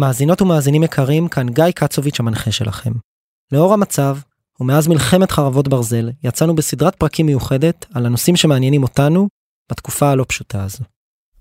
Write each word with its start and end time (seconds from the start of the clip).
מאזינות 0.00 0.42
ומאזינים 0.42 0.82
יקרים, 0.82 1.28
כאן 1.28 1.48
גיא 1.48 1.70
קצוביץ' 1.74 2.20
המנחה 2.20 2.52
שלכם. 2.52 2.92
לאור 3.52 3.72
המצב, 3.72 4.16
ומאז 4.60 4.88
מלחמת 4.88 5.30
חרבות 5.30 5.68
ברזל, 5.68 6.10
יצאנו 6.24 6.54
בסדרת 6.54 6.94
פרקים 6.94 7.26
מיוחדת 7.26 7.86
על 7.94 8.06
הנושאים 8.06 8.36
שמעניינים 8.36 8.82
אותנו 8.82 9.28
בתקופה 9.70 10.10
הלא 10.10 10.24
פשוטה 10.28 10.64
הזו. 10.64 10.84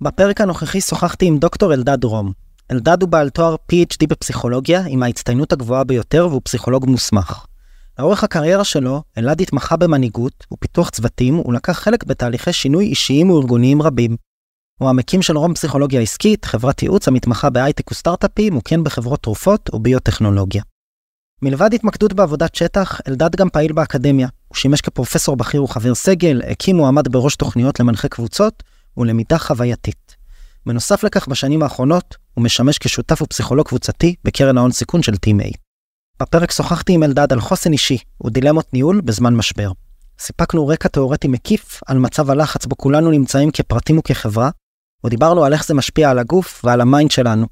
בפרק 0.01 0.41
הנוכחי 0.41 0.81
שוחחתי 0.81 1.25
עם 1.25 1.37
דוקטור 1.37 1.73
אלדד 1.73 2.03
רום. 2.03 2.31
אלדד 2.71 3.01
הוא 3.01 3.09
בעל 3.09 3.29
תואר 3.29 3.55
PhD 3.71 4.07
בפסיכולוגיה 4.09 4.83
עם 4.87 5.03
ההצטיינות 5.03 5.53
הגבוהה 5.53 5.83
ביותר 5.83 6.27
והוא 6.29 6.41
פסיכולוג 6.43 6.85
מוסמך. 6.89 7.45
לאורך 7.99 8.23
הקריירה 8.23 8.63
שלו, 8.63 9.03
אלעד 9.17 9.41
התמחה 9.41 9.77
במנהיגות 9.77 10.47
ופיתוח 10.53 10.89
צוותים, 10.89 11.35
הוא 11.35 11.53
לקח 11.53 11.79
חלק 11.79 12.03
בתהליכי 12.03 12.53
שינוי 12.53 12.85
אישיים 12.85 13.29
וארגוניים 13.29 13.81
רבים. 13.81 14.15
הוא 14.79 14.89
המקים 14.89 15.21
של 15.21 15.37
רום 15.37 15.53
פסיכולוגיה 15.53 16.01
עסקית, 16.01 16.45
חברת 16.45 16.83
ייעוץ 16.83 17.07
המתמחה 17.07 17.49
בהייטק 17.49 17.91
וסטארט-אפים, 17.91 18.57
וכן 18.57 18.83
בחברות 18.83 19.23
תרופות 19.23 19.69
וביוטכנולוגיה. 19.73 20.63
מלבד 21.41 21.73
התמקדות 21.73 22.13
בעבודת 22.13 22.55
שטח, 22.55 23.01
אלדד 23.07 23.35
גם 23.35 23.49
פעיל 23.49 23.73
באקדמיה. 23.73 24.27
הוא 24.47 24.55
שימש 24.55 24.81
כפרופסור 24.81 25.35
בכיר 25.35 25.63
וחבר 25.63 25.95
סגל, 25.95 26.41
הקים 26.51 26.79
ועמד 26.79 27.07
בראש 27.07 27.35
תוכניות 27.35 27.79
למנחה 27.79 28.07
קבוצות 28.07 28.63
ולמידה 28.97 29.37
חווייתית. 29.37 30.15
בנוסף 30.65 31.03
לכך, 31.03 31.27
בשנים 31.27 31.63
האחרונות, 31.63 32.15
הוא 32.33 32.43
משמש 32.43 32.77
כשותף 32.77 33.21
ופסיכולוג 33.21 33.67
קבוצתי 33.67 34.15
בקרן 34.23 34.57
ההון 34.57 34.71
סיכון 34.71 35.03
של 35.03 35.13
Team 35.13 35.41
A. 35.43 35.57
בפרק 36.21 36.51
שוחחתי 36.51 36.93
עם 36.93 37.03
אלדד 37.03 37.33
על 37.33 37.39
חוסן 37.41 37.73
אישי 37.73 37.97
ודילמות 38.25 38.73
ניהול 38.73 39.01
בזמן 39.01 39.35
משבר. 39.35 39.71
סיפקנו 40.19 40.67
רקע 40.67 40.89
תאורטי 40.89 41.27
מקיף 41.27 41.81
על 41.87 41.97
מצב 41.97 42.29
הלחץ 42.29 42.65
בו 42.65 42.77
כולנו 42.77 43.11
נמצאים 43.11 43.51
כפרטים 43.51 43.97
וכחברה, 43.97 44.49
ודיברנו 45.03 45.43
על 45.43 45.53
איך 45.53 45.65
זה 45.65 45.73
משפיע 45.73 46.09
על 46.09 46.19
הגוף 46.19 46.61
ועל 46.65 46.81
ה 46.81 46.87
mind 46.87 47.11
שלנו. 47.11 47.47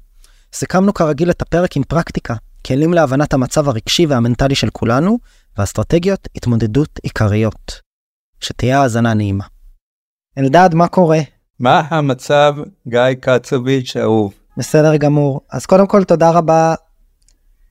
סיכמנו 0.52 0.94
כרגיל 0.94 1.30
את 1.30 1.42
הפרק 1.42 1.76
עם 1.76 1.82
פרקטיקה, 1.82 2.34
כלים 2.66 2.94
להבנת 2.94 3.34
המצב 3.34 3.68
הרגשי 3.68 4.06
והמנטלי 4.06 4.54
של 4.54 4.70
כולנו, 4.70 5.18
ואסטרטגיות 5.58 6.28
התמודדות 6.36 6.98
עיקריות. 7.02 7.80
שתהיה 8.40 8.82
האזנה 8.82 9.14
נעימה. 9.14 9.44
אלדד, 10.38 10.70
מה 10.74 10.88
קורה? 10.88 11.18
מה 11.60 11.82
המצב, 11.88 12.54
גיא 12.88 13.00
קצוביץ' 13.20 13.96
אהוב? 13.96 14.34
בסדר 14.56 14.96
גמור. 14.96 15.40
אז 15.52 15.66
קודם 15.66 15.86
כל 15.86 16.04
תודה 16.04 16.30
רבה 16.30 16.74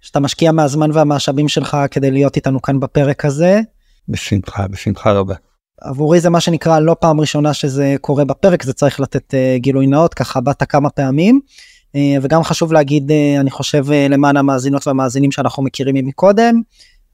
שאתה 0.02 0.20
משקיע 0.20 0.52
מהזמן 0.52 0.92
והמשאבים 0.92 1.48
שלך 1.48 1.78
כדי 1.92 2.12
להיות 2.12 2.36
איתנו 2.36 2.62
כאן 2.62 2.80
בפרק 2.80 3.26
הזה. 3.26 3.62
בשמחה, 4.10 4.68
בשמחה 4.68 5.12
רבה. 5.12 5.36
עבורי 5.81 6.20
זה 6.20 6.30
מה 6.30 6.39
שנקרא 6.39 6.80
לא 6.80 6.95
פעם 7.00 7.22
ראשונה 7.22 7.53
שזה 7.53 7.95
קורה 8.02 8.25
בפרק, 8.25 8.64
זה 8.64 8.73
צריך 8.73 9.00
לתת 9.00 9.33
uh, 9.33 9.59
גילוי 9.59 9.88
נאות, 9.88 10.14
ככה 10.14 10.42
באת 10.42 10.64
כמה 10.64 10.89
פעמים. 10.89 11.39
Uh, 11.88 12.00
וגם 12.22 12.44
חשוב 12.44 12.73
להגיד, 12.73 13.11
uh, 13.11 13.42
אני 13.42 13.52
חושב 13.52 13.86
uh, 13.88 14.11
למען 14.11 14.38
המאזינות 14.38 14.88
והמאזינים 14.88 15.31
שאנחנו 15.31 15.64
מכירים 15.64 16.08
מקודם, 16.08 16.61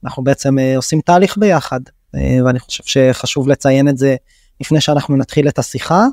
אנחנו 0.04 0.24
בעצם 0.24 0.58
uh, 0.58 0.76
עושים 0.76 1.00
תהליך 1.00 1.38
ביחד, 1.38 1.80
uh, 1.86 2.18
ואני 2.44 2.58
חושב 2.58 2.84
שחשוב 2.86 3.48
לציין 3.48 3.88
את 3.88 3.98
זה 3.98 4.16
לפני 4.60 4.80
שאנחנו 4.80 5.16
נתחיל 5.16 5.48
את 5.48 5.58
השיחה. 5.58 6.06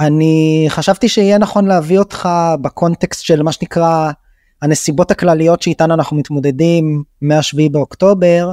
אני 0.00 0.66
חשבתי 0.68 1.08
שיהיה 1.08 1.38
נכון 1.38 1.64
להביא 1.64 1.98
אותך 1.98 2.28
בקונטקסט 2.60 3.24
של 3.24 3.42
מה 3.42 3.52
שנקרא 3.52 4.10
הנסיבות 4.62 5.10
הכלליות 5.10 5.62
שאיתן 5.62 5.90
אנחנו 5.90 6.16
מתמודדים 6.16 7.02
מה-7 7.22 7.56
באוקטובר, 7.70 8.52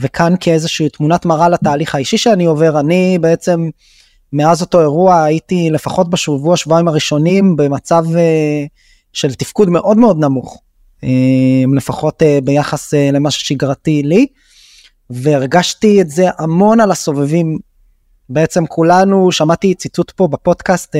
וכאן 0.00 0.34
כאיזושהי 0.40 0.88
תמונת 0.88 1.24
מראה 1.24 1.48
לתהליך 1.48 1.94
האישי 1.94 2.18
שאני 2.18 2.44
עובר, 2.44 2.80
אני 2.80 3.18
בעצם 3.20 3.68
מאז 4.32 4.62
אותו 4.62 4.80
אירוע 4.80 5.22
הייתי 5.22 5.70
לפחות 5.70 6.10
בשבוע 6.10 6.56
שבועיים 6.56 6.88
הראשונים 6.88 7.56
במצב 7.56 8.04
אה, 8.16 8.64
של 9.12 9.34
תפקוד 9.34 9.68
מאוד 9.70 9.96
מאוד 9.96 10.18
נמוך, 10.18 10.62
אמ, 11.02 11.74
לפחות 11.74 12.22
אה, 12.22 12.38
ביחס 12.44 12.94
אה, 12.94 13.10
למה 13.12 13.30
ששגרתי 13.30 14.02
לי, 14.02 14.26
והרגשתי 15.10 16.00
את 16.00 16.10
זה 16.10 16.26
המון 16.38 16.80
על 16.80 16.90
הסובבים. 16.90 17.58
בעצם 18.30 18.66
כולנו, 18.66 19.32
שמעתי 19.32 19.74
ציטוט 19.74 20.10
פה 20.10 20.28
בפודקאסט 20.28 20.96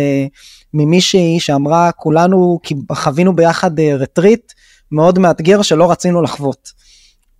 ממישהי 0.75 1.41
שאמרה 1.41 1.93
כולנו 1.93 2.59
חווינו 2.93 3.37
ביחד 3.37 3.81
רטריט 3.81 4.53
מאוד 4.93 5.19
מאתגר 5.19 5.63
שלא 5.63 5.91
רצינו 5.91 6.23
לחוות. 6.23 6.73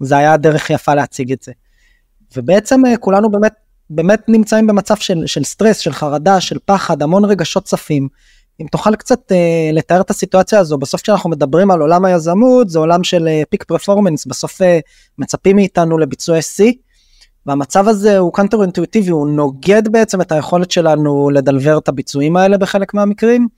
זה 0.01 0.17
היה 0.17 0.37
דרך 0.37 0.71
יפה 0.71 0.95
להציג 0.95 1.33
את 1.33 1.43
זה. 1.43 1.53
ובעצם 2.37 2.87
אה, 2.87 2.97
כולנו 2.97 3.31
באמת 3.31 3.53
באמת 3.91 4.29
נמצאים 4.29 4.67
במצב 4.67 4.97
של, 4.97 5.23
של 5.27 5.45
סטרס, 5.45 5.79
של 5.79 5.93
חרדה, 5.93 6.41
של 6.41 6.59
פחד, 6.65 7.03
המון 7.03 7.25
רגשות 7.25 7.65
צפים. 7.65 8.09
אם 8.61 8.67
תוכל 8.67 8.97
קצת 8.97 9.33
uh, 9.33 9.75
לתאר 9.75 10.01
את 10.01 10.11
הסיטואציה 10.11 10.59
הזו, 10.59 10.79
בסוף 10.79 11.03
כשאנחנו 11.03 11.31
מדברים 11.31 11.71
על 11.71 11.81
עולם 11.81 12.05
היזמות, 12.05 12.71
זה 12.71 12.79
עולם 12.79 13.05
של 13.05 13.29
פיק 13.51 13.63
uh, 13.63 13.67
פרפורמנס, 13.67 14.27
בסוף 14.27 14.63
uh, 14.63 14.65
מצפים 15.19 15.57
מאיתנו 15.57 15.99
לביצועי 15.99 16.43
שיא, 16.43 16.73
והמצב 17.47 17.89
הזה 17.89 18.19
הוא 18.19 18.33
קאנטר 18.33 18.63
אינטואיטיבי, 18.63 19.11
הוא 19.11 19.29
נוגד 19.29 19.89
בעצם 19.89 20.21
את 20.21 20.33
היכולת 20.33 20.71
שלנו 20.71 21.31
לדלבר 21.31 21.79
את 21.79 21.89
הביצועים 21.89 22.37
האלה 22.37 22.59
בחלק 22.59 22.95
מהמקרים. 22.95 23.49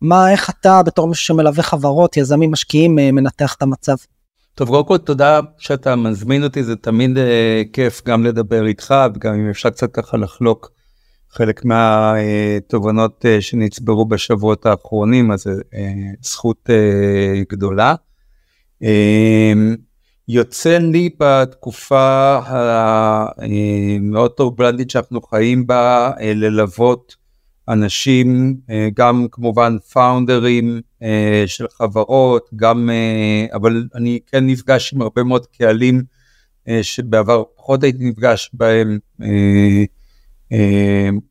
מה, 0.00 0.32
איך 0.32 0.50
אתה 0.50 0.82
בתור 0.82 1.08
מישהו 1.08 1.26
שמלווה 1.26 1.62
חברות, 1.62 2.16
יזמים, 2.16 2.50
משקיעים, 2.50 2.98
uh, 2.98 3.12
מנתח 3.12 3.54
את 3.54 3.62
המצב? 3.62 3.96
טוב, 4.56 4.68
קודם 4.68 4.86
כל 4.86 4.98
תודה 4.98 5.40
שאתה 5.58 5.96
מזמין 5.96 6.44
אותי, 6.44 6.62
זה 6.62 6.76
תמיד 6.76 7.18
אה, 7.18 7.62
כיף 7.72 8.02
גם 8.06 8.24
לדבר 8.24 8.66
איתך 8.66 8.94
וגם 9.14 9.34
אם 9.34 9.50
אפשר 9.50 9.70
קצת 9.70 9.92
ככה 9.92 10.16
לחלוק 10.16 10.70
חלק 11.30 11.64
מהתובנות 11.64 13.26
אה, 13.26 13.40
שנצברו 13.40 14.04
בשבועות 14.06 14.66
האחרונים, 14.66 15.30
אז 15.32 15.42
זו 15.42 15.50
אה, 15.74 15.92
זכות 16.22 16.70
אה, 16.70 17.42
גדולה. 17.50 17.94
אה, 18.82 19.52
יוצא 20.28 20.78
לי 20.78 21.10
בתקופה 21.20 22.38
המאוד 22.46 24.30
אה, 24.30 24.36
טורבלנטית 24.36 24.90
שאנחנו 24.90 25.22
חיים 25.22 25.66
בה 25.66 26.10
אה, 26.20 26.32
ללוות 26.34 27.16
אנשים, 27.68 28.56
אה, 28.70 28.88
גם 28.94 29.26
כמובן 29.30 29.76
פאונדרים 29.92 30.74
אה, 30.74 30.80
של 31.46 31.66
חברות, 31.78 32.50
גם, 32.56 32.90
אה, 32.90 33.56
אבל 33.56 33.84
אני 33.94 34.18
כן 34.26 34.46
נפגש 34.46 34.94
עם 34.94 35.02
הרבה 35.02 35.22
מאוד 35.22 35.46
קהלים 35.46 36.02
שבעבר 36.82 37.42
פחות 37.56 37.82
הייתי 37.82 38.04
נפגש 38.04 38.50
בהם, 38.52 38.98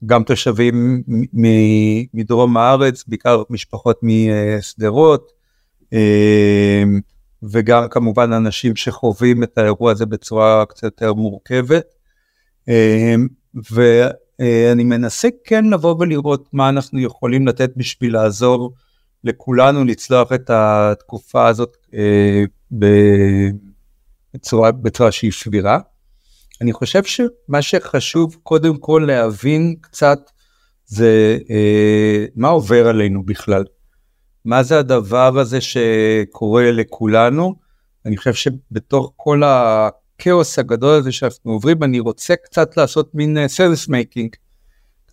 גם 0.06 0.24
תושבים 0.24 1.04
מדרום 2.14 2.58
הארץ, 2.58 3.04
בעיקר 3.08 3.44
משפחות 3.50 4.00
משדרות, 4.04 5.32
וגם 7.44 7.84
כמובן 7.90 8.34
אנשים 8.34 8.76
שחווים 8.76 9.44
את 9.44 9.58
האירוע 9.58 9.92
הזה 9.92 10.06
בצורה 10.06 10.66
קצת 10.66 10.84
יותר 10.84 11.14
מורכבת. 11.14 11.86
ו... 13.72 14.04
אה, 14.42 14.72
אני 14.72 14.84
מנסה 14.84 15.28
כן 15.44 15.66
לבוא 15.66 15.96
ולראות 16.00 16.50
מה 16.54 16.70
אנחנו 16.70 17.00
יכולים 17.00 17.48
לתת 17.48 17.72
בשביל 17.78 18.14
לעזור 18.14 18.74
לכולנו 19.24 19.84
לצלוח 19.84 20.32
את 20.32 20.50
התקופה 20.50 21.48
הזאת 21.48 21.78
אה, 21.94 22.44
בצורה, 24.34 24.72
בצורה 24.72 25.12
שהיא 25.12 25.32
סבירה. 25.32 25.80
אני 26.62 26.74
חושב 26.74 27.04
שמה 27.04 27.62
שחשוב 27.62 28.36
קודם 28.44 28.78
כל 28.78 29.04
להבין 29.08 29.76
קצת 29.82 30.20
זה 30.86 31.38
אה, 31.50 32.26
מה 32.36 32.48
עובר 32.48 32.88
עלינו 32.88 33.24
בכלל. 33.24 33.64
מה 34.46 34.64
זה 34.64 34.80
הדבר 34.80 35.40
הזה 35.40 35.62
שקורה 35.62 36.72
לכולנו. 36.72 37.56
אני 38.06 38.18
חושב 38.18 38.34
שבתוך 38.34 39.14
כל 39.16 39.42
הכאוס 39.46 40.60
הגדול 40.60 40.96
הזה 40.96 41.12
שאנחנו 41.12 41.52
עוברים, 41.52 41.84
אני 41.84 42.00
רוצה 42.00 42.36
קצת 42.36 42.78
לעשות 42.78 43.16
מין 43.16 43.48
sense 43.48 43.88
uh, 43.88 43.92
making, 43.92 44.36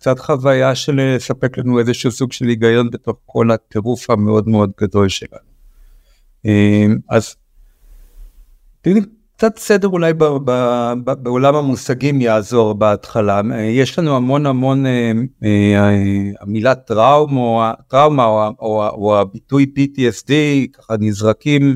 קצת 0.01 0.19
חוויה 0.19 0.75
של 0.75 0.99
אה, 0.99 1.15
לספק 1.15 1.57
לנו 1.57 1.79
איזשהו 1.79 2.11
סוג 2.11 2.31
של 2.31 2.45
היגיון 2.45 2.89
בתוך 2.89 3.17
כל 3.25 3.51
הטירוף 3.51 4.09
המאוד 4.09 4.49
מאוד 4.49 4.71
גדול 4.81 5.09
שלנו. 5.09 5.51
אה, 6.45 6.85
אז 7.09 7.35
תראי, 8.81 9.01
קצת 9.35 9.57
סדר 9.57 9.87
אולי 9.87 10.13
ב, 10.13 10.23
ב, 10.23 10.51
ב, 11.03 11.11
בעולם 11.13 11.55
המושגים 11.55 12.21
יעזור 12.21 12.73
בהתחלה. 12.73 13.41
אה, 13.53 13.61
יש 13.61 13.99
לנו 13.99 14.15
המון 14.15 14.45
המון, 14.45 14.85
המילה 16.39 16.75
טראומה 16.75 17.41
או, 17.41 17.61
טראומה 17.87 18.25
או, 18.25 18.47
או, 18.59 18.87
או 18.87 19.19
הביטוי 19.19 19.71
PTSD 19.77 20.31
ככה 20.73 20.93
נזרקים 20.99 21.75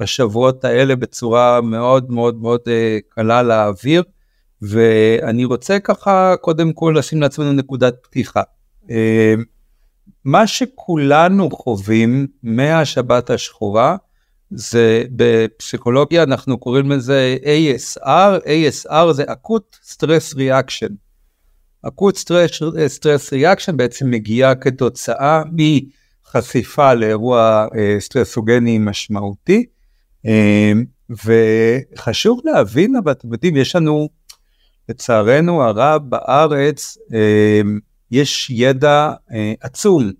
בשבועות 0.00 0.64
האלה 0.64 0.96
בצורה 0.96 1.60
מאוד 1.60 2.10
מאוד 2.10 2.36
מאוד 2.36 2.60
קלה 3.08 3.42
לאוויר. 3.42 4.02
ואני 4.62 5.44
רוצה 5.44 5.78
ככה 5.78 6.34
קודם 6.40 6.72
כל 6.72 6.94
לשים 6.98 7.20
לעצמנו 7.20 7.52
נקודת 7.52 7.94
פתיחה. 8.02 8.42
אה, 8.90 9.34
מה 10.24 10.46
שכולנו 10.46 11.50
חווים 11.50 12.26
מהשבת 12.42 13.30
השחורה 13.30 13.96
זה 14.50 15.04
בפסיכולוגיה 15.10 16.22
אנחנו 16.22 16.58
קוראים 16.58 16.90
לזה 16.90 17.36
ASR, 17.42 18.46
ASR 18.46 19.12
זה 19.12 19.24
acute 19.26 19.76
stress 19.82 20.34
reaction. 20.34 20.94
acute 21.82 22.18
stress 22.86 23.32
reaction 23.32 23.76
בעצם 23.76 24.10
מגיעה 24.10 24.54
כתוצאה 24.54 25.42
חשיפה 26.26 26.94
לאירוע 26.94 27.66
סטרסוגני 27.98 28.78
משמעותי. 28.78 29.66
וחשוב 31.10 32.40
להבין, 32.44 32.96
אבל 32.96 33.12
אתם 33.12 33.32
יודעים, 33.32 33.56
יש 33.56 33.76
לנו, 33.76 34.08
לצערנו 34.90 35.62
הרב 35.62 36.02
בארץ, 36.10 36.98
יש 38.10 38.50
ידע 38.50 39.12
עצום 39.60 40.10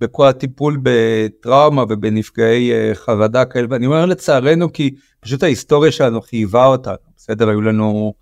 בכל 0.00 0.26
הטיפול 0.26 0.78
בטראומה 0.82 1.84
ובנפגעי 1.88 2.70
חרדה 2.94 3.44
כאלה, 3.44 3.66
ואני 3.70 3.86
אומר 3.86 4.06
לצערנו 4.06 4.72
כי 4.72 4.94
פשוט 5.20 5.42
ההיסטוריה 5.42 5.92
שלנו 5.92 6.20
חייבה 6.20 6.66
אותנו, 6.66 6.94
בסדר? 7.16 7.48
היו 7.48 7.60
לנו, 7.60 8.14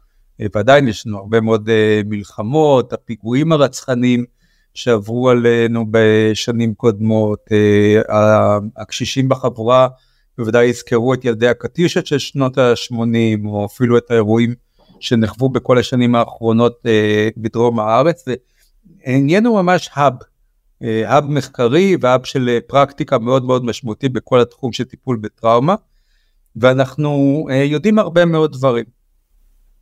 ועדיין 0.54 0.88
יש 0.88 1.06
לנו 1.06 1.18
הרבה 1.18 1.40
מאוד 1.40 1.68
מלחמות, 2.04 2.92
הפיגועים 2.92 3.52
הרצחניים 3.52 4.24
שעברו 4.74 5.30
עלינו 5.30 5.84
בשנים 5.90 6.74
קודמות, 6.74 7.40
הקשישים 8.76 9.28
בחבורה 9.28 9.88
בוודאי 10.38 10.66
יזכרו 10.66 11.14
את 11.14 11.24
ילדי 11.24 11.48
הקטיושות 11.48 12.06
של 12.06 12.18
שנות 12.18 12.58
ה-80, 12.58 13.46
או 13.46 13.66
אפילו 13.66 13.98
את 13.98 14.10
האירועים 14.10 14.54
שנחוו 15.00 15.48
בכל 15.48 15.78
השנים 15.78 16.14
האחרונות 16.14 16.82
בדרום 17.36 17.80
הארץ, 17.80 18.24
העניין 19.04 19.46
הוא 19.46 19.62
ממש 19.62 19.90
האב, 19.92 20.12
האב 20.80 21.24
מחקרי 21.24 21.96
והאב 22.00 22.24
של 22.24 22.58
פרקטיקה 22.66 23.18
מאוד 23.18 23.44
מאוד 23.44 23.64
משמעותית 23.64 24.12
בכל 24.12 24.40
התחום 24.40 24.72
של 24.72 24.84
טיפול 24.84 25.16
בטראומה, 25.16 25.74
ואנחנו 26.56 27.46
יודעים 27.64 27.98
הרבה 27.98 28.24
מאוד 28.24 28.52
דברים. 28.52 28.84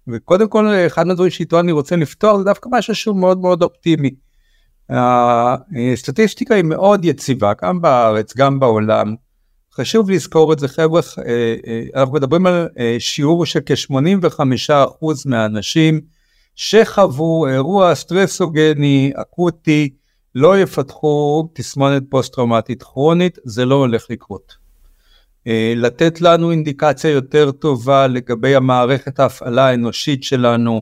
וקודם 0.08 0.48
כל 0.48 0.66
אחד 0.86 1.06
מהדברים 1.06 1.30
שאיתו 1.30 1.60
אני 1.60 1.72
רוצה 1.72 1.96
לפתור 1.96 2.38
זה 2.38 2.44
דווקא 2.44 2.68
משהו 2.72 2.94
שהוא 2.94 3.16
מאוד 3.16 3.38
מאוד 3.40 3.62
אופטימי. 3.62 4.10
הסטטיסטיקה 5.92 6.54
היא 6.54 6.64
מאוד 6.64 7.04
יציבה 7.04 7.52
גם 7.62 7.80
בארץ 7.80 8.36
גם 8.36 8.60
בעולם. 8.60 9.14
חשוב 9.76 10.10
לזכור 10.10 10.52
את 10.52 10.58
זה 10.58 10.68
חבר'ה, 10.68 11.00
אנחנו 11.94 12.14
מדברים 12.14 12.46
על 12.46 12.68
שיעור 12.98 13.46
של 13.46 13.60
כ-85% 13.66 15.06
מהאנשים 15.26 16.00
שחוו 16.54 17.46
אירוע 17.46 17.94
סטרסוגני 17.94 19.12
אקוטי 19.14 19.90
לא 20.34 20.58
יפתחו 20.58 21.48
תסמונת 21.54 22.02
פוסט 22.08 22.34
טראומטית 22.34 22.82
כרונית, 22.82 23.38
זה 23.44 23.64
לא 23.64 23.74
הולך 23.74 24.06
לקרות. 24.10 24.66
לתת 25.76 26.20
לנו 26.20 26.50
אינדיקציה 26.50 27.10
יותר 27.10 27.50
טובה 27.50 28.06
לגבי 28.06 28.54
המערכת 28.54 29.20
ההפעלה 29.20 29.66
האנושית 29.66 30.22
שלנו, 30.22 30.80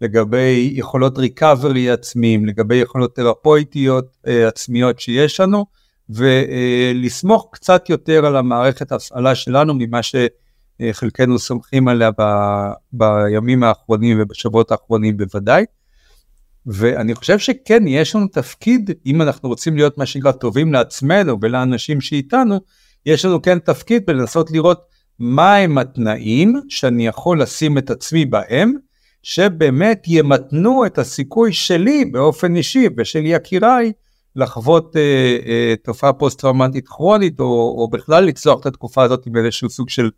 לגבי 0.00 0.70
יכולות 0.74 1.18
ריקאברי 1.18 1.90
עצמיים, 1.90 2.46
לגבי 2.46 2.76
יכולות 2.76 3.16
תרפויטיות 3.16 4.16
עצמיות 4.46 5.00
שיש 5.00 5.40
לנו, 5.40 5.64
ולסמוך 6.14 7.48
קצת 7.52 7.90
יותר 7.90 8.26
על 8.26 8.36
המערכת 8.36 8.92
ההפעלה 8.92 9.34
שלנו 9.34 9.74
ממה 9.78 10.00
שחלקנו 10.02 11.38
סומכים 11.38 11.88
עליה 11.88 12.10
ב, 12.18 12.22
בימים 12.92 13.62
האחרונים 13.62 14.18
ובשבועות 14.20 14.72
האחרונים 14.72 15.16
בוודאי. 15.16 15.64
ואני 16.66 17.14
חושב 17.14 17.38
שכן, 17.38 17.86
יש 17.86 18.14
לנו 18.16 18.26
תפקיד, 18.28 18.90
אם 19.06 19.22
אנחנו 19.22 19.48
רוצים 19.48 19.76
להיות 19.76 19.98
מה 19.98 20.06
שנקרא 20.06 20.32
טובים 20.32 20.72
לעצמנו 20.72 21.38
ולאנשים 21.42 22.00
שאיתנו, 22.00 22.60
יש 23.06 23.24
לנו 23.24 23.42
כן 23.42 23.58
תפקיד 23.58 24.06
בלנסות 24.06 24.50
לראות 24.50 24.80
מהם 25.18 25.78
התנאים 25.78 26.60
שאני 26.68 27.06
יכול 27.06 27.42
לשים 27.42 27.78
את 27.78 27.90
עצמי 27.90 28.24
בהם, 28.24 28.72
שבאמת 29.22 30.02
ימתנו 30.06 30.86
את 30.86 30.98
הסיכוי 30.98 31.52
שלי 31.52 32.04
באופן 32.04 32.56
אישי 32.56 32.86
ושל 32.96 33.22
יקיריי 33.24 33.92
לחוות 34.36 34.96
אה, 34.96 35.36
אה, 35.46 35.74
תופעה 35.82 36.12
פוסט 36.12 36.40
טראומטית 36.40 36.88
כרונית 36.88 37.40
או, 37.40 37.74
או 37.78 37.88
בכלל 37.88 38.24
לצלוח 38.24 38.60
את 38.60 38.66
התקופה 38.66 39.02
הזאת 39.02 39.26
עם 39.26 39.36
איזשהו 39.36 39.70
סוג 39.70 39.88
של 39.88 40.10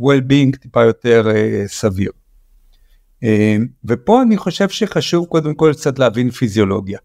well-being 0.00 0.58
טיפה 0.60 0.82
יותר 0.82 1.30
אה, 1.34 1.64
סביר. 1.66 2.10
אה, 3.22 3.56
ופה 3.84 4.22
אני 4.22 4.36
חושב 4.36 4.68
שחשוב 4.68 5.26
קודם 5.26 5.54
כל 5.54 5.72
קצת 5.72 5.98
להבין 5.98 6.30
פיזיולוגיה. 6.30 6.98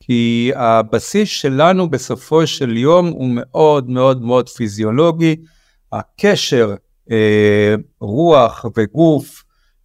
כי 0.00 0.52
הבסיס 0.56 1.28
שלנו 1.28 1.90
בסופו 1.90 2.46
של 2.46 2.76
יום 2.76 3.06
הוא 3.06 3.28
מאוד 3.34 3.90
מאוד 3.90 4.22
מאוד 4.22 4.48
פיזיולוגי, 4.48 5.36
הקשר 5.92 6.74
אה, 7.10 7.74
רוח 8.00 8.64
וגוף 8.76 9.44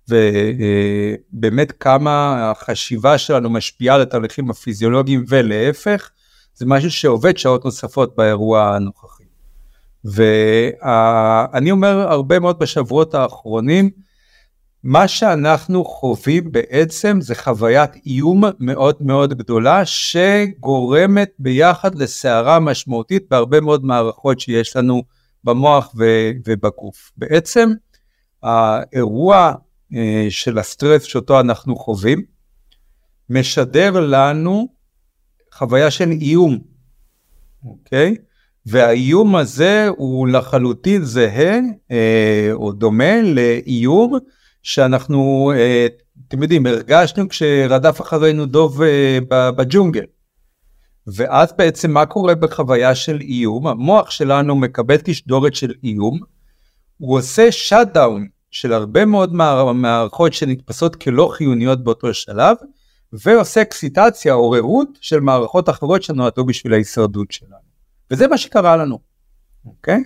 ובאמת 0.09 1.71
כמה 1.79 2.51
החשיבה 2.51 3.17
שלנו 3.17 3.49
משפיעה 3.49 3.95
על 3.95 4.01
התהליכים 4.01 4.49
הפיזיולוגיים 4.49 5.25
ולהפך, 5.27 6.09
זה 6.55 6.65
משהו 6.65 6.91
שעובד 6.91 7.37
שעות 7.37 7.65
נוספות 7.65 8.15
באירוע 8.15 8.75
הנוכחי. 8.75 9.23
ואני 10.05 11.71
אומר 11.71 11.99
הרבה 12.11 12.39
מאוד 12.39 12.59
בשבועות 12.59 13.15
האחרונים, 13.15 13.89
מה 14.83 15.07
שאנחנו 15.07 15.85
חווים 15.85 16.51
בעצם 16.51 17.21
זה 17.21 17.35
חוויית 17.35 17.91
איום 18.05 18.43
מאוד 18.59 18.95
מאוד 18.99 19.33
גדולה 19.33 19.85
שגורמת 19.85 21.31
ביחד 21.39 21.95
לסערה 21.95 22.59
משמעותית 22.59 23.25
בהרבה 23.31 23.61
מאוד 23.61 23.85
מערכות 23.85 24.39
שיש 24.39 24.75
לנו 24.75 25.03
במוח 25.43 25.93
ובגוף. 26.45 27.11
בעצם 27.17 27.69
האירוע 28.43 29.53
של 30.29 30.57
הסטרס 30.57 31.03
שאותו 31.03 31.39
אנחנו 31.39 31.75
חווים, 31.75 32.21
משדר 33.29 33.91
לנו 33.99 34.67
חוויה 35.53 35.91
של 35.91 36.11
איום, 36.11 36.59
אוקיי? 37.65 38.15
והאיום 38.65 39.35
הזה 39.35 39.87
הוא 39.97 40.27
לחלוטין 40.27 41.03
זהה 41.03 41.59
אה, 41.91 42.49
או 42.53 42.71
דומה 42.71 43.21
לאיום 43.21 44.17
שאנחנו, 44.63 45.51
אה, 45.55 45.87
אתם 46.27 46.43
יודעים, 46.43 46.65
הרגשנו 46.65 47.29
כשרדף 47.29 48.01
אחרינו 48.01 48.45
דוב 48.45 48.81
בג'ונגל. 49.29 50.05
ואז 51.07 51.53
בעצם 51.57 51.91
מה 51.91 52.05
קורה 52.05 52.35
בחוויה 52.35 52.95
של 52.95 53.21
איום? 53.21 53.67
המוח 53.67 54.11
שלנו 54.11 54.55
מקבל 54.55 54.97
תשדורת 54.97 55.55
של 55.55 55.73
איום, 55.83 56.19
הוא 56.97 57.17
עושה 57.17 57.51
שאט 57.51 57.93
דאון 57.93 58.27
של 58.51 58.73
הרבה 58.73 59.05
מאוד 59.05 59.33
מערכות 59.73 60.33
שנתפסות 60.33 60.95
כלא 60.95 61.31
חיוניות 61.33 61.83
באותו 61.83 62.13
שלב, 62.13 62.57
ועושה 63.13 63.61
אקסיטציה, 63.61 64.33
עוררות 64.33 64.89
של 65.01 65.19
מערכות 65.19 65.69
אחרות 65.69 66.03
שנועדו 66.03 66.45
בשביל 66.45 66.73
ההישרדות 66.73 67.31
שלנו. 67.31 67.75
וזה 68.11 68.27
מה 68.27 68.37
שקרה 68.37 68.77
לנו, 68.77 68.99
אוקיי? 69.65 70.03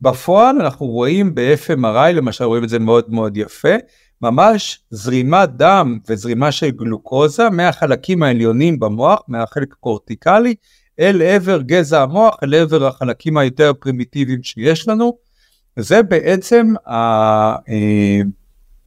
בפועל 0.00 0.56
אנחנו 0.60 0.86
רואים 0.86 1.34
ב-FMRI, 1.34 2.12
למשל 2.12 2.44
רואים 2.44 2.64
את 2.64 2.68
זה 2.68 2.78
מאוד 2.78 3.10
מאוד 3.10 3.36
יפה, 3.36 3.74
ממש 4.22 4.80
זרימת 4.90 5.50
דם 5.56 5.98
וזרימה 6.08 6.52
של 6.52 6.70
גלוקוזה 6.70 7.50
מהחלקים 7.50 8.22
העליונים 8.22 8.80
במוח, 8.80 9.20
מהחלק 9.28 9.72
הקורטיקלי, 9.72 10.54
אל 11.00 11.22
עבר 11.22 11.60
גזע 11.62 12.02
המוח, 12.02 12.36
אל 12.42 12.54
עבר 12.54 12.86
החלקים 12.86 13.36
היותר 13.36 13.72
פרימיטיביים 13.80 14.42
שיש 14.42 14.88
לנו, 14.88 15.18
זה 15.80 16.02
בעצם 16.02 16.74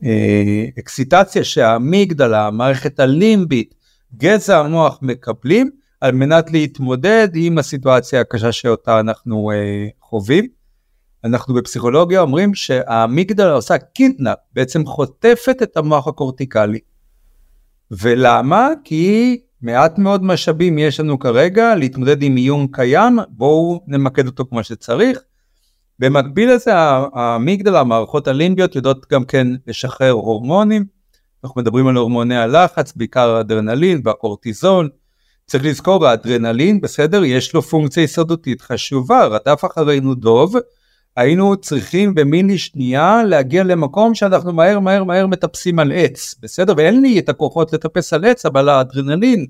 האקסיטציה 0.02 1.40
אה, 1.40 1.46
שהאמיגדלה, 1.46 2.48
המערכת 2.48 3.00
הלימבית, 3.00 3.76
גזע 4.18 4.60
המוח 4.60 5.00
מקבלים 5.02 5.70
על 6.02 6.12
מנת 6.12 6.52
להתמודד 6.52 7.28
עם 7.36 7.58
הסיטואציה 7.58 8.22
הקשה 8.22 8.52
שאותה 8.52 9.00
אנחנו 9.00 9.52
אה, 9.52 9.88
חווים. 10.02 10.48
אנחנו 11.24 11.54
בפסיכולוגיה 11.54 12.22
אומרים 12.22 12.56
שהאמיגדלה 12.56 13.54
עושה 13.54 13.78
קידנאפ, 13.78 14.38
בעצם 14.54 14.86
חוטפת 14.86 15.58
את 15.64 15.78
המוח 15.78 16.08
הקורטיקלי. 16.08 16.80
ולמה? 17.92 18.70
כי 18.84 19.38
מעט 19.62 19.98
מאוד 19.98 20.24
משאבים 20.24 20.78
יש 20.78 21.00
לנו 21.00 21.20
כרגע 21.20 21.76
להתמודד 21.76 22.24
עם 22.24 22.38
איום 22.38 22.68
קיים, 22.72 23.20
בואו 23.30 23.84
נמקד 23.88 24.26
אותו 24.26 24.46
כמו 24.46 24.64
שצריך. 24.64 25.20
במקביל 26.00 26.54
לזה 26.54 26.72
המגדל, 27.14 27.76
המערכות 27.76 28.28
הלימביות 28.28 28.76
יודעות 28.76 29.06
גם 29.12 29.26
כן 29.26 29.48
לשחרר 29.68 30.12
הורמונים, 30.12 30.86
אנחנו 31.44 31.62
מדברים 31.62 31.88
על 31.88 31.96
הורמוני 31.96 32.38
הלחץ, 32.38 32.94
בעיקר 32.96 33.30
האדרנלין 33.30 34.02
והקורטיזון, 34.06 34.90
צריך 35.46 35.66
לזכור 35.66 36.08
האדרנלין 36.08 36.82
בסדר 36.82 37.24
יש 37.24 37.54
לו 37.54 37.62
פונקציה 37.62 38.04
הישרדותית 38.04 38.62
חשובה. 38.62 39.26
רדף 39.26 39.66
אחרינו 39.66 40.16
דוב 40.16 40.56
היינו 41.16 41.58
צריכים 41.58 42.16
במיני 42.16 42.58
שנייה 42.58 43.24
להגיע 43.24 43.64
למקום 43.64 44.16
שאנחנו 44.16 44.54
מהר 44.54 44.80
מהר 44.80 45.04
מהר 45.04 45.28
מטפסים 45.28 45.80
על 45.80 45.92
עץ 45.96 46.36
בסדר? 46.42 46.74
ואין 46.78 47.02
לי 47.02 47.20
את 47.20 47.30
הכוחות 47.30 47.74
לטפס 47.74 48.14
על 48.14 48.26
עץ 48.26 48.46
אבל 48.46 48.70
האדרנלין 48.70 49.46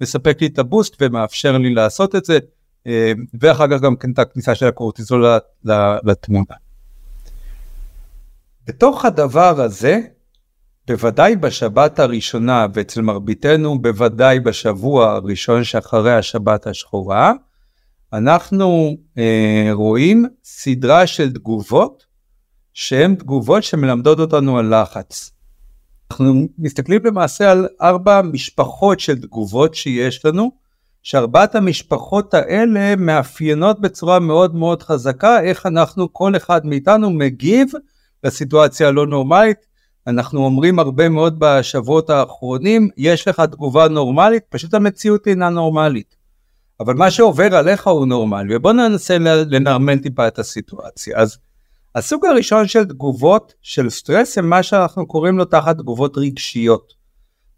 מספק 0.00 0.38
לי 0.40 0.46
את 0.46 0.58
הבוסט 0.58 0.96
ומאפשר 1.00 1.58
לי 1.58 1.74
לעשות 1.74 2.14
את 2.14 2.24
זה 2.24 2.38
ואחר 3.40 3.66
כך 3.70 3.80
גם 3.80 3.96
כן 3.96 4.12
את 4.12 4.18
הכניסה 4.18 4.54
של 4.54 4.66
הקורטיזול 4.66 5.26
לתמונה. 6.04 6.54
בתוך 8.66 9.04
הדבר 9.04 9.60
הזה, 9.60 10.00
בוודאי 10.88 11.36
בשבת 11.36 11.98
הראשונה 11.98 12.66
ואצל 12.74 13.00
מרביתנו 13.00 13.82
בוודאי 13.82 14.40
בשבוע 14.40 15.10
הראשון 15.10 15.64
שאחרי 15.64 16.14
השבת 16.14 16.66
השחורה, 16.66 17.32
אנחנו 18.12 18.96
אה, 19.18 19.68
רואים 19.72 20.26
סדרה 20.44 21.06
של 21.06 21.32
תגובות 21.32 22.06
שהן 22.74 23.14
תגובות 23.14 23.62
שמלמדות 23.62 24.18
אותנו 24.18 24.58
על 24.58 24.80
לחץ. 24.80 25.30
אנחנו 26.10 26.48
מסתכלים 26.58 27.00
למעשה 27.04 27.50
על 27.50 27.68
ארבע 27.82 28.22
משפחות 28.22 29.00
של 29.00 29.20
תגובות 29.20 29.74
שיש 29.74 30.24
לנו, 30.24 30.50
שארבעת 31.02 31.54
המשפחות 31.54 32.34
האלה 32.34 32.96
מאפיינות 32.96 33.80
בצורה 33.80 34.18
מאוד 34.18 34.54
מאוד 34.54 34.82
חזקה 34.82 35.40
איך 35.40 35.66
אנחנו, 35.66 36.12
כל 36.12 36.36
אחד 36.36 36.66
מאיתנו 36.66 37.10
מגיב 37.10 37.68
לסיטואציה 38.24 38.88
הלא 38.88 39.06
נורמלית. 39.06 39.66
אנחנו 40.06 40.44
אומרים 40.44 40.78
הרבה 40.78 41.08
מאוד 41.08 41.36
בשבועות 41.38 42.10
האחרונים, 42.10 42.88
יש 42.96 43.28
לך 43.28 43.40
תגובה 43.40 43.88
נורמלית, 43.88 44.42
פשוט 44.48 44.74
המציאות 44.74 45.26
אינה 45.26 45.48
נורמלית. 45.48 46.16
אבל 46.80 46.94
מה 46.94 47.10
שעובר 47.10 47.56
עליך 47.56 47.86
הוא 47.86 48.06
נורמלי, 48.06 48.56
ובוא 48.56 48.72
ננסה 48.72 49.18
לנרמל 49.18 49.98
טיפה 49.98 50.28
את 50.28 50.38
הסיטואציה. 50.38 51.18
אז 51.18 51.38
הסוג 51.94 52.26
הראשון 52.26 52.66
של 52.66 52.84
תגובות 52.84 53.54
של 53.62 53.90
סטרס 53.90 54.38
הם 54.38 54.50
מה 54.50 54.62
שאנחנו 54.62 55.06
קוראים 55.06 55.38
לו 55.38 55.44
תחת 55.44 55.78
תגובות 55.78 56.18
רגשיות. 56.18 56.97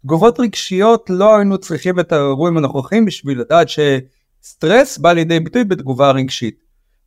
תגובות 0.03 0.39
רגשיות 0.39 1.09
לא 1.09 1.35
היינו 1.35 1.57
צריכים 1.57 1.99
את 1.99 2.11
האירועים 2.11 2.57
הנוכחים 2.57 3.05
בשביל 3.05 3.39
לדעת 3.41 3.67
שסטרס 3.69 4.97
בא 4.97 5.13
לידי 5.13 5.39
ביטוי 5.39 5.63
בתגובה 5.63 6.11
רגשית. 6.11 6.55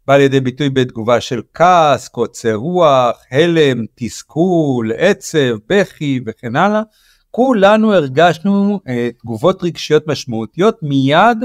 בא 0.07 0.17
לידי 0.17 0.41
ביטוי 0.41 0.71
בתגובה 0.71 1.21
של 1.21 1.43
כעס, 1.55 2.09
קוצר 2.09 2.55
רוח, 2.55 3.17
הלם, 3.31 3.85
תסכול, 3.95 4.93
עצב, 4.97 5.57
בכי 5.69 6.21
וכן 6.27 6.57
הלאה. 6.57 6.83
כולנו 7.31 7.95
הרגשנו 7.95 8.81
אה, 8.89 9.09
תגובות 9.19 9.65
רגשיות 9.65 10.07
משמעותיות 10.07 10.83
מיד 10.83 11.39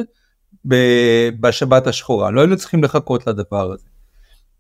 בשבת 1.40 1.88
השחורה, 1.88 2.32
לא 2.32 2.42
היינו 2.42 2.58
צריכים 2.58 2.84
לחכות 2.84 3.28
לדבר 3.28 3.72
הזה. 3.72 3.86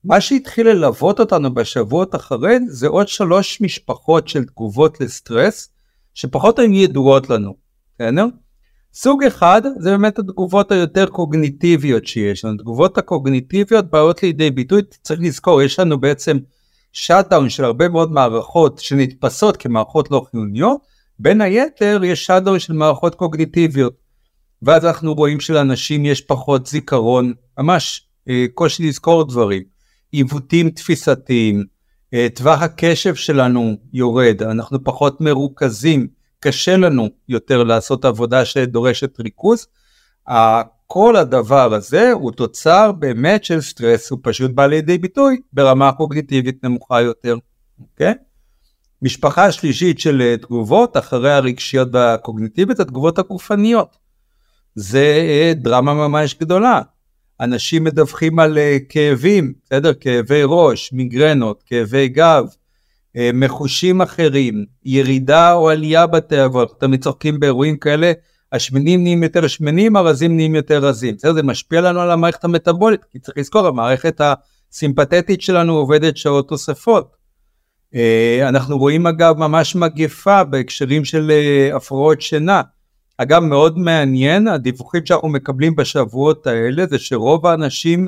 מה 0.04 0.22
שהתחיל 0.22 0.68
ללוות 0.68 1.20
אותנו 1.20 1.54
בשבועות 1.54 2.16
אחרי 2.16 2.58
זה 2.68 2.88
עוד 2.88 3.08
שלוש 3.08 3.62
משפחות 3.62 4.28
של 4.28 4.44
תגובות 4.44 5.02
לסטרס 5.02 5.70
שפחות 6.20 6.60
ידועות 6.72 7.30
לנו, 7.30 7.56
בסדר? 7.96 8.26
סוג 8.94 9.24
אחד 9.24 9.62
זה 9.80 9.90
באמת 9.92 10.20
התגובות 10.20 10.72
היותר 10.72 11.06
קוגניטיביות 11.06 12.08
שיש 12.08 12.46
לנו, 12.46 12.56
התגובות 12.56 12.98
הקוגניטיביות 12.98 13.90
באות 13.90 14.24
לידי 14.24 14.52
ביטוי, 14.52 14.82
צריך 15.02 15.20
לזכור, 15.24 15.62
יש 15.62 15.80
לנו 15.80 16.00
בעצם 16.00 16.38
shutdown 16.94 17.50
של 17.50 17.64
הרבה 17.64 17.90
מאוד 17.90 18.12
מערכות 18.12 18.80
שנתפסות 18.80 19.58
כמערכות 19.58 20.12
לא 20.12 20.26
חיוניות, 20.32 20.82
בין 21.20 21.42
היתר 21.42 22.02
יש 22.04 22.26
shutdown 22.26 22.60
של 22.60 22.74
מערכות 22.74 23.16
קוגניטיביות. 23.16 23.94
ואז 24.62 24.86
אנחנו 24.86 25.14
רואים 25.14 25.40
שלאנשים 25.40 26.06
יש 26.06 26.22
פחות 26.22 26.68
זיכרון, 26.68 27.34
ממש 27.60 28.08
אה, 28.30 28.46
קושי 28.54 28.88
לזכור 28.88 29.24
דברים, 29.24 29.64
עיוותים 30.12 30.70
תפיסתיים, 30.70 31.64
טווח 32.36 32.62
הקשב 32.62 33.16
שלנו 33.16 33.76
יורד, 33.94 34.44
אנחנו 34.44 34.84
פחות 34.84 35.22
מרוכזים, 35.22 36.08
קשה 36.40 36.78
לנו 36.78 37.10
יותר 37.30 37.64
לעשות 37.64 38.06
עבודה 38.06 38.46
שדורשת 38.46 39.20
ריכוז. 39.20 39.68
כל 40.88 41.16
הדבר 41.16 41.74
הזה 41.74 42.12
הוא 42.12 42.32
תוצר 42.32 42.92
באמת 42.92 43.44
של 43.44 43.62
סטרס, 43.62 44.12
הוא 44.12 44.20
פשוט 44.24 44.52
בא 44.52 44.66
לידי 44.66 44.98
ביטוי 44.98 45.42
ברמה 45.54 45.92
קוגניטיבית 45.92 46.64
נמוכה 46.64 47.02
יותר, 47.02 47.36
אוקיי? 47.80 48.14
משפחה 49.02 49.52
שלישית 49.52 50.00
של 50.00 50.22
אה, 50.22 50.38
תגובות, 50.38 50.98
אחרי 50.98 51.32
הרגשיות 51.32 51.88
והקוגניטיביות, 51.92 52.80
התגובות 52.80 53.20
הגופניות. 53.20 53.98
זה 54.76 55.00
אה, 55.30 55.52
דרמה 55.56 55.94
ממש 55.94 56.36
גדולה. 56.40 56.82
אנשים 57.42 57.84
מדווחים 57.84 58.40
על 58.40 58.58
אה, 58.58 58.78
כאבים, 58.90 59.54
בסדר? 59.66 59.94
כאבי 59.94 60.42
ראש, 60.46 60.94
מיגרנות, 60.94 61.64
כאבי 61.66 62.08
גב, 62.08 62.46
אה, 63.16 63.30
מחושים 63.34 64.02
אחרים, 64.02 64.66
ירידה 64.86 65.54
או 65.54 65.70
עלייה 65.70 66.08
בתיאבון, 66.08 66.66
תמיד 66.80 67.04
צוחקים 67.04 67.40
באירועים 67.40 67.78
כאלה, 67.78 68.12
השמנים 68.52 69.04
נהיים 69.04 69.24
יותר 69.24 69.48
שמנים, 69.48 69.96
הרזים 69.96 70.36
נהיים 70.36 70.56
יותר 70.56 70.86
רזים, 70.86 71.16
בסדר? 71.16 71.34
זה 71.34 71.44
משפיע 71.44 71.82
לנו 71.82 72.00
על 72.00 72.12
המערכת 72.12 72.44
המטבולית, 72.44 73.06
כי 73.12 73.20
צריך 73.20 73.38
לזכור, 73.38 73.68
המערכת 73.68 74.22
הסימפתטית 74.72 75.42
שלנו 75.42 75.74
עובדת 75.74 76.18
שעות 76.18 76.48
תוספות. 76.48 77.20
אנחנו 78.48 78.78
רואים 78.78 79.08
אגב 79.08 79.38
ממש 79.38 79.76
מגפה 79.76 80.44
בהקשרים 80.44 81.06
של 81.06 81.32
הפרעות 81.74 82.22
שינה. 82.22 82.62
אגב 83.22 83.44
מאוד 83.44 83.78
מעניין 83.80 84.48
הדיווחים 84.48 85.06
שאנחנו 85.06 85.30
מקבלים 85.30 85.76
בשבועות 85.76 86.48
האלה 86.48 86.86
זה 86.86 87.00
שרוב 87.00 87.46
האנשים 87.46 88.08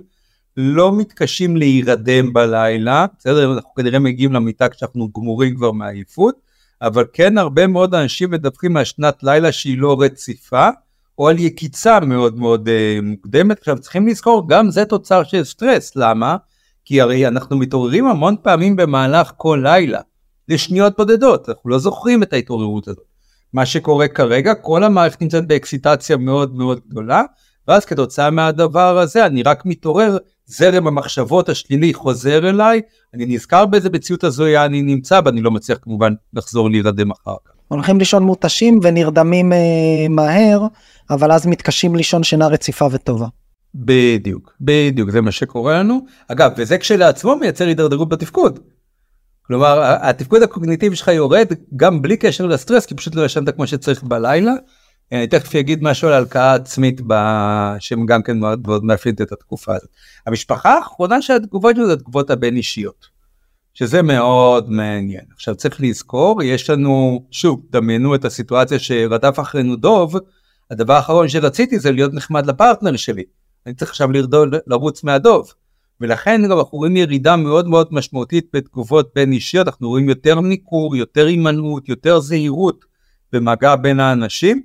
לא 0.57 0.97
מתקשים 0.97 1.57
להירדם 1.57 2.33
בלילה, 2.33 3.05
בסדר, 3.17 3.53
אנחנו 3.53 3.73
כנראה 3.75 3.99
מגיעים 3.99 4.33
למיטה 4.33 4.69
כשאנחנו 4.69 5.09
גמורים 5.15 5.55
כבר 5.55 5.71
מעייפות, 5.71 6.35
אבל 6.81 7.05
כן 7.13 7.37
הרבה 7.37 7.67
מאוד 7.67 7.95
אנשים 7.95 8.31
מדווחים 8.31 8.77
על 8.77 8.83
שנת 8.83 9.23
לילה 9.23 9.51
שהיא 9.51 9.77
לא 9.77 10.01
רציפה, 10.01 10.69
או 11.17 11.29
על 11.29 11.39
יקיצה 11.39 11.99
מאוד 11.99 12.39
מאוד 12.39 12.67
uh, 12.67 13.01
מוקדמת. 13.03 13.57
עכשיו 13.57 13.79
צריכים 13.79 14.07
לזכור, 14.07 14.49
גם 14.49 14.71
זה 14.71 14.85
תוצר 14.85 15.23
של 15.23 15.43
סטרס, 15.43 15.95
למה? 15.95 16.37
כי 16.85 17.01
הרי 17.01 17.27
אנחנו 17.27 17.57
מתעוררים 17.57 18.07
המון 18.07 18.35
פעמים 18.41 18.75
במהלך 18.75 19.31
כל 19.37 19.59
לילה, 19.63 20.01
לשניות 20.47 20.97
בודדות, 20.97 21.49
אנחנו 21.49 21.69
לא 21.69 21.79
זוכרים 21.79 22.23
את 22.23 22.33
ההתעוררות 22.33 22.87
הזאת. 22.87 23.10
מה 23.53 23.65
שקורה 23.65 24.07
כרגע, 24.07 24.53
כל 24.53 24.83
המערכת 24.83 25.21
נמצאת 25.21 25.47
באקסיטציה 25.47 26.17
מאוד 26.17 26.55
מאוד 26.55 26.79
גדולה, 26.89 27.23
ואז 27.67 27.85
כתוצאה 27.85 28.29
מהדבר 28.29 28.97
הזה 28.97 29.25
אני 29.25 29.43
רק 29.43 29.65
מתעורר, 29.65 30.17
זרם 30.45 30.87
המחשבות 30.87 31.49
השלילי 31.49 31.93
חוזר 31.93 32.49
אליי, 32.49 32.81
אני 33.13 33.25
נזכר 33.25 33.65
באיזה 33.65 33.89
מציאות 33.89 34.23
הזויה 34.23 34.65
אני 34.65 34.81
נמצא 34.81 35.19
ואני 35.25 35.41
לא 35.41 35.51
מצליח 35.51 35.77
כמובן 35.81 36.13
לחזור 36.33 36.69
להירדם 36.69 37.11
אחר 37.11 37.35
כך. 37.45 37.51
הולכים 37.67 37.99
לישון 37.99 38.23
מותשים 38.23 38.79
ונרדמים 38.83 39.53
אה, 39.53 39.57
מהר, 40.09 40.67
אבל 41.09 41.31
אז 41.31 41.47
מתקשים 41.47 41.95
לישון 41.95 42.23
שינה 42.23 42.47
רציפה 42.47 42.87
וטובה. 42.91 43.27
בדיוק, 43.75 44.53
בדיוק, 44.61 45.09
זה 45.09 45.21
מה 45.21 45.31
שקורה 45.31 45.79
לנו. 45.79 46.05
אגב, 46.27 46.51
וזה 46.57 46.77
כשלעצמו 46.77 47.35
מייצר 47.35 47.67
הידרדרות 47.67 48.09
בתפקוד. 48.09 48.59
כלומר 49.41 49.81
התפקוד 49.83 50.43
הקוגניטיבי 50.43 50.95
שלך 50.95 51.07
יורד 51.07 51.47
גם 51.75 52.01
בלי 52.01 52.17
קשר 52.17 52.45
לסטרס 52.45 52.85
כי 52.85 52.95
פשוט 52.95 53.15
לא 53.15 53.25
ישנת 53.25 53.55
כמו 53.55 53.67
שצריך 53.67 54.03
בלילה. 54.03 54.53
אני 55.11 55.27
תכף 55.27 55.55
אגיד 55.55 55.83
משהו 55.83 56.07
על 56.07 56.13
הלקאה 56.13 56.53
עצמית 56.53 57.01
שהם 57.79 58.05
גם 58.05 58.23
כן 58.23 58.39
מאוד 58.39 58.67
מאוד 58.67 58.83
מאפיינת 58.83 59.21
את 59.21 59.31
התקופה 59.31 59.75
הזאת. 59.75 59.89
המשפחה 60.27 60.73
האחרונה 60.73 61.21
של 61.21 61.33
התגובות 61.33 61.75
שלו 61.75 61.87
זה 61.87 61.93
התגובות 61.93 62.29
הבין 62.29 62.55
אישיות. 62.55 63.21
שזה 63.73 64.01
מאוד 64.01 64.69
מעניין. 64.69 65.25
עכשיו 65.33 65.55
צריך 65.55 65.81
לזכור 65.81 66.43
יש 66.43 66.69
לנו 66.69 67.25
שוב 67.31 67.61
דמיינו 67.69 68.15
את 68.15 68.25
הסיטואציה 68.25 68.79
שרדף 68.79 69.39
אחרינו 69.39 69.75
דוב 69.75 70.15
הדבר 70.71 70.93
האחרון 70.93 71.29
שרציתי 71.29 71.79
זה 71.79 71.91
להיות 71.91 72.13
נחמד 72.13 72.45
לפרטנר 72.45 72.95
שלי. 72.95 73.23
אני 73.65 73.73
צריך 73.73 73.91
עכשיו 73.91 74.11
לרדול, 74.11 74.51
לרוץ 74.67 75.03
מהדוב. 75.03 75.53
ולכן 76.01 76.41
גם 76.49 76.59
אנחנו 76.59 76.77
רואים 76.77 76.97
ירידה 76.97 77.35
מאוד 77.35 77.67
מאוד 77.67 77.87
משמעותית 77.91 78.47
בתגובות 78.53 79.11
בין 79.15 79.31
אישיות, 79.31 79.67
אנחנו 79.67 79.89
רואים 79.89 80.09
יותר 80.09 80.41
ניכור, 80.41 80.95
יותר 80.95 81.25
הימנעות, 81.25 81.89
יותר 81.89 82.19
זהירות 82.19 82.85
במגע 83.33 83.75
בין 83.75 83.99
האנשים, 83.99 84.61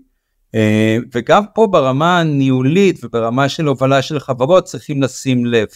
אה, 0.55 0.99
וגם 1.14 1.43
פה 1.55 1.66
ברמה 1.66 2.21
הניהולית 2.21 3.05
וברמה 3.05 3.49
של 3.49 3.66
הובלה 3.66 4.02
של 4.02 4.19
חברות 4.19 4.64
צריכים 4.64 5.02
לשים 5.02 5.47
לב, 5.47 5.69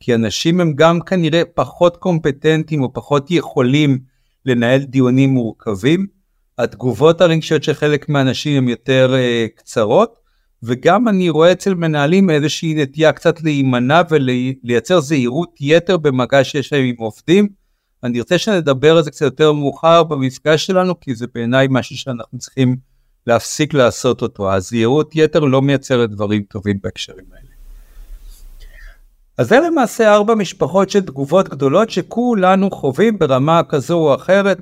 כי 0.00 0.14
אנשים 0.14 0.60
הם 0.60 0.72
גם 0.74 1.00
כנראה 1.00 1.42
פחות 1.54 1.96
קומפטנטים 1.96 2.82
או 2.82 2.92
פחות 2.92 3.30
יכולים 3.30 3.98
לנהל 4.46 4.80
דיונים 4.80 5.30
מורכבים, 5.30 6.06
התגובות 6.58 7.20
הרגשיות 7.20 7.62
של 7.62 7.72
חלק 7.72 8.08
מהאנשים 8.08 8.62
הן 8.62 8.68
יותר 8.68 9.14
uh, 9.14 9.58
קצרות, 9.58 10.23
וגם 10.66 11.08
אני 11.08 11.30
רואה 11.30 11.52
אצל 11.52 11.74
מנהלים 11.74 12.30
איזושהי 12.30 12.74
נטייה 12.74 13.12
קצת 13.12 13.42
להימנע 13.42 14.02
ולייצר 14.10 15.00
זהירות 15.00 15.54
יתר 15.60 15.96
במגע 15.96 16.44
שיש 16.44 16.72
להם 16.72 16.84
עם 16.84 16.94
עובדים. 16.98 17.48
אני 18.04 18.20
רוצה 18.20 18.38
שנדבר 18.38 18.96
על 18.96 19.02
זה 19.02 19.10
קצת 19.10 19.24
יותר 19.24 19.52
מאוחר 19.52 20.02
במפגש 20.02 20.66
שלנו, 20.66 21.00
כי 21.00 21.14
זה 21.14 21.26
בעיניי 21.34 21.66
משהו 21.70 21.96
שאנחנו 21.96 22.38
צריכים 22.38 22.76
להפסיק 23.26 23.74
לעשות 23.74 24.22
אותו. 24.22 24.52
הזהירות 24.52 25.10
יתר 25.14 25.40
לא 25.40 25.62
מייצרת 25.62 26.10
דברים 26.10 26.42
טובים 26.42 26.78
בהקשרים 26.82 27.24
האלה. 27.32 27.43
אז 29.38 29.48
זה 29.48 29.60
למעשה 29.60 30.14
ארבע 30.14 30.34
משפחות 30.34 30.90
של 30.90 31.00
תגובות 31.00 31.48
גדולות 31.48 31.90
שכולנו 31.90 32.70
חווים 32.70 33.18
ברמה 33.18 33.62
כזו 33.68 33.98
או 33.98 34.14
אחרת 34.14 34.60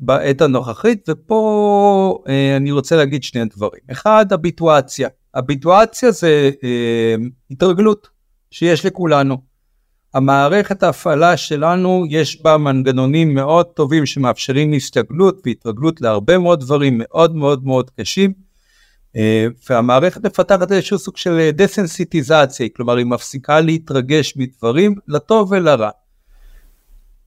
בעת 0.00 0.40
הנוכחית 0.40 1.08
ופה 1.08 2.22
אה, 2.28 2.56
אני 2.56 2.72
רוצה 2.72 2.96
להגיד 2.96 3.22
שני 3.22 3.44
דברים. 3.44 3.80
אחד 3.92 4.32
הביטואציה. 4.32 5.08
הביטואציה 5.34 6.10
זה 6.10 6.50
אה, 6.64 7.14
התרגלות 7.50 8.08
שיש 8.50 8.86
לכולנו. 8.86 9.36
המערכת 10.14 10.82
ההפעלה 10.82 11.36
שלנו 11.36 12.04
יש 12.10 12.42
בה 12.42 12.56
מנגנונים 12.56 13.34
מאוד 13.34 13.66
טובים 13.66 14.06
שמאפשרים 14.06 14.72
הסתגלות 14.72 15.42
והתרגלות 15.46 16.00
להרבה 16.00 16.38
מאוד 16.38 16.60
דברים 16.60 16.98
מאוד 16.98 17.36
מאוד 17.36 17.64
מאוד 17.64 17.90
קשים 17.90 18.32
והמערכת 19.70 20.26
מפתחת 20.26 20.72
איזשהו 20.72 20.98
סוג 20.98 21.16
של 21.16 21.50
דסנסיטיזציה, 21.52 22.68
כלומר 22.76 22.96
היא 22.96 23.06
מפסיקה 23.06 23.60
להתרגש 23.60 24.36
מדברים 24.36 24.94
לטוב 25.08 25.52
ולרע. 25.52 25.90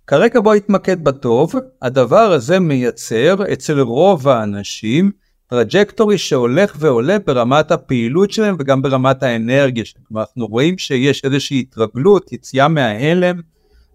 כרגע 0.08 0.40
בוא 0.40 0.56
נתמקד 0.56 1.04
בטוב, 1.04 1.54
הדבר 1.82 2.32
הזה 2.32 2.60
מייצר 2.60 3.36
אצל 3.54 3.80
רוב 3.80 4.28
האנשים 4.28 5.12
trajectory 5.48 6.18
שהולך 6.18 6.76
ועולה 6.80 7.20
ברמת 7.20 7.72
הפעילות 7.72 8.32
שלהם 8.32 8.56
וגם 8.60 8.82
ברמת 8.82 9.24
האנרגיה 9.24 9.86
שלהם. 9.86 10.04
כלומר 10.08 10.22
אנחנו 10.22 10.48
רואים 10.48 10.78
שיש 10.78 11.26
איזושהי 11.26 11.60
התרגלות, 11.60 12.34
יציאה 12.34 12.68
מההלם. 12.68 13.40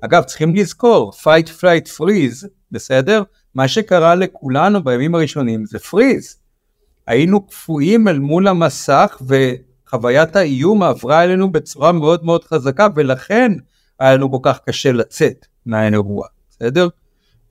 אגב 0.00 0.22
צריכים 0.22 0.54
לזכור, 0.54 1.12
fight, 1.22 1.48
flight, 1.48 2.00
freeze, 2.00 2.46
בסדר? 2.72 3.22
מה 3.54 3.68
שקרה 3.68 4.14
לכולנו 4.14 4.84
בימים 4.84 5.14
הראשונים 5.14 5.66
זה 5.66 5.78
freeze. 5.78 6.39
היינו 7.10 7.46
קפואים 7.46 8.08
אל 8.08 8.18
מול 8.18 8.48
המסך 8.48 9.22
וחוויית 9.26 10.36
האיום 10.36 10.82
עברה 10.82 11.24
אלינו 11.24 11.52
בצורה 11.52 11.92
מאוד 11.92 12.24
מאוד 12.24 12.44
חזקה 12.44 12.86
ולכן 12.96 13.52
היה 14.00 14.14
לנו 14.14 14.30
כל 14.30 14.38
כך 14.42 14.60
קשה 14.66 14.92
לצאת 14.92 15.46
מהאירוע, 15.66 16.26
בסדר? 16.50 16.88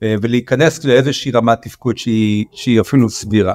ולהיכנס 0.02 0.84
לאיזושהי 0.84 1.32
רמת 1.32 1.58
תפקוד 1.62 1.98
שהיא, 1.98 2.44
שהיא 2.52 2.80
אפילו 2.80 3.10
סבירה. 3.10 3.54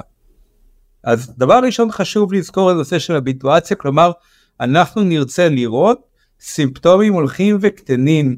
אז 1.04 1.32
דבר 1.38 1.60
ראשון 1.64 1.92
חשוב 1.92 2.32
לזכור 2.32 2.70
את 2.70 2.74
הנושא 2.74 2.98
של 2.98 3.16
הביטואציה, 3.16 3.76
כלומר 3.76 4.12
אנחנו 4.60 5.02
נרצה 5.02 5.48
לראות 5.48 5.98
סימפטומים 6.40 7.12
הולכים 7.12 7.58
וקטנים 7.60 8.36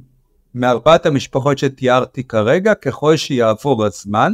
מארבעת 0.54 1.06
המשפחות 1.06 1.58
שתיארתי 1.58 2.24
כרגע 2.24 2.74
ככל 2.74 3.16
שיעבור 3.16 3.84
הזמן. 3.84 4.32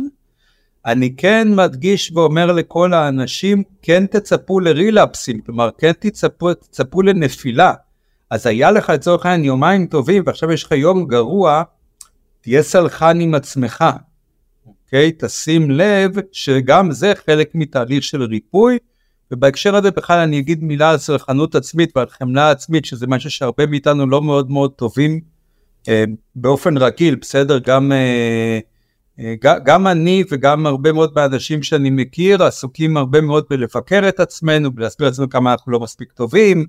אני 0.86 1.16
כן 1.16 1.48
מדגיש 1.54 2.12
ואומר 2.14 2.52
לכל 2.52 2.92
האנשים 2.94 3.62
כן 3.82 4.06
תצפו 4.06 4.60
לרילאפסים, 4.60 5.40
כלומר 5.40 5.70
כן 5.78 5.92
תצפו, 5.92 6.54
תצפו 6.54 7.02
לנפילה. 7.02 7.72
אז 8.30 8.46
היה 8.46 8.70
לך 8.70 8.88
לצורך 8.90 9.26
העניין 9.26 9.44
יומיים 9.44 9.86
טובים 9.86 10.22
ועכשיו 10.26 10.52
יש 10.52 10.64
לך 10.64 10.72
יום 10.72 11.06
גרוע, 11.06 11.62
תהיה 12.40 12.62
סלחן 12.62 13.20
עם 13.20 13.34
עצמך. 13.34 13.84
אוקיי? 14.66 15.12
תשים 15.18 15.70
לב 15.70 16.10
שגם 16.32 16.92
זה 16.92 17.12
חלק 17.26 17.50
מתהליך 17.54 18.02
של 18.02 18.22
ריפוי, 18.22 18.78
ובהקשר 19.30 19.76
הזה 19.76 19.90
בכלל 19.90 20.18
אני 20.18 20.38
אגיד 20.38 20.64
מילה 20.64 20.90
על 20.90 20.98
סלחנות 20.98 21.54
עצמית 21.54 21.96
ועל 21.96 22.06
חמלה 22.08 22.50
עצמית, 22.50 22.84
שזה 22.84 23.06
משהו 23.06 23.30
שהרבה 23.30 23.66
מאיתנו 23.66 24.06
לא 24.06 24.22
מאוד 24.22 24.50
מאוד 24.50 24.72
טובים 24.72 25.20
אה, 25.88 26.04
באופן 26.36 26.76
רגיל, 26.76 27.14
בסדר? 27.14 27.58
גם, 27.58 27.92
אה, 27.92 28.58
גם 29.40 29.86
אני 29.86 30.24
וגם 30.30 30.66
הרבה 30.66 30.92
מאוד 30.92 31.12
מהאנשים 31.16 31.62
שאני 31.62 31.90
מכיר 31.90 32.42
עסוקים 32.42 32.96
הרבה 32.96 33.20
מאוד 33.20 33.44
בלבקר 33.50 34.08
את 34.08 34.20
עצמנו, 34.20 34.72
בלהסביר 34.72 35.08
לעצמנו 35.08 35.28
כמה 35.28 35.52
אנחנו 35.52 35.72
לא 35.72 35.80
מספיק 35.80 36.12
טובים, 36.12 36.66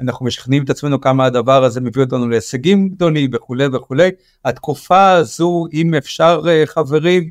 אנחנו 0.00 0.26
משכנעים 0.26 0.64
את 0.64 0.70
עצמנו 0.70 1.00
כמה 1.00 1.24
הדבר 1.24 1.64
הזה 1.64 1.80
מביא 1.80 2.02
אותנו 2.02 2.28
להישגים 2.28 2.88
גדולים 2.88 3.30
וכולי 3.32 3.66
וכולי. 3.72 4.10
התקופה 4.44 5.10
הזו, 5.10 5.66
אם 5.72 5.94
אפשר 5.94 6.42
אה, 6.48 6.62
חברים, 6.66 7.30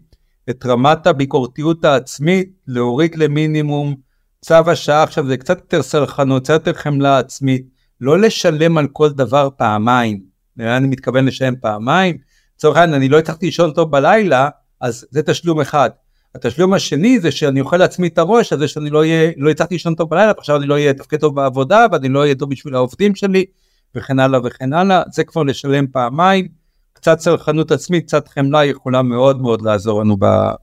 את 0.50 0.66
רמת 0.66 1.08
הביקורתיות 1.08 1.86
העצמית, 1.86 2.50
להוריד 2.68 3.16
למינימום, 3.16 3.96
צו 4.42 4.56
השעה 4.68 5.04
עכשיו 5.04 5.28
זה 5.28 5.38
קצת 5.38 5.58
יותר 5.58 5.82
סלחנות, 5.82 6.44
קצת 6.44 6.54
יותר 6.54 6.74
חמלה 6.74 7.20
עצמית, 7.20 7.66
לא 8.02 8.20
לשלם 8.20 8.78
על 8.78 8.88
כל 8.88 9.10
דבר 9.10 9.50
פעמיים, 9.58 10.22
אני 10.60 10.88
מתכוון 10.88 11.26
לשלם 11.26 11.54
פעמיים, 11.62 12.18
לצורך 12.62 12.78
העניין 12.78 12.96
אני 12.96 13.10
לא 13.10 13.20
הצלחתי 13.20 13.46
לישון 13.46 13.72
טוב 13.72 13.92
בלילה, 13.92 14.50
אז 14.82 15.06
זה 15.12 15.24
תשלום 15.24 15.62
אחד. 15.62 15.90
התשלום 16.36 16.74
השני 16.74 17.20
זה 17.20 17.32
שאני 17.32 17.62
אוכל 17.62 17.78
לעצמי 17.78 18.08
את 18.08 18.18
הראש, 18.18 18.54
אז 18.54 18.60
זה 18.60 18.68
שאני 18.68 18.90
לא 18.90 19.04
לא 19.38 19.50
הצלחתי 19.50 19.76
לישון 19.76 19.96
טוב 19.96 20.10
בלילה, 20.10 20.32
עכשיו 20.38 20.58
אני 20.58 20.66
לא 20.66 20.74
אהיה 20.74 20.94
תפקד 20.94 21.20
טוב 21.20 21.36
בעבודה, 21.36 21.86
ואני 21.92 22.10
לא 22.10 22.20
אהיה 22.20 22.36
טוב 22.36 22.50
בשביל 22.50 22.76
העובדים 22.76 23.16
שלי, 23.16 23.46
וכן 23.96 24.20
הלאה 24.20 24.40
וכן 24.44 24.74
הלאה, 24.74 25.04
זה 25.12 25.24
כבר 25.24 25.44
לשלם 25.44 25.88
פעמיים. 25.88 26.48
קצת 26.94 27.20
סלחנות 27.20 27.72
עצמית, 27.72 28.06
קצת 28.06 28.28
חמלה 28.28 28.66
יכולה 28.66 29.02
מאוד 29.02 29.42
מאוד 29.42 29.62
לעזור 29.62 30.02
לנו 30.02 30.18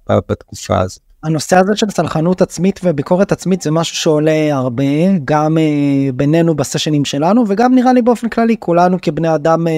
בתקופה 0.08 0.80
הזאת. 0.80 1.07
הנושא 1.22 1.57
הזה 1.57 1.76
של 1.76 1.90
סלחנות 1.90 2.42
עצמית 2.42 2.81
וביקורת 2.85 3.33
עצמית 3.33 3.62
זה 3.62 3.70
משהו 3.70 3.96
שעולה 3.96 4.54
הרבה 4.54 4.85
גם 5.24 5.57
uh, 5.57 6.12
בינינו 6.12 6.54
בסשנים 6.54 7.04
שלנו 7.04 7.44
וגם 7.48 7.74
נראה 7.74 7.92
לי 7.92 8.02
באופן 8.02 8.28
כללי 8.28 8.57
כולנו 8.59 8.98
כבני 9.02 9.35
אדם 9.35 9.66
uh, 9.66 9.70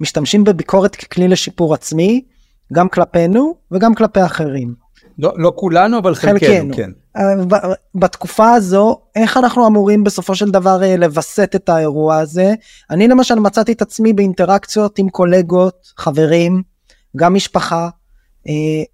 משתמשים 0.00 0.44
בביקורת 0.44 0.96
ככלי 0.96 1.28
לשיפור 1.28 1.74
עצמי 1.74 2.22
גם 2.72 2.88
כלפינו 2.88 3.54
וגם 3.70 3.94
כלפי 3.94 4.24
אחרים. 4.24 4.84
לא, 5.18 5.32
לא 5.36 5.52
כולנו 5.56 5.98
אבל 5.98 6.14
חלקנו, 6.14 6.38
חלקנו 6.38 6.74
כן. 6.74 6.90
אה, 7.16 7.22
בתקופה 7.94 8.52
הזו 8.52 8.98
איך 9.16 9.36
אנחנו 9.36 9.66
אמורים 9.66 10.04
בסופו 10.04 10.34
של 10.34 10.50
דבר 10.50 10.82
אה, 10.82 10.96
לווסת 10.96 11.52
את 11.54 11.68
האירוע 11.68 12.16
הזה 12.16 12.54
אני 12.90 13.08
למשל 13.08 13.34
מצאתי 13.34 13.72
את 13.72 13.82
עצמי 13.82 14.12
באינטראקציות 14.12 14.98
עם 14.98 15.08
קולגות 15.08 15.92
חברים 15.96 16.62
גם 17.16 17.34
משפחה 17.34 17.82
אה, 17.84 17.88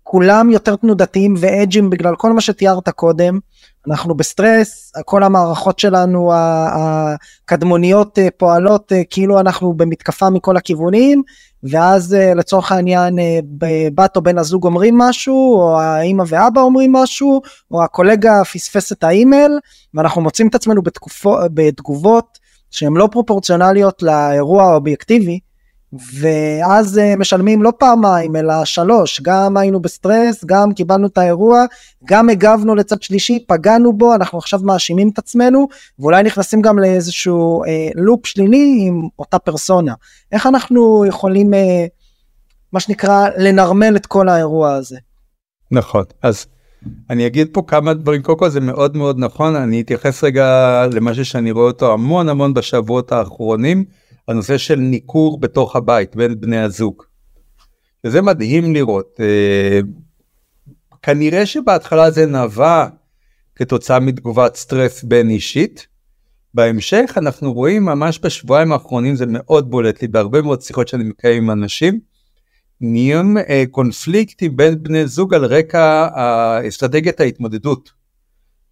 כולם 0.02 0.50
יותר 0.50 0.76
תנודתיים 0.76 1.34
ואג'ים 1.38 1.90
בגלל 1.90 2.16
כל 2.16 2.32
מה 2.32 2.40
שתיארת 2.40 2.88
קודם. 2.88 3.38
אנחנו 3.88 4.14
בסטרס 4.14 4.92
כל 5.04 5.22
המערכות 5.22 5.78
שלנו 5.78 6.32
הקדמוניות 6.34 8.18
פועלות 8.36 8.92
כאילו 9.10 9.40
אנחנו 9.40 9.74
במתקפה 9.74 10.30
מכל 10.30 10.56
הכיוונים 10.56 11.22
ואז 11.62 12.14
אה, 12.14 12.34
לצורך 12.34 12.72
העניין 12.72 13.18
אה, 13.18 13.38
בת 13.94 14.16
או 14.16 14.22
בן 14.22 14.38
הזוג 14.38 14.64
אומרים 14.64 14.98
משהו 14.98 15.54
או 15.54 15.80
האמא 15.80 16.24
ואבא 16.26 16.60
אומרים 16.60 16.92
משהו 16.92 17.42
או 17.70 17.84
הקולגה 17.84 18.44
פספס 18.44 18.92
את 18.92 19.04
האימייל 19.04 19.58
ואנחנו 19.94 20.20
מוצאים 20.20 20.48
את 20.48 20.54
עצמנו 20.54 20.82
בתקופו, 20.82 21.36
בתגובות 21.54 22.38
שהן 22.70 22.96
לא 22.96 23.08
פרופורציונליות 23.12 24.02
לאירוע 24.02 24.62
האובייקטיבי 24.62 25.40
ואז 25.92 26.98
אה, 26.98 27.16
משלמים 27.16 27.62
לא 27.62 27.72
פעמיים 27.78 28.36
אלא 28.36 28.64
שלוש. 28.64 29.20
גם 29.20 29.56
היינו 29.56 29.80
בסטרס 29.80 30.44
גם 30.44 30.72
קיבלנו 30.72 31.06
את 31.06 31.18
האירוע 31.18 31.64
גם 32.04 32.28
הגבנו 32.28 32.74
לצד 32.74 33.02
שלישי 33.02 33.44
פגענו 33.48 33.92
בו 33.92 34.14
אנחנו 34.14 34.38
עכשיו 34.38 34.60
מאשימים 34.62 35.08
את 35.08 35.18
עצמנו 35.18 35.68
ואולי 35.98 36.22
נכנסים 36.22 36.62
גם 36.62 36.78
לאיזשהו 36.78 37.64
אה, 37.64 37.88
לופ 37.94 38.26
שלילי 38.26 38.78
עם 38.86 39.08
אותה 39.18 39.38
פרסונה. 39.38 39.94
איך 40.32 40.46
אנחנו 40.46 41.04
יכולים 41.06 41.54
אה, 41.54 41.86
מה 42.72 42.80
שנקרא 42.80 43.28
לנרמל 43.36 43.96
את 43.96 44.06
כל 44.06 44.28
האירוע 44.28 44.74
הזה. 44.74 44.98
נכון. 45.70 46.04
אז 46.22 46.46
אני 47.10 47.26
אגיד 47.26 47.48
פה 47.52 47.62
כמה 47.66 47.94
דברים. 47.94 48.22
קודם 48.22 48.38
כל 48.38 48.48
זה 48.48 48.60
מאוד 48.60 48.96
מאוד 48.96 49.18
נכון. 49.18 49.56
אני 49.56 49.80
אתייחס 49.80 50.24
רגע 50.24 50.86
למשהו 50.92 51.24
שאני 51.24 51.50
רואה 51.50 51.66
אותו 51.66 51.92
המון 51.92 52.28
המון 52.28 52.54
בשבועות 52.54 53.12
האחרונים. 53.12 53.84
הנושא 54.30 54.58
של 54.58 54.76
ניכור 54.76 55.40
בתוך 55.40 55.76
הבית 55.76 56.16
בין 56.16 56.40
בני 56.40 56.58
הזוג. 56.58 57.02
וזה 58.04 58.22
מדהים 58.22 58.74
לראות. 58.74 59.20
אה, 59.20 59.80
כנראה 61.02 61.46
שבהתחלה 61.46 62.10
זה 62.10 62.26
נבע 62.26 62.86
כתוצאה 63.54 64.00
מתגובת 64.00 64.56
סטרס 64.56 65.02
בין 65.02 65.30
אישית. 65.30 65.86
בהמשך 66.54 67.14
אנחנו 67.16 67.52
רואים 67.52 67.84
ממש 67.84 68.20
בשבועיים 68.22 68.72
האחרונים 68.72 69.16
זה 69.16 69.24
מאוד 69.28 69.70
בולט 69.70 70.02
לי 70.02 70.08
בהרבה 70.08 70.42
מאוד 70.42 70.62
שיחות 70.62 70.88
שאני 70.88 71.04
מקיים 71.04 71.42
עם 71.42 71.50
אנשים. 71.50 72.00
נהיים 72.80 73.38
אה, 73.38 73.64
קונפליקטים 73.70 74.56
בין 74.56 74.82
בני 74.82 75.06
זוג 75.06 75.34
על 75.34 75.44
רקע 75.44 76.08
אסטרטגיית 76.68 77.20
ההתמודדות. 77.20 77.90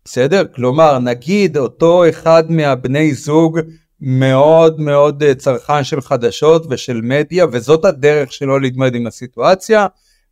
בסדר? 0.04 0.42
כלומר 0.54 0.98
נגיד 0.98 1.56
אותו 1.56 2.08
אחד 2.08 2.44
מהבני 2.50 3.14
זוג 3.14 3.58
מאוד 4.00 4.80
מאוד 4.80 5.22
אה, 5.22 5.34
צרכן 5.34 5.84
של 5.84 6.00
חדשות 6.00 6.66
ושל 6.70 7.00
מדיה 7.02 7.46
וזאת 7.52 7.84
הדרך 7.84 8.32
שלו 8.32 8.58
להתמודד 8.58 8.94
עם 8.94 9.06
הסיטואציה 9.06 9.86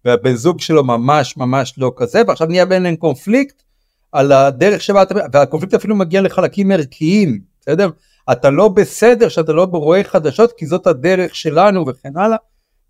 והבן 0.04 0.34
זוג 0.34 0.60
שלו 0.60 0.84
ממש 0.84 1.36
ממש 1.36 1.74
לא 1.78 1.92
כזה 1.96 2.22
ועכשיו 2.28 2.46
נהיה 2.46 2.66
ביניהם 2.66 2.96
קונפליקט 2.96 3.62
על 4.12 4.32
הדרך 4.32 4.82
שבה 4.82 5.02
אתה 5.02 5.14
והקונפליקט 5.32 5.74
אפילו 5.74 5.96
מגיע 5.96 6.20
לחלקים 6.20 6.72
ערכיים 6.72 7.40
בסדר? 7.60 7.90
אתה 8.32 8.50
לא 8.50 8.68
בסדר 8.68 9.28
שאתה 9.28 9.52
לא 9.52 9.68
רואה 9.72 10.04
חדשות 10.04 10.52
כי 10.56 10.66
זאת 10.66 10.86
הדרך 10.86 11.34
שלנו 11.34 11.86
וכן 11.86 12.16
הלאה 12.16 12.36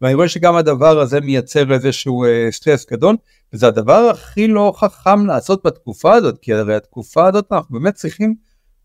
ואני 0.01 0.15
רואה 0.15 0.29
שגם 0.29 0.57
הדבר 0.57 1.01
הזה 1.01 1.21
מייצר 1.21 1.73
איזשהו 1.73 2.25
אה, 2.25 2.49
סטרס 2.51 2.87
גדול 2.91 3.17
וזה 3.53 3.67
הדבר 3.67 4.11
הכי 4.11 4.49
לא 4.49 4.73
חכם 4.77 5.27
לעשות 5.27 5.67
בתקופה 5.67 6.15
הזאת 6.15 6.39
כי 6.43 6.55
הרי 6.55 6.75
התקופה 6.75 7.29
הזאת 7.29 7.53
אנחנו 7.53 7.79
באמת 7.81 7.95
צריכים 7.95 8.35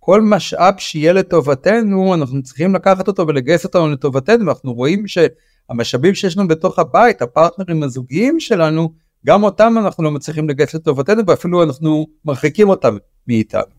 כל 0.04 0.22
משאב 0.22 0.74
שיהיה 0.78 1.14
לטובתנו 1.14 2.14
אנחנו 2.14 2.44
צריכים 2.44 2.76
לקחת 2.76 3.08
אותו 3.08 3.28
ולגייס 3.28 3.64
אותנו 3.64 3.90
לטובתנו 3.90 4.46
ואנחנו 4.46 4.74
רואים 4.74 5.06
שהמשאבים 5.08 6.16
שיש 6.16 6.38
לנו 6.38 6.48
בתוך 6.48 6.80
הבית 6.80 7.22
הפרטנרים 7.22 7.84
הזוגיים 7.84 8.40
שלנו 8.40 8.94
גם 9.26 9.44
אותם 9.44 9.74
אנחנו 9.78 10.04
לא 10.04 10.12
מצליחים 10.12 10.50
לגייס 10.50 10.74
לטובתנו 10.74 11.22
ואפילו 11.28 11.64
אנחנו 11.64 12.08
מרחיקים 12.26 12.70
אותם 12.70 12.98
מאיתנו. 13.28 13.72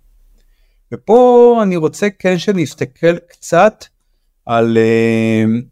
ופה 0.93 1.59
אני 1.63 1.77
רוצה 1.77 2.09
כן 2.19 2.39
שנסתכל 2.39 3.19
קצת 3.19 3.85
על 4.47 4.79
uh, 4.79 5.65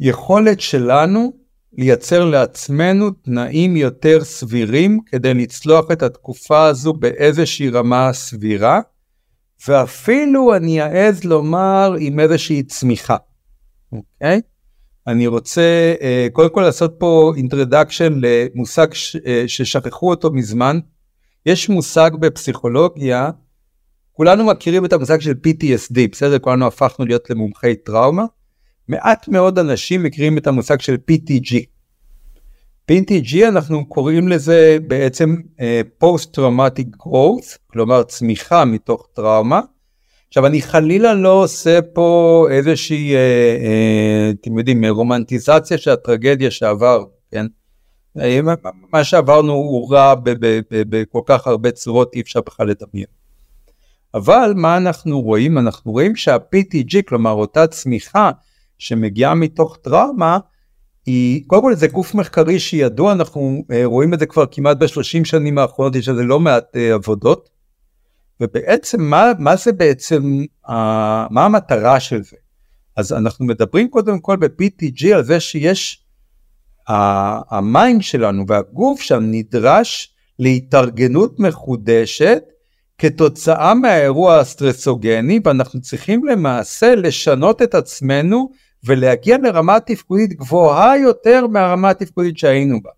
יכולת 0.00 0.60
שלנו 0.60 1.32
לייצר 1.72 2.24
לעצמנו 2.24 3.10
תנאים 3.10 3.76
יותר 3.76 4.24
סבירים 4.24 5.00
כדי 5.06 5.34
לצלוח 5.34 5.90
את 5.92 6.02
התקופה 6.02 6.66
הזו 6.66 6.92
באיזושהי 6.92 7.70
רמה 7.70 8.12
סבירה, 8.12 8.80
ואפילו 9.68 10.56
אני 10.56 10.82
אעז 10.82 11.24
לומר 11.24 11.94
עם 11.98 12.20
איזושהי 12.20 12.62
צמיחה, 12.62 13.16
אוקיי? 13.92 14.40
אני 15.06 15.26
רוצה 15.26 15.94
uh, 15.98 16.32
קודם 16.32 16.50
כל 16.50 16.60
לעשות 16.60 16.94
פה 16.98 17.32
אינטרדקשן 17.36 18.12
למושג 18.16 18.94
ש, 18.94 19.16
uh, 19.16 19.20
ששכחו 19.46 20.10
אותו 20.10 20.32
מזמן. 20.32 20.78
יש 21.46 21.68
מושג 21.68 22.10
בפסיכולוגיה, 22.20 23.30
כולנו 24.12 24.44
מכירים 24.44 24.84
את 24.84 24.92
המושג 24.92 25.20
של 25.20 25.32
PTSD, 25.46 25.98
בסדר? 26.12 26.38
כולנו 26.38 26.66
הפכנו 26.66 27.06
להיות 27.06 27.30
למומחי 27.30 27.74
טראומה. 27.74 28.24
מעט 28.88 29.28
מאוד 29.28 29.58
אנשים 29.58 30.02
מכירים 30.02 30.38
את 30.38 30.46
המושג 30.46 30.80
של 30.80 30.96
PTG. 31.10 31.75
PTG 32.92 33.48
אנחנו 33.48 33.86
קוראים 33.86 34.28
לזה 34.28 34.78
בעצם 34.86 35.36
פוסט 35.98 36.34
טראומטיק 36.34 36.96
growth, 36.96 37.58
כלומר 37.66 38.02
צמיחה 38.02 38.64
מתוך 38.64 39.08
טראומה. 39.12 39.60
עכשיו 40.28 40.46
אני 40.46 40.62
חלילה 40.62 41.14
לא 41.14 41.42
עושה 41.42 41.82
פה 41.82 42.46
איזושהי, 42.50 43.14
אה, 43.14 43.18
אה, 43.18 44.30
אתם 44.30 44.58
יודעים, 44.58 44.84
רומנטיזציה 44.84 45.78
של 45.78 45.90
הטרגדיה 45.90 46.50
שעבר, 46.50 47.04
כן? 47.30 47.46
אה, 48.18 48.40
מה 48.92 49.04
שעברנו 49.04 49.52
הוא 49.52 49.94
רע 49.94 50.14
בכל 50.70 51.20
כך 51.26 51.46
הרבה 51.46 51.70
צורות, 51.70 52.14
אי 52.14 52.20
אפשר 52.20 52.40
בכלל 52.40 52.68
לדמיין. 52.68 53.06
אבל 54.14 54.52
מה 54.56 54.76
אנחנו 54.76 55.20
רואים? 55.20 55.58
אנחנו 55.58 55.92
רואים 55.92 56.16
שה-PTG, 56.16 57.02
כלומר 57.08 57.32
אותה 57.32 57.66
צמיחה 57.66 58.30
שמגיעה 58.78 59.34
מתוך 59.34 59.78
טראומה, 59.82 60.38
היא, 61.06 61.42
קודם 61.46 61.62
כל 61.62 61.74
זה 61.74 61.86
גוף 61.86 62.14
מחקרי 62.14 62.58
שידוע, 62.58 63.12
אנחנו 63.12 63.64
uh, 63.72 63.74
רואים 63.84 64.14
את 64.14 64.18
זה 64.18 64.26
כבר 64.26 64.44
כמעט 64.50 64.76
בשלושים 64.76 65.24
שנים 65.24 65.58
האחרונות, 65.58 65.96
יש 65.96 66.08
לזה 66.08 66.22
לא 66.22 66.40
מעט 66.40 66.76
uh, 66.76 66.94
עבודות. 66.94 67.56
ובעצם 68.40 69.02
מה, 69.02 69.32
מה 69.38 69.56
זה 69.56 69.72
בעצם, 69.72 70.44
מה 71.30 71.44
המטרה 71.44 72.00
של 72.00 72.22
זה? 72.22 72.36
אז 72.96 73.12
אנחנו 73.12 73.46
מדברים 73.46 73.88
קודם 73.88 74.20
כל 74.20 74.36
ב-PTG 74.36 75.06
על 75.14 75.24
זה 75.24 75.40
שיש, 75.40 76.06
ה 76.88 77.11
mind 77.11 78.02
שלנו 78.02 78.44
והגוף 78.48 79.00
שם 79.00 79.22
נדרש 79.26 80.14
להתארגנות 80.38 81.40
מחודשת 81.40 82.42
כתוצאה 82.98 83.74
מהאירוע 83.74 84.38
הסטרסוגני 84.38 85.40
ואנחנו 85.44 85.80
צריכים 85.80 86.24
למעשה 86.24 86.94
לשנות 86.94 87.62
את 87.62 87.74
עצמנו 87.74 88.50
ולהגיע 88.86 89.36
לרמה 89.42 89.80
תפקודית 89.80 90.32
גבוהה 90.32 90.98
יותר 90.98 91.46
מהרמה 91.46 91.90
התפקודית 91.90 92.38
שהיינו 92.38 92.82
בה. 92.82 92.90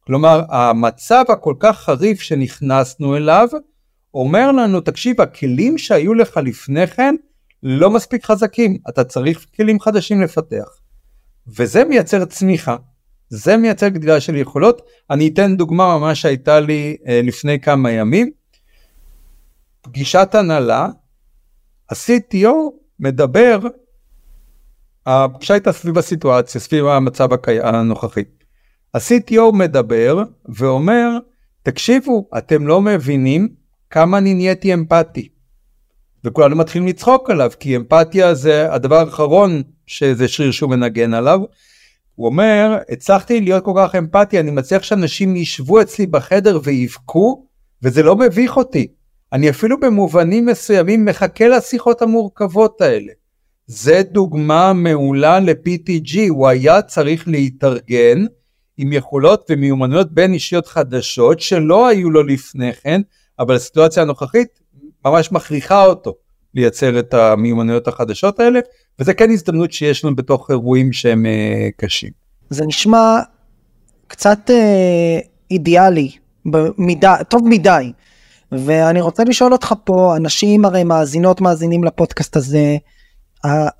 כלומר 0.00 0.42
המצב 0.48 1.24
הכל 1.28 1.54
כך 1.60 1.78
חריף 1.78 2.20
שנכנסנו 2.20 3.16
אליו 3.16 3.48
אומר 4.14 4.52
לנו 4.52 4.80
תקשיב 4.80 5.20
הכלים 5.20 5.78
שהיו 5.78 6.14
לך 6.14 6.36
לפני 6.36 6.86
כן 6.86 7.14
לא 7.62 7.90
מספיק 7.90 8.24
חזקים 8.24 8.78
אתה 8.88 9.04
צריך 9.04 9.46
כלים 9.56 9.80
חדשים 9.80 10.20
לפתח. 10.20 10.68
וזה 11.46 11.84
מייצר 11.84 12.24
צמיחה. 12.24 12.76
זה 13.28 13.56
מייצר 13.56 13.88
גדילה 13.88 14.20
של 14.20 14.36
יכולות. 14.36 14.82
אני 15.10 15.28
אתן 15.28 15.56
דוגמה 15.56 15.98
ממש 15.98 16.22
שהייתה 16.22 16.60
לי 16.60 16.96
אה, 17.06 17.20
לפני 17.24 17.60
כמה 17.60 17.90
ימים. 17.90 18.30
פגישת 19.82 20.28
הנהלה 20.32 20.88
ה-CTO 21.90 22.54
מדבר 23.00 23.58
הפגישה 25.10 25.54
הייתה 25.54 25.72
סביב 25.72 25.98
הסיטואציה, 25.98 26.60
סביב 26.60 26.86
המצב. 26.86 27.28
הנוכחי. 27.62 28.24
ה-CTO 28.94 29.52
מדבר 29.52 30.22
ואומר, 30.48 31.18
תקשיבו, 31.62 32.28
אתם 32.38 32.66
לא 32.66 32.80
מבינים 32.80 33.48
כמה 33.90 34.18
אני 34.18 34.34
נהייתי 34.34 34.74
אמפתי. 34.74 35.28
וכולנו 36.24 36.56
מתחילים 36.56 36.88
לצחוק 36.88 37.30
עליו, 37.30 37.50
כי 37.60 37.76
אמפתיה 37.76 38.34
זה 38.34 38.72
הדבר 38.74 38.96
האחרון 38.96 39.62
שזה 39.86 40.28
שריר 40.28 40.50
שהוא 40.50 40.70
מנגן 40.70 41.14
עליו. 41.14 41.40
הוא 42.14 42.26
אומר, 42.26 42.78
הצלחתי 42.88 43.40
להיות 43.40 43.64
כל 43.64 43.72
כך 43.76 43.94
אמפתי, 43.94 44.40
אני 44.40 44.50
מצליח 44.50 44.82
שאנשים 44.82 45.36
ישבו 45.36 45.80
אצלי 45.80 46.06
בחדר 46.06 46.60
ויבכו, 46.64 47.46
וזה 47.82 48.02
לא 48.02 48.16
מביך 48.16 48.56
אותי. 48.56 48.86
אני 49.32 49.50
אפילו 49.50 49.80
במובנים 49.80 50.46
מסוימים 50.46 51.04
מחכה 51.04 51.48
לשיחות 51.48 52.02
המורכבות 52.02 52.80
האלה. 52.80 53.12
זה 53.68 54.02
דוגמה 54.12 54.72
מעולה 54.72 55.40
ל-PTG, 55.40 56.18
הוא 56.28 56.48
היה 56.48 56.82
צריך 56.82 57.28
להתארגן 57.28 58.24
עם 58.76 58.92
יכולות 58.92 59.46
ומיומנויות 59.50 60.12
בין 60.12 60.32
אישיות 60.32 60.66
חדשות 60.66 61.40
שלא 61.40 61.88
היו 61.88 62.10
לו 62.10 62.22
לפני 62.22 62.72
כן, 62.72 63.00
אבל 63.38 63.54
הסיטואציה 63.54 64.02
הנוכחית 64.02 64.60
ממש 65.04 65.32
מכריחה 65.32 65.84
אותו 65.84 66.14
לייצר 66.54 66.98
את 66.98 67.14
המיומנויות 67.14 67.88
החדשות 67.88 68.40
האלה, 68.40 68.60
וזה 68.98 69.14
כן 69.14 69.30
הזדמנות 69.30 69.72
שיש 69.72 70.04
לנו 70.04 70.16
בתוך 70.16 70.50
אירועים 70.50 70.92
שהם 70.92 71.26
uh, 71.26 71.72
קשים. 71.76 72.10
זה 72.50 72.66
נשמע 72.66 73.18
קצת 74.06 74.38
uh, 74.50 75.26
אידיאלי, 75.50 76.10
במידה, 76.46 77.16
טוב 77.28 77.42
מדי, 77.48 77.92
ואני 78.52 79.00
רוצה 79.00 79.24
לשאול 79.24 79.52
אותך 79.52 79.74
פה, 79.84 80.16
אנשים 80.16 80.64
הרי 80.64 80.84
מאזינות 80.84 81.40
מאזינים 81.40 81.84
לפודקאסט 81.84 82.36
הזה, 82.36 82.76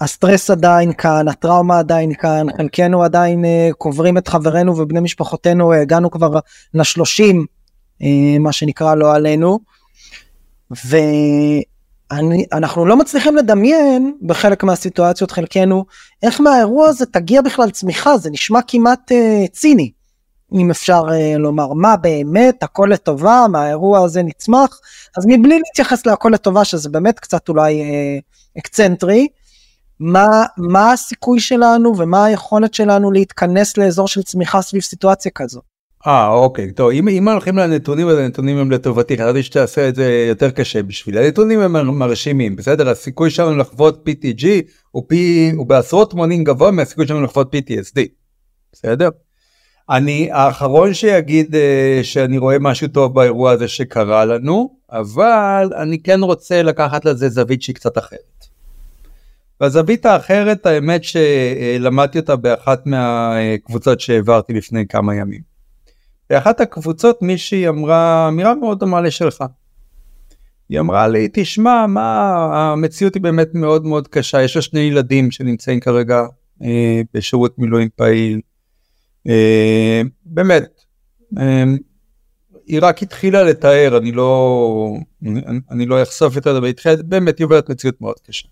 הסטרס 0.01 0.51
עדיין 0.51 0.93
כאן, 0.93 1.29
הטראומה 1.29 1.79
עדיין 1.79 2.15
כאן, 2.15 2.47
חלקנו 2.57 3.03
עדיין 3.03 3.45
uh, 3.45 3.73
קוברים 3.73 4.19
את 4.19 4.29
חברינו 4.29 4.79
ובני 4.79 5.01
משפחותינו, 5.01 5.73
הגענו 5.73 6.11
כבר 6.11 6.39
לשלושים, 6.75 7.47
uh, 8.03 8.05
מה 8.41 8.53
שנקרא 8.53 8.95
לא 8.95 9.15
עלינו, 9.15 9.59
ואנחנו 12.51 12.87
לא 12.87 12.97
מצליחים 12.97 13.37
לדמיין 13.37 14.13
בחלק 14.23 14.65
מהסיטואציות 14.65 15.31
חלקנו, 15.31 15.85
איך 16.23 16.41
מהאירוע 16.41 16.89
הזה 16.89 17.07
תגיע 17.07 17.43
בכלל 17.43 17.71
צמיחה, 17.71 18.19
זה 18.19 18.31
נשמע 18.31 18.61
כמעט 18.69 19.13
ציני. 19.53 19.91
אם 20.53 20.71
אפשר 20.71 21.03
לומר 21.39 21.73
מה 21.73 21.97
באמת 21.97 22.63
הכל 22.63 22.89
לטובה 22.93 23.47
מהאירוע 23.51 24.05
הזה 24.05 24.23
נצמח 24.23 24.81
אז 25.19 25.25
מבלי 25.27 25.59
להתייחס 25.59 26.07
להכל 26.07 26.31
לטובה 26.35 26.65
שזה 26.65 26.89
באמת 26.89 27.19
קצת 27.19 27.49
אולי 27.49 27.83
אקצנטרי 28.59 29.29
מה, 30.01 30.43
מה 30.57 30.93
הסיכוי 30.93 31.41
שלנו 31.41 31.99
ומה 31.99 32.25
היכולת 32.25 32.75
שלנו 32.75 33.13
להתכנס 33.13 33.77
לאזור 33.77 34.09
של 34.09 34.23
צמיחה 34.23 34.63
סביב 34.63 34.83
סיטואציה 34.83 35.31
כזו. 35.35 35.61
אה 36.07 36.29
אוקיי 36.29 36.73
טוב 36.73 36.91
אם, 36.91 37.09
אם 37.09 37.29
הולכים 37.29 37.57
לנתונים 37.57 38.09
אז 38.09 38.19
הנתונים 38.19 38.59
הם 38.59 38.71
לטובתי 38.71 39.19
חשבתי 39.19 39.43
שתעשה 39.43 39.89
את 39.89 39.95
זה 39.95 40.27
יותר 40.29 40.51
קשה 40.51 40.83
בשביל 40.83 41.19
הנתונים 41.19 41.61
הם 41.61 41.99
מרשימים 41.99 42.57
בסדר 42.57 42.89
הסיכוי 42.89 43.31
שלנו 43.31 43.57
לחוות 43.57 44.09
PTG 44.09 44.47
הוא 44.91 45.05
פי 45.09 45.53
הוא 45.57 45.67
בעשרות 45.67 46.15
מונים 46.15 46.45
גבוה 46.45 46.71
מהסיכוי 46.71 47.07
שלנו 47.07 47.23
לחוות 47.23 47.55
PTSD 47.55 48.01
בסדר. 48.73 49.09
אני 49.91 50.29
האחרון 50.33 50.95
שיגיד 50.95 51.55
uh, 51.55 51.59
שאני 52.05 52.39
רואה 52.39 52.57
משהו 52.61 52.89
טוב 52.89 53.15
באירוע 53.15 53.51
הזה 53.51 53.69
שקרה 53.69 54.25
לנו 54.25 54.77
אבל 54.91 55.71
אני 55.77 56.03
כן 56.03 56.21
רוצה 56.23 56.63
לקחת 56.63 57.05
לזה 57.05 57.29
זווית 57.29 57.63
שהיא 57.63 57.75
קצת 57.75 57.99
אחרת. 57.99 58.38
והזווית 59.61 60.07
האחרת 60.07 60.67
האמת 60.67 61.03
שלמדתי 61.05 62.19
אותה 62.19 62.37
באחת 62.37 62.87
מהקבוצות 62.87 64.01
שהעברתי 64.01 64.53
לפני 64.53 64.87
כמה 64.87 65.15
ימים. 65.15 65.41
באחת 66.31 66.61
הקבוצות 66.61 67.23
מישהי 67.23 67.69
אמרה 67.69 68.29
אמירה 68.29 68.55
מאוד 68.55 68.79
דומה 68.79 69.01
לשלך. 69.01 69.45
היא 70.69 70.81
אמרה 70.81 71.09
לי 71.09 71.29
תשמע 71.33 71.87
מה 71.87 72.35
המציאות 72.73 73.15
היא 73.15 73.23
באמת 73.23 73.55
מאוד 73.55 73.87
מאוד 73.87 74.09
קשה 74.09 74.43
יש 74.43 74.57
לה 74.57 74.63
שני 74.63 74.81
ילדים 74.81 75.31
שנמצאים 75.31 75.81
כרגע 75.81 76.27
אה, 76.63 77.01
בשירות 77.15 77.59
מילואים 77.59 77.89
פעיל. 77.97 78.41
אה, 79.29 80.03
באמת 80.25 80.83
אה, 81.39 81.65
היא 82.67 82.79
רק 82.83 83.03
התחילה 83.03 83.43
לתאר 83.43 83.99
אני 83.99 84.13
לא 84.13 84.97
אני, 85.23 85.41
אני 85.71 85.87
לא 85.87 86.03
אחשוף 86.03 86.37
יותר 86.37 86.61
באמת 87.05 87.39
היא 87.39 87.45
עוברת 87.45 87.71
מציאות 87.71 88.01
מאוד 88.01 88.17
קשה. 88.27 88.49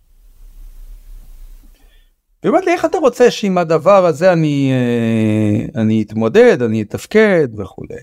היא 2.42 2.48
אומרת 2.48 2.66
לי 2.66 2.72
איך 2.72 2.84
אתה 2.84 2.98
רוצה 2.98 3.30
שעם 3.30 3.58
הדבר 3.58 4.06
הזה 4.06 4.32
אני, 4.32 4.72
אה, 4.72 5.80
אני 5.82 6.02
אתמודד, 6.02 6.62
אני 6.62 6.82
אתפקד 6.82 7.48
וכולי. 7.58 7.98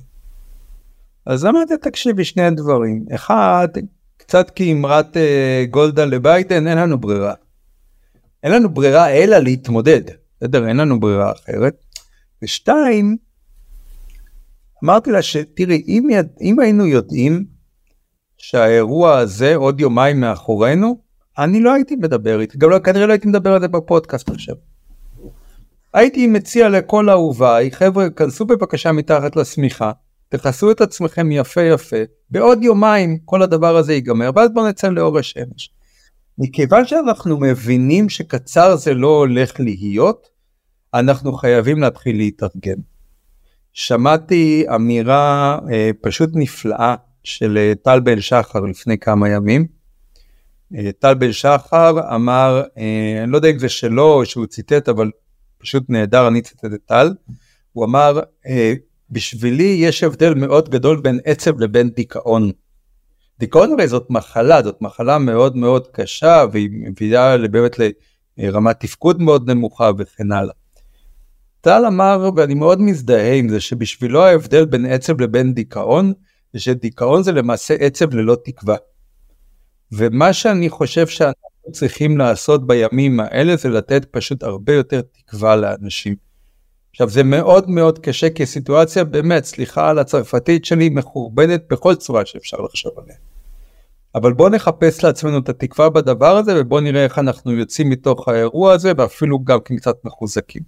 אז 1.26 1.46
אמרתי 1.46 1.74
תקשיבי 1.82 2.24
שני 2.24 2.52
דברים, 2.52 3.06
אחד 3.15 3.67
קצת 4.17 4.50
כאמרת 4.50 5.17
אה, 5.17 5.65
גולדה 5.69 6.06
לביידן 6.06 6.67
אין 6.67 6.78
לנו 6.78 6.98
ברירה. 6.98 7.34
אין 8.43 8.52
לנו 8.52 8.69
ברירה 8.69 9.10
אלא 9.10 9.38
להתמודד, 9.38 10.02
בסדר? 10.38 10.67
אין 10.67 10.78
לנו 10.78 11.00
ברירה 11.00 11.32
אחרת. 11.32 11.84
ושתיים, 12.41 13.17
אמרתי 14.84 15.12
לה 15.12 15.22
שתראי 15.22 15.84
אם, 15.88 16.08
יד, 16.12 16.28
אם 16.41 16.60
היינו 16.60 16.86
יודעים 16.86 17.46
שהאירוע 18.38 19.17
הזה 19.17 19.56
עוד 19.56 19.80
יומיים 19.80 20.19
מאחורינו 20.19 21.03
אני 21.38 21.60
לא 21.60 21.74
הייתי 21.74 21.96
מדבר 21.96 22.39
איתי, 22.39 22.58
גם 22.58 22.69
לא, 22.69 22.80
כנראה 22.80 23.06
לא 23.06 23.12
הייתי 23.12 23.28
מדבר 23.28 23.54
על 23.54 23.62
זה 23.62 23.67
בפודקאסט 23.67 24.30
עכשיו. 24.30 24.56
הייתי 25.93 26.28
מציע 26.28 26.69
לכל 26.69 27.10
אהוביי, 27.10 27.72
חבר'ה, 27.72 28.10
כנסו 28.10 28.46
בבקשה 28.46 28.91
מתחת 28.91 29.36
לשמיכה, 29.36 29.91
תכסו 30.30 30.72
את 30.72 30.82
עצמכם 30.82 31.32
יפה 31.32 31.62
יפה, 31.62 31.98
בעוד 32.30 32.63
יומיים 32.63 33.17
כל 33.26 33.41
הדבר 33.41 33.78
הזה 33.78 33.93
ייגמר, 33.93 34.30
ואז 34.36 34.50
בואו 34.54 34.67
נצא 34.67 34.89
לאור 34.89 35.19
השמש. 35.19 35.69
מכיוון 36.38 36.86
שאנחנו 36.86 37.39
מבינים 37.39 38.10
שקצר 38.10 38.76
זה 38.76 38.93
לא 38.93 39.08
הולך 39.08 39.60
להיות, 39.60 40.28
אנחנו 40.93 41.34
חייבים 41.34 41.80
להתחיל 41.80 42.17
להתארגן. 42.17 42.80
שמעתי 43.74 44.65
אמירה 44.76 45.60
אה, 45.72 45.89
פשוט 46.02 46.30
נפלאה 46.34 46.96
של 47.24 47.58
אה, 47.58 47.74
טל 47.84 48.00
בן 48.00 48.22
שחר 48.22 48.60
לפני 48.60 48.98
כמה 48.98 49.30
ימים. 49.30 49.67
אה, 50.78 50.92
טל 51.00 51.14
בן 51.14 51.32
שחר 51.32 52.16
אמר, 52.16 52.64
אה, 52.78 53.24
אני 53.24 53.32
לא 53.32 53.38
יודע 53.38 53.50
אם 53.50 53.60
זה 53.60 53.70
שלו 53.70 54.14
או 54.14 54.26
שהוא 54.26 54.46
ציטט, 54.46 54.90
אבל 54.90 55.12
פשוט 55.58 55.84
נהדר, 55.90 56.28
אני 56.28 56.42
ציטט 56.42 56.66
את 56.66 56.80
טל. 56.86 57.14
הוא 57.74 57.86
אמר, 57.86 58.20
אה, 58.48 58.74
בשבילי 59.10 59.78
יש 59.80 60.04
הבדל 60.04 60.34
מאוד 60.34 60.70
גדול 60.70 61.02
בין 61.02 61.20
עצב 61.26 61.60
לבין 61.60 61.90
דיכאון. 61.90 62.52
דיכאון 63.40 63.72
הרי 63.72 63.88
זאת 63.88 64.10
מחלה, 64.10 64.64
זאת 64.64 64.82
מחלה 64.82 65.18
מאוד 65.18 65.56
מאוד 65.56 65.88
קשה 65.88 66.46
והיא 66.52 66.70
מביאה 66.72 67.48
באמת 67.48 67.76
לרמת 68.38 68.80
תפקוד 68.80 69.22
מאוד 69.22 69.50
נמוכה 69.50 69.92
וכן 69.98 70.32
הלאה. 70.32 70.54
טל 71.62 71.86
אמר, 71.88 72.30
ואני 72.36 72.54
מאוד 72.54 72.82
מזדהה 72.82 73.34
עם 73.34 73.50
זה, 73.50 73.60
שבשבילו 73.60 74.24
ההבדל 74.24 74.66
בין 74.66 74.86
עצב 74.86 75.22
לבין 75.22 75.54
דיכאון, 75.54 76.14
זה 76.54 76.60
שדיכאון 76.60 77.24
זה 77.24 77.32
למעשה 77.32 77.76
עצב 77.80 78.14
ללא 78.16 78.38
תקווה. 78.46 78.76
ומה 79.98 80.34
שאני 80.34 80.70
חושב 80.70 81.08
שאנחנו 81.08 81.72
צריכים 81.72 82.18
לעשות 82.18 82.68
בימים 82.68 83.20
האלה 83.20 83.56
זה 83.56 83.70
לתת 83.70 84.06
פשוט 84.12 84.44
הרבה 84.44 84.74
יותר 84.74 85.02
תקווה 85.02 85.56
לאנשים. 85.56 86.16
עכשיו 86.92 87.10
זה 87.10 87.24
מאוד 87.24 87.70
מאוד 87.70 88.00
קשה 88.00 88.30
כי 88.30 88.44
הסיטואציה 88.44 89.04
באמת, 89.04 89.46
סליחה 89.46 89.90
על 89.90 90.00
הצרפתית 90.00 90.66
שלי, 90.66 90.90
מחורבנת 90.90 91.64
בכל 91.70 91.96
צורה 91.96 92.26
שאפשר 92.26 92.58
לחשוב 92.58 92.92
עליה. 93.04 93.16
אבל 94.16 94.34
בואו 94.34 94.50
נחפש 94.50 95.04
לעצמנו 95.04 95.38
את 95.38 95.50
התקווה 95.50 95.90
בדבר 95.90 96.38
הזה 96.38 96.62
ובואו 96.62 96.82
נראה 96.82 97.04
איך 97.04 97.20
אנחנו 97.20 97.52
יוצאים 97.52 97.90
מתוך 97.90 98.28
האירוע 98.28 98.74
הזה 98.74 98.92
ואפילו 98.98 99.44
גם 99.44 99.60
קצת 99.60 100.06
מחוזקים. 100.06 100.62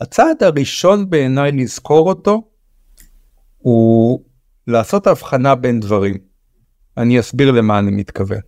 הצעד 0.00 0.42
הראשון 0.42 1.10
בעיניי 1.10 1.52
לזכור 1.52 2.08
אותו 2.08 2.42
הוא 3.58 4.20
לעשות 4.66 5.06
הבחנה 5.06 5.54
בין 5.54 5.80
דברים. 5.80 6.35
אני 6.98 7.20
אסביר 7.20 7.50
למה 7.50 7.78
אני 7.78 7.90
מתכוון. 7.90 8.40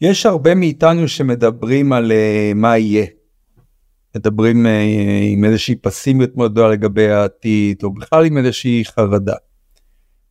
יש 0.00 0.26
הרבה 0.26 0.54
מאיתנו 0.54 1.08
שמדברים 1.08 1.92
על 1.92 2.12
uh, 2.12 2.54
מה 2.54 2.78
יהיה. 2.78 3.06
מדברים 4.16 4.66
uh, 4.66 4.68
עם 5.22 5.44
איזושהי 5.44 5.74
פסימיות 5.74 6.36
מאוד 6.36 6.52
גדולה 6.52 6.68
לגבי 6.68 7.08
העתיד, 7.08 7.76
או 7.82 7.94
בכלל 7.94 8.26
עם 8.26 8.38
איזושהי 8.38 8.82
חרדה. 8.84 9.34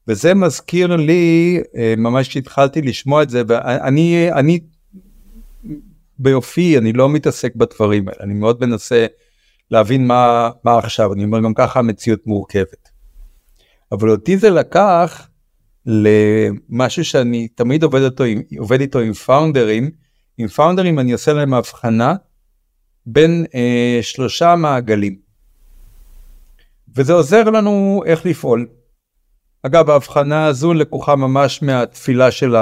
וזה 0.07 0.33
מזכיר 0.33 0.95
לי, 0.95 1.59
uh, 1.65 1.99
ממש 1.99 2.27
כשהתחלתי 2.27 2.81
לשמוע 2.81 3.23
את 3.23 3.29
זה, 3.29 3.41
ואני 3.47 4.29
אני, 4.31 4.59
ביופי, 6.19 6.77
אני 6.77 6.93
לא 6.93 7.09
מתעסק 7.09 7.55
בדברים 7.55 8.07
האלה, 8.07 8.19
אני 8.23 8.33
מאוד 8.33 8.65
מנסה 8.65 9.05
להבין 9.71 10.07
מה, 10.07 10.49
מה 10.63 10.77
עכשיו, 10.77 11.13
אני 11.13 11.23
אומר 11.23 11.41
גם 11.41 11.53
ככה 11.53 11.79
המציאות 11.79 12.27
מורכבת. 12.27 12.89
אבל 13.91 14.09
אותי 14.09 14.37
זה 14.37 14.49
לקח 14.49 15.26
למשהו 15.87 17.05
שאני 17.05 17.47
תמיד 17.47 17.83
עובד, 17.83 18.01
אותו, 18.01 18.23
עובד 18.57 18.81
איתו 18.81 18.99
עם 18.99 19.13
פאונדרים, 19.13 19.91
עם 20.37 20.47
פאונדרים 20.47 20.99
אני 20.99 21.11
עושה 21.11 21.33
להם 21.33 21.53
הבחנה 21.53 22.15
בין 23.05 23.45
אה, 23.55 23.99
שלושה 24.01 24.55
מעגלים. 24.55 25.15
וזה 26.95 27.13
עוזר 27.13 27.43
לנו 27.43 28.01
איך 28.05 28.25
לפעול. 28.25 28.67
אגב 29.63 29.89
ההבחנה 29.89 30.45
הזו 30.45 30.73
לקוחה 30.73 31.15
ממש 31.15 31.61
מהתפילה 31.61 32.31
של 32.31 32.55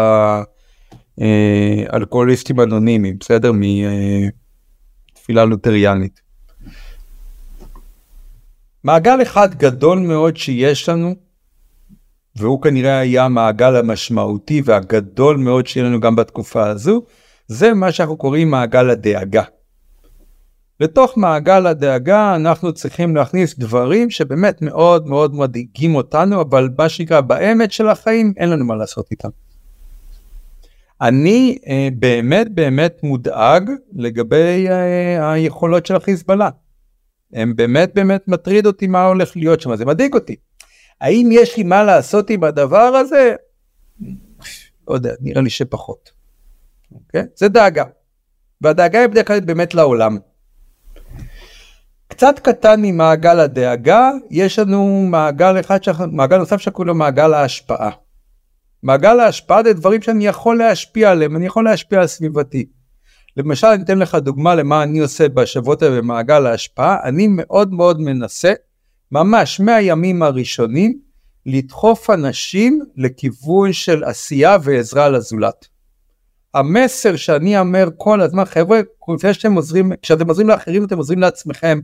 האלכוהוליסטים 1.18 2.60
אה, 2.60 2.66
אנונימיים, 2.66 3.18
בסדר? 3.20 3.52
מתפילה 5.12 5.42
אה, 5.42 5.46
לותריאנית. 5.46 6.22
מעגל 8.84 9.22
אחד 9.22 9.56
גדול 9.56 10.00
מאוד 10.00 10.38
שיש 10.38 10.90
לנו, 10.90 11.16
והוא 12.36 12.62
כנראה 12.62 12.98
היה 12.98 13.26
המעגל 13.26 13.76
המשמעותי 13.76 14.62
והגדול 14.66 15.38
מאוד 15.38 15.68
שיהיה 15.68 15.86
לנו 15.86 16.00
גם 16.00 16.16
בתקופה 16.16 16.68
הזו, 16.68 17.02
זה 17.48 17.74
מה 17.74 17.92
שאנחנו 17.92 18.18
קוראים 18.18 18.52
מעגל 18.52 18.90
הדאגה. 18.90 19.44
לתוך 20.80 21.18
מעגל 21.18 21.68
הדאגה 21.68 22.36
אנחנו 22.36 22.74
צריכים 22.74 23.16
להכניס 23.16 23.60
דברים 23.60 24.10
שבאמת 24.10 24.62
מאוד 24.62 25.08
מאוד 25.08 25.36
מדאיגים 25.36 25.96
אותנו, 25.96 26.42
אבל 26.42 26.70
מה 26.78 26.90
שנקרא 26.90 27.22
באמת 27.22 27.72
של 27.72 27.88
החיים 27.88 28.34
אין 28.38 28.50
לנו 28.50 28.66
מה 28.66 28.76
לעשות 28.76 29.08
איתם. 29.12 29.30
אני 31.02 31.58
אה, 31.68 31.88
באמת 32.00 32.56
באמת 32.56 33.00
מודאג 33.04 33.70
לגבי 33.94 34.68
אה, 34.70 35.32
היכולות 35.32 35.86
של 35.86 35.96
החיזבאללה. 35.96 36.50
הם 37.34 37.56
באמת 37.56 37.92
באמת 37.96 38.28
מטריד 38.28 38.66
אותי 38.66 38.88
מה 38.88 39.06
הולך 39.06 39.38
להיות 39.38 39.62
שם, 39.62 39.76
זה 39.76 39.86
מדאיג 39.86 40.14
אותי. 40.14 40.36
האם 41.02 41.30
יש 41.32 41.58
לי 41.58 41.64
מה 41.64 41.84
לעשות 41.84 42.30
עם 42.30 42.44
הדבר 42.44 42.96
הזה? 42.96 43.36
לא 44.88 44.94
יודע, 44.94 45.14
נראה 45.22 45.42
לי 45.42 45.50
שפחות. 45.50 46.12
אוקיי? 46.92 47.24
זה 47.36 47.48
דאגה. 47.48 47.84
והדאגה 48.62 49.00
היא 49.00 49.08
בדרך 49.08 49.28
כלל 49.28 49.40
באמת 49.40 49.74
לעולם. 49.74 50.18
קצת 52.08 52.40
קטן 52.40 52.82
ממעגל 52.82 53.40
הדאגה, 53.40 54.12
יש 54.30 54.60
לנו 54.60 55.06
מעגל 55.10 55.60
אחד, 55.60 55.80
מעגל 56.12 56.38
נוסף 56.38 56.58
שקוראים 56.58 56.88
לו 56.88 56.96
מעגל 56.96 57.34
ההשפעה. 57.34 57.92
מעגל 58.84 59.20
ההשפעה 59.20 59.64
זה 59.64 59.74
דברים 59.74 60.02
שאני 60.02 60.28
יכול 60.28 60.58
להשפיע 60.58 61.12
עליהם, 61.12 61.36
אני 61.36 61.46
יכול 61.46 61.66
להשפיע 61.66 62.00
על 62.02 62.08
סביבתי. 62.08 62.66
למשל 63.38 63.68
אני 63.68 63.84
אתן 63.84 64.00
לך 64.00 64.16
דוגמה 64.16 64.56
למה 64.56 64.84
אני 64.84 65.00
עושה 65.00 65.30
בשבועות 65.30 65.82
האלה 65.82 65.98
במעגל 65.98 66.46
ההשפעה, 66.46 67.04
אני 67.04 67.28
מאוד 67.30 67.74
מאוד 67.74 68.02
מנסה, 68.02 68.54
ממש 69.12 69.60
מהימים 69.60 70.24
הראשונים, 70.24 71.00
לדחוף 71.46 72.10
אנשים 72.10 72.82
לכיוון 72.96 73.74
של 73.74 74.04
עשייה 74.04 74.58
ועזרה 74.64 75.10
לזולת. 75.10 75.68
המסר 76.54 77.16
שאני 77.16 77.60
אומר 77.60 77.90
כל 77.98 78.22
הזמן, 78.22 78.46
חבר'ה, 78.46 78.82
לפני 79.16 79.34
שאתם 79.34 79.54
עוזרים, 79.54 79.92
כשאתם 80.02 80.28
עוזרים 80.28 80.48
לאחרים 80.48 80.86
אתם 80.86 80.98
עוזרים 80.98 81.20
לעצמכם. 81.20 81.80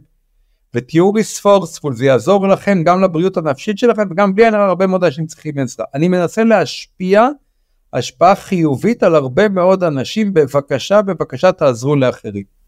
ותהיו 0.73 1.13
ריספורספול, 1.13 1.93
זה 1.93 2.05
יעזור 2.05 2.47
לכם 2.47 2.83
גם 2.83 3.01
לבריאות 3.01 3.37
הנפשית 3.37 3.77
שלכם 3.77 4.07
וגם 4.11 4.35
בלי 4.35 4.45
הרבה 4.45 4.87
מאוד 4.87 5.03
אנשים 5.03 5.25
צריכים 5.25 5.57
עזרה. 5.57 5.85
אני 5.93 6.07
מנסה 6.07 6.43
להשפיע 6.43 7.27
השפעה 7.93 8.35
חיובית 8.35 9.03
על 9.03 9.15
הרבה 9.15 9.49
מאוד 9.49 9.83
אנשים, 9.83 10.33
בבקשה, 10.33 11.01
בבקשה 11.01 11.51
תעזרו 11.51 11.95
לאחרים. 11.95 12.60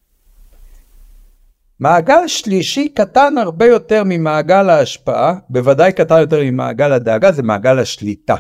מעגל 1.80 2.28
שלישי 2.28 2.90
קטן 2.90 3.38
הרבה 3.38 3.66
יותר 3.66 4.04
ממעגל 4.06 4.70
ההשפעה, 4.70 5.36
בוודאי 5.50 5.94
קטן 5.94 6.20
יותר 6.20 6.40
ממעגל 6.44 6.92
הדאגה, 6.92 7.32
זה 7.32 7.44
מעגל 7.44 7.80
השליטה. 7.80 8.36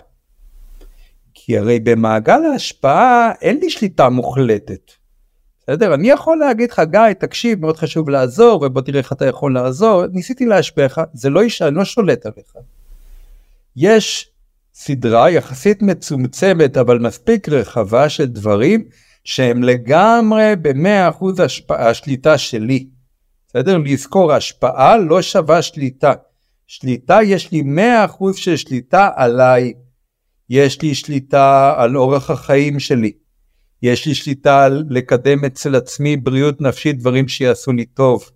כי 1.34 1.58
הרי 1.58 1.80
במעגל 1.80 2.46
ההשפעה 2.52 3.32
אין 3.42 3.60
לי 3.60 3.70
שליטה 3.70 4.10
מוחלטת. 4.10 4.92
בסדר? 5.64 5.94
אני 5.94 6.10
יכול 6.10 6.38
להגיד 6.38 6.72
לך, 6.72 6.82
גיא, 6.92 7.14
תקשיב, 7.14 7.60
מאוד 7.60 7.78
חשוב 7.78 8.10
לעזור, 8.10 8.64
ובוא 8.66 8.82
תראה 8.82 9.00
איך 9.00 9.14
אתה 9.14 9.26
יכול 9.26 9.54
לעזור. 9.54 10.06
ניסיתי 10.06 10.46
להשפיע 10.46 10.86
לך, 10.86 11.02
זה 11.14 11.30
לא 11.30 11.42
אישה, 11.42 11.68
אני 11.68 11.76
לא 11.76 11.86
שולט 11.86 12.26
עליך. 12.26 12.54
יש 13.76 14.30
סדרה 14.74 15.30
יחסית 15.30 15.82
מצומצמת 15.82 16.78
אבל 16.78 17.00
מספיק 17.00 17.50
רחבה 17.50 18.10
של 18.10 18.26
דברים 18.26 18.84
שהם 19.24 19.64
לגמרי 19.64 20.54
ב-100% 20.62 21.26
השליטה 21.70 22.38
שלי. 22.38 22.88
בסדר? 23.54 23.78
לזכור, 23.78 24.34
השפעה 24.34 24.98
לא 24.98 25.22
שווה 25.22 25.62
שליטה. 25.62 26.14
שליטה, 26.68 27.20
יש 27.24 27.52
לי 27.52 27.62
100% 27.62 28.38
של 28.38 28.56
שליטה 28.56 29.10
עליי. 29.16 29.74
יש 30.50 30.82
לי 30.82 30.96
שליטה 30.96 31.74
על 31.78 31.98
אורח 31.98 32.30
החיים 32.30 32.80
שלי. 32.80 33.12
יש 33.82 34.06
לי 34.06 34.16
שליטה 34.16 34.64
על 34.64 34.84
לקדם 34.90 35.46
אצל 35.46 35.76
עצמי 35.76 36.18
בריאות 36.18 36.62
נפשית, 36.62 37.00
דברים 37.00 37.28
שיעשו 37.28 37.72
לי 37.72 37.86
טוב. 37.86 38.30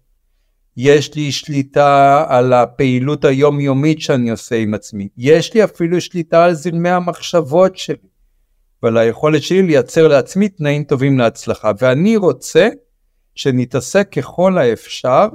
יש 0.77 1.15
לי 1.15 1.31
שליטה 1.31 2.25
על 2.27 2.53
הפעילות 2.53 3.25
היומיומית 3.25 4.01
שאני 4.01 4.31
עושה 4.31 4.55
עם 4.55 4.73
עצמי, 4.73 5.07
יש 5.17 5.53
לי 5.53 5.63
אפילו 5.63 6.01
שליטה 6.01 6.45
על 6.45 6.53
זרמי 6.53 6.89
המחשבות 6.89 7.77
שלי 7.77 8.07
ועל 8.83 8.97
היכולת 8.97 9.43
שלי 9.43 9.61
לייצר 9.61 10.07
לעצמי 10.07 10.49
תנאים 10.49 10.83
טובים 10.83 11.17
להצלחה 11.17 11.71
ואני 11.81 12.17
רוצה 12.17 12.69
שנתעסק 13.37 14.09
ככל 14.11 14.57
האפשר, 14.57 15.27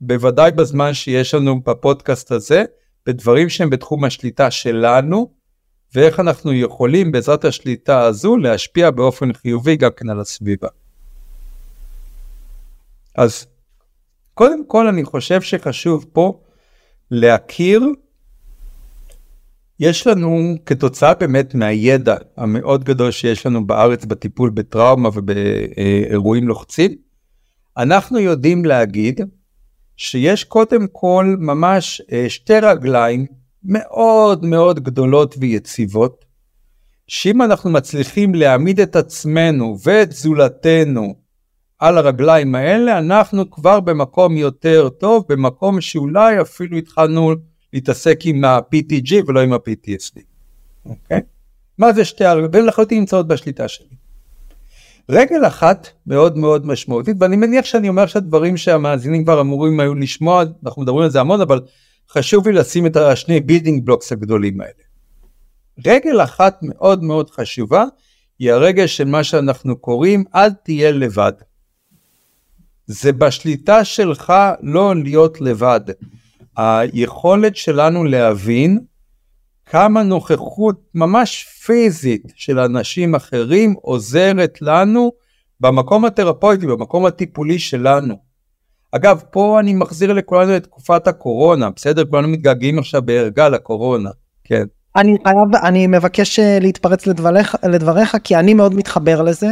בוודאי 0.00 0.50
בזמן 0.50 0.94
שיש 0.94 1.34
לנו 1.34 1.60
בפודקאסט 1.60 2.32
הזה, 2.32 2.64
בדברים 3.06 3.48
שהם 3.48 3.70
בתחום 3.70 4.04
השליטה 4.04 4.50
שלנו 4.50 5.34
ואיך 5.94 6.20
אנחנו 6.20 6.52
יכולים 6.52 7.12
בעזרת 7.12 7.44
השליטה 7.44 8.02
הזו 8.02 8.36
להשפיע 8.36 8.90
באופן 8.90 9.32
חיובי 9.32 9.76
גם 9.76 9.90
כן 9.96 10.10
על 10.10 10.20
הסביבה. 10.20 10.68
אז 13.16 13.46
קודם 14.34 14.66
כל 14.66 14.86
אני 14.86 15.04
חושב 15.04 15.40
שחשוב 15.40 16.06
פה 16.12 16.40
להכיר, 17.10 17.82
יש 19.80 20.06
לנו 20.06 20.54
כתוצאה 20.66 21.14
באמת 21.14 21.54
מהידע 21.54 22.16
המאוד 22.36 22.84
גדול 22.84 23.10
שיש 23.10 23.46
לנו 23.46 23.66
בארץ 23.66 24.04
בטיפול 24.04 24.50
בטראומה 24.50 25.08
ובאירועים 25.14 26.48
לוחצים, 26.48 27.03
אנחנו 27.76 28.18
יודעים 28.18 28.64
להגיד 28.64 29.20
שיש 29.96 30.44
קודם 30.44 30.86
כל 30.92 31.36
ממש 31.38 32.02
אה, 32.12 32.28
שתי 32.28 32.58
רגליים 32.58 33.26
מאוד 33.64 34.44
מאוד 34.44 34.80
גדולות 34.80 35.34
ויציבות, 35.38 36.24
שאם 37.06 37.42
אנחנו 37.42 37.70
מצליחים 37.70 38.34
להעמיד 38.34 38.80
את 38.80 38.96
עצמנו 38.96 39.78
ואת 39.84 40.12
זולתנו 40.12 41.14
על 41.78 41.98
הרגליים 41.98 42.54
האלה, 42.54 42.98
אנחנו 42.98 43.50
כבר 43.50 43.80
במקום 43.80 44.36
יותר 44.36 44.88
טוב, 44.88 45.24
במקום 45.28 45.80
שאולי 45.80 46.40
אפילו 46.40 46.76
התחלנו 46.76 47.32
להתעסק 47.72 48.20
עם 48.24 48.44
ה-PTG 48.44 49.14
ולא 49.26 49.40
עם 49.40 49.52
ה-PTSD. 49.52 50.20
אוקיי? 50.86 51.20
מה 51.78 51.92
זה 51.92 52.04
שתי 52.04 52.24
הרגליים? 52.24 52.66
לחלוטין 52.66 52.98
נמצאות 52.98 53.28
בשליטה 53.28 53.68
שלי. 53.68 54.03
רגל 55.08 55.46
אחת 55.46 55.88
מאוד 56.06 56.38
מאוד 56.38 56.66
משמעותית, 56.66 57.16
ואני 57.20 57.36
מניח 57.36 57.64
שאני 57.64 57.88
אומר 57.88 58.06
שהדברים 58.06 58.56
שהמאזינים 58.56 59.24
כבר 59.24 59.40
אמורים 59.40 59.80
היו 59.80 59.94
לשמוע, 59.94 60.44
אנחנו 60.64 60.82
מדברים 60.82 61.04
על 61.04 61.10
זה 61.10 61.20
המון, 61.20 61.40
אבל 61.40 61.60
חשוב 62.10 62.48
לי 62.48 62.54
לשים 62.54 62.86
את 62.86 62.96
השני 62.96 63.40
building 63.40 63.86
blocks 63.86 64.12
הגדולים 64.12 64.60
האלה. 64.60 64.72
רגל 65.86 66.22
אחת 66.24 66.58
מאוד 66.62 67.02
מאוד 67.02 67.30
חשובה, 67.30 67.84
היא 68.38 68.52
הרגל 68.52 68.86
של 68.86 69.04
מה 69.04 69.24
שאנחנו 69.24 69.76
קוראים 69.76 70.24
אל 70.34 70.50
תהיה 70.52 70.92
לבד. 70.92 71.32
זה 72.86 73.12
בשליטה 73.12 73.84
שלך 73.84 74.32
לא 74.62 74.96
להיות 74.96 75.40
לבד. 75.40 75.80
היכולת 76.56 77.56
שלנו 77.56 78.04
להבין 78.04 78.78
כמה 79.74 80.02
נוכחות 80.02 80.76
ממש 80.94 81.44
פיזית 81.66 82.32
של 82.34 82.58
אנשים 82.58 83.14
אחרים 83.14 83.74
עוזרת 83.82 84.58
לנו 84.62 85.12
במקום 85.60 86.04
התרפויטי, 86.04 86.66
במקום 86.66 87.06
הטיפולי 87.06 87.58
שלנו. 87.58 88.14
אגב, 88.92 89.22
פה 89.30 89.60
אני 89.60 89.74
מחזיר 89.74 90.12
לכולנו 90.12 90.56
את 90.56 90.62
תקופת 90.62 91.06
הקורונה, 91.06 91.70
בסדר? 91.76 92.04
כולנו 92.04 92.28
מתגעגעים 92.28 92.78
עכשיו 92.78 93.02
בערגה 93.02 93.48
לקורונה, 93.48 94.10
כן. 94.44 94.64
אני 94.96 95.16
חייב, 95.24 95.64
אני 95.64 95.86
מבקש 95.86 96.38
אה, 96.38 96.58
להתפרץ 96.60 97.06
לדבריך, 97.06 97.56
לדבריך, 97.64 98.16
כי 98.24 98.36
אני 98.36 98.54
מאוד 98.54 98.74
מתחבר 98.74 99.22
לזה. 99.22 99.48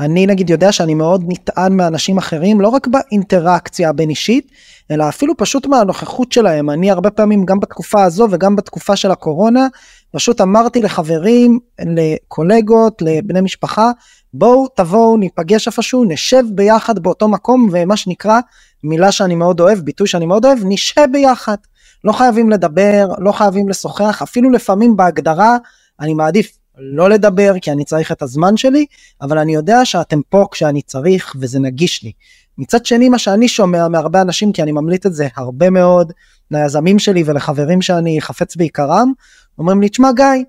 אני 0.00 0.26
נגיד 0.26 0.50
יודע 0.50 0.72
שאני 0.72 0.94
מאוד 0.94 1.24
נטען 1.28 1.76
מאנשים 1.76 2.18
אחרים, 2.18 2.60
לא 2.60 2.68
רק 2.68 2.86
באינטראקציה 2.86 3.88
הבין 3.88 4.10
אישית, 4.10 4.50
אלא 4.90 5.08
אפילו 5.08 5.36
פשוט 5.36 5.66
מהנוכחות 5.66 6.32
שלהם. 6.32 6.70
אני 6.70 6.90
הרבה 6.90 7.10
פעמים, 7.10 7.44
גם 7.44 7.60
בתקופה 7.60 8.04
הזו 8.04 8.28
וגם 8.30 8.56
בתקופה 8.56 8.96
של 8.96 9.10
הקורונה, 9.10 9.66
פשוט 10.12 10.40
אמרתי 10.40 10.82
לחברים, 10.82 11.58
לקולגות, 11.86 13.02
לבני 13.02 13.40
משפחה, 13.40 13.90
בואו 14.34 14.66
תבואו 14.68 15.16
ניפגש 15.16 15.66
איפשהו, 15.66 16.04
נשב 16.04 16.42
ביחד 16.50 16.98
באותו 16.98 17.28
מקום, 17.28 17.68
ומה 17.72 17.96
שנקרא, 17.96 18.40
מילה 18.84 19.12
שאני 19.12 19.34
מאוד 19.34 19.60
אוהב, 19.60 19.78
ביטוי 19.78 20.06
שאני 20.06 20.26
מאוד 20.26 20.44
אוהב, 20.44 20.58
נשב 20.64 21.06
ביחד. 21.12 21.56
לא 22.04 22.12
חייבים 22.12 22.50
לדבר, 22.50 23.08
לא 23.18 23.32
חייבים 23.32 23.68
לשוחח, 23.68 24.22
אפילו 24.22 24.50
לפעמים 24.50 24.96
בהגדרה, 24.96 25.56
אני 26.00 26.14
מעדיף 26.14 26.58
לא 26.78 27.10
לדבר 27.10 27.54
כי 27.62 27.70
אני 27.70 27.84
צריך 27.84 28.12
את 28.12 28.22
הזמן 28.22 28.56
שלי, 28.56 28.86
אבל 29.22 29.38
אני 29.38 29.54
יודע 29.54 29.84
שאתם 29.84 30.20
פה 30.28 30.46
כשאני 30.50 30.82
צריך 30.82 31.36
וזה 31.40 31.60
נגיש 31.60 32.02
לי. 32.02 32.12
מצד 32.58 32.86
שני 32.86 33.08
מה 33.08 33.18
שאני 33.18 33.48
שומע 33.48 33.88
מהרבה 33.88 34.20
אנשים 34.20 34.52
כי 34.52 34.62
אני 34.62 34.72
ממליץ 34.72 35.06
את 35.06 35.14
זה 35.14 35.28
הרבה 35.36 35.70
מאוד 35.70 36.12
ליזמים 36.50 36.98
שלי 36.98 37.22
ולחברים 37.26 37.82
שאני 37.82 38.20
חפץ 38.20 38.56
בעיקרם, 38.56 39.12
אומרים 39.58 39.80
לי 39.80 39.88
תשמע 39.88 40.12
גיא, 40.12 40.44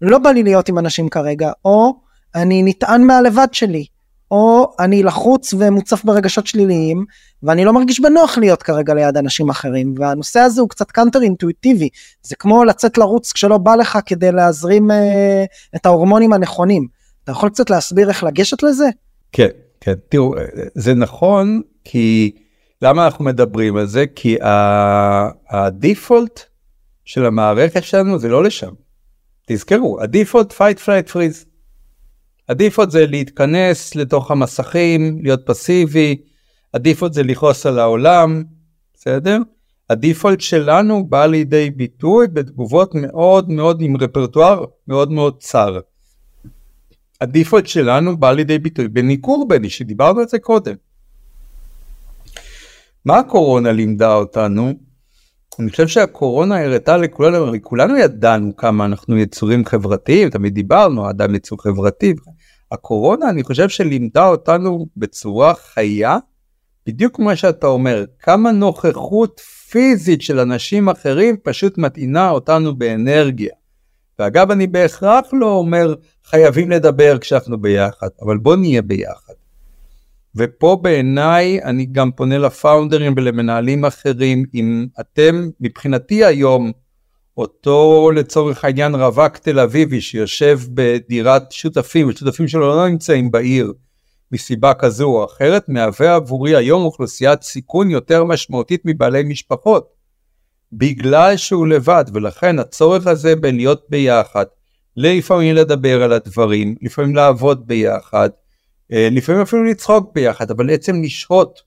לא 0.00 0.18
בא 0.18 0.30
לי 0.30 0.42
להיות 0.42 0.68
עם 0.68 0.78
אנשים 0.78 1.08
כרגע, 1.08 1.52
או 1.64 1.94
אני 2.34 2.62
נטען 2.62 3.02
מהלבד 3.02 3.48
שלי, 3.52 3.86
או 4.30 4.72
אני 4.80 5.02
לחוץ 5.02 5.54
ומוצף 5.58 6.04
ברגשות 6.04 6.46
שליליים, 6.46 7.04
ואני 7.42 7.64
לא 7.64 7.72
מרגיש 7.72 8.00
בנוח 8.00 8.38
להיות 8.38 8.62
כרגע 8.62 8.94
ליד 8.94 9.16
אנשים 9.16 9.50
אחרים, 9.50 9.94
והנושא 9.98 10.40
הזה 10.40 10.60
הוא 10.60 10.68
קצת 10.68 10.90
קאנטר 10.90 11.22
אינטואיטיבי, 11.22 11.88
זה 12.22 12.36
כמו 12.36 12.64
לצאת 12.64 12.98
לרוץ 12.98 13.32
כשלא 13.32 13.58
בא 13.58 13.74
לך 13.74 13.98
כדי 14.06 14.32
להזרים 14.32 14.90
אה, 14.90 15.44
את 15.76 15.86
ההורמונים 15.86 16.32
הנכונים. 16.32 16.86
אתה 17.24 17.32
יכול 17.32 17.48
קצת 17.48 17.70
להסביר 17.70 18.08
איך 18.08 18.24
לגשת 18.24 18.62
לזה? 18.62 18.88
כן, 19.32 19.48
כן, 19.84 19.94
תראו, 20.08 20.34
זה 20.74 20.94
נכון, 20.94 21.62
כי 21.84 22.32
למה 22.82 23.04
אנחנו 23.04 23.24
מדברים 23.24 23.76
על 23.76 23.86
זה? 23.86 24.04
כי 24.14 24.36
הדיפולט 25.50 26.40
של 27.04 27.26
המערכת 27.26 27.84
שלנו 27.84 28.18
זה 28.18 28.28
לא 28.28 28.44
לשם. 28.44 28.70
תזכרו, 29.46 30.00
הדיפולט 30.00 30.52
fight 30.52 30.78
flight 30.84 31.12
freeze. 31.12 31.46
הדיפולט 32.48 32.90
זה 32.90 33.06
להתכנס 33.06 33.94
לתוך 33.94 34.30
המסכים, 34.30 35.18
להיות 35.22 35.40
פסיבי, 35.46 36.16
הדיפולט 36.74 37.12
זה 37.12 37.22
לכעוס 37.22 37.66
על 37.66 37.78
העולם, 37.78 38.42
בסדר? 38.94 39.38
הדיפולט 39.90 40.40
שלנו 40.40 41.06
בא 41.06 41.26
לידי 41.26 41.70
ביטוי 41.70 42.26
בתגובות 42.32 42.94
מאוד 42.94 43.50
מאוד 43.50 43.80
עם 43.80 43.96
רפרטואר 43.96 44.64
מאוד 44.88 45.10
מאוד 45.10 45.36
צר. 45.40 45.78
הדיפולט 47.24 47.66
שלנו 47.66 48.16
בא 48.16 48.32
לידי 48.32 48.58
ביטוי 48.58 48.88
בניכור 48.88 49.48
בין 49.48 49.64
אישי, 49.64 49.84
דיברנו 49.84 50.20
על 50.20 50.28
זה 50.28 50.38
קודם. 50.38 50.74
מה 53.04 53.18
הקורונה 53.18 53.72
לימדה 53.72 54.14
אותנו? 54.14 54.72
אני 55.58 55.70
חושב 55.70 55.88
שהקורונה 55.88 56.64
הראתה 56.64 56.96
לכולנו, 56.96 57.36
הרי 57.36 57.58
כולנו 57.62 57.96
ידענו 57.96 58.56
כמה 58.56 58.84
אנחנו 58.84 59.18
יצורים 59.18 59.64
חברתיים, 59.64 60.30
תמיד 60.30 60.54
דיברנו, 60.54 61.06
האדם 61.06 61.34
יצור 61.34 61.62
חברתי. 61.62 62.14
הקורונה 62.72 63.30
אני 63.30 63.42
חושב 63.42 63.68
שלימדה 63.68 64.26
אותנו 64.26 64.86
בצורה 64.96 65.54
חיה, 65.54 66.18
בדיוק 66.86 67.16
כמו 67.16 67.36
שאתה 67.36 67.66
אומר, 67.66 68.04
כמה 68.18 68.52
נוכחות 68.52 69.40
פיזית 69.70 70.22
של 70.22 70.38
אנשים 70.38 70.88
אחרים 70.88 71.36
פשוט 71.42 71.78
מטעינה 71.78 72.30
אותנו 72.30 72.76
באנרגיה. 72.76 73.54
ואגב 74.18 74.50
אני 74.50 74.66
בהכרח 74.66 75.26
לא 75.32 75.46
אומר 75.46 75.94
חייבים 76.24 76.70
לדבר 76.70 77.18
כשאנחנו 77.18 77.60
ביחד, 77.60 78.08
אבל 78.22 78.38
בוא 78.38 78.56
נהיה 78.56 78.82
ביחד. 78.82 79.34
ופה 80.36 80.78
בעיניי 80.82 81.62
אני 81.62 81.86
גם 81.86 82.12
פונה 82.12 82.38
לפאונדרים 82.38 83.14
ולמנהלים 83.16 83.84
אחרים, 83.84 84.44
אם 84.54 84.86
אתם 85.00 85.48
מבחינתי 85.60 86.24
היום 86.24 86.72
אותו 87.36 88.10
לצורך 88.14 88.64
העניין 88.64 88.94
רווק 88.94 89.36
תל 89.36 89.60
אביבי 89.60 90.00
שיושב 90.00 90.60
בדירת 90.74 91.52
שותפים, 91.52 92.08
ושותפים 92.08 92.48
שלו 92.48 92.68
לא 92.76 92.88
נמצאים 92.88 93.30
בעיר 93.30 93.72
מסיבה 94.32 94.74
כזו 94.74 95.04
או 95.04 95.24
אחרת, 95.24 95.68
מהווה 95.68 96.14
עבורי 96.14 96.56
היום 96.56 96.84
אוכלוסיית 96.84 97.42
סיכון 97.42 97.90
יותר 97.90 98.24
משמעותית 98.24 98.82
מבעלי 98.84 99.22
משפחות, 99.22 99.88
בגלל 100.76 101.36
שהוא 101.36 101.66
לבד, 101.66 102.04
ולכן 102.14 102.58
הצורך 102.58 103.06
הזה 103.06 103.36
בלהיות 103.36 103.86
ביחד, 103.88 104.44
לפעמים 104.96 105.54
לדבר 105.54 106.02
על 106.02 106.12
הדברים, 106.12 106.74
לפעמים 106.82 107.16
לעבוד 107.16 107.66
ביחד, 107.66 108.30
אה, 108.92 109.08
לפעמים 109.10 109.40
אפילו 109.40 109.64
לצחוק 109.64 110.10
ביחד, 110.14 110.50
אבל 110.50 110.70
עצם 110.70 111.02
לשהות, 111.02 111.60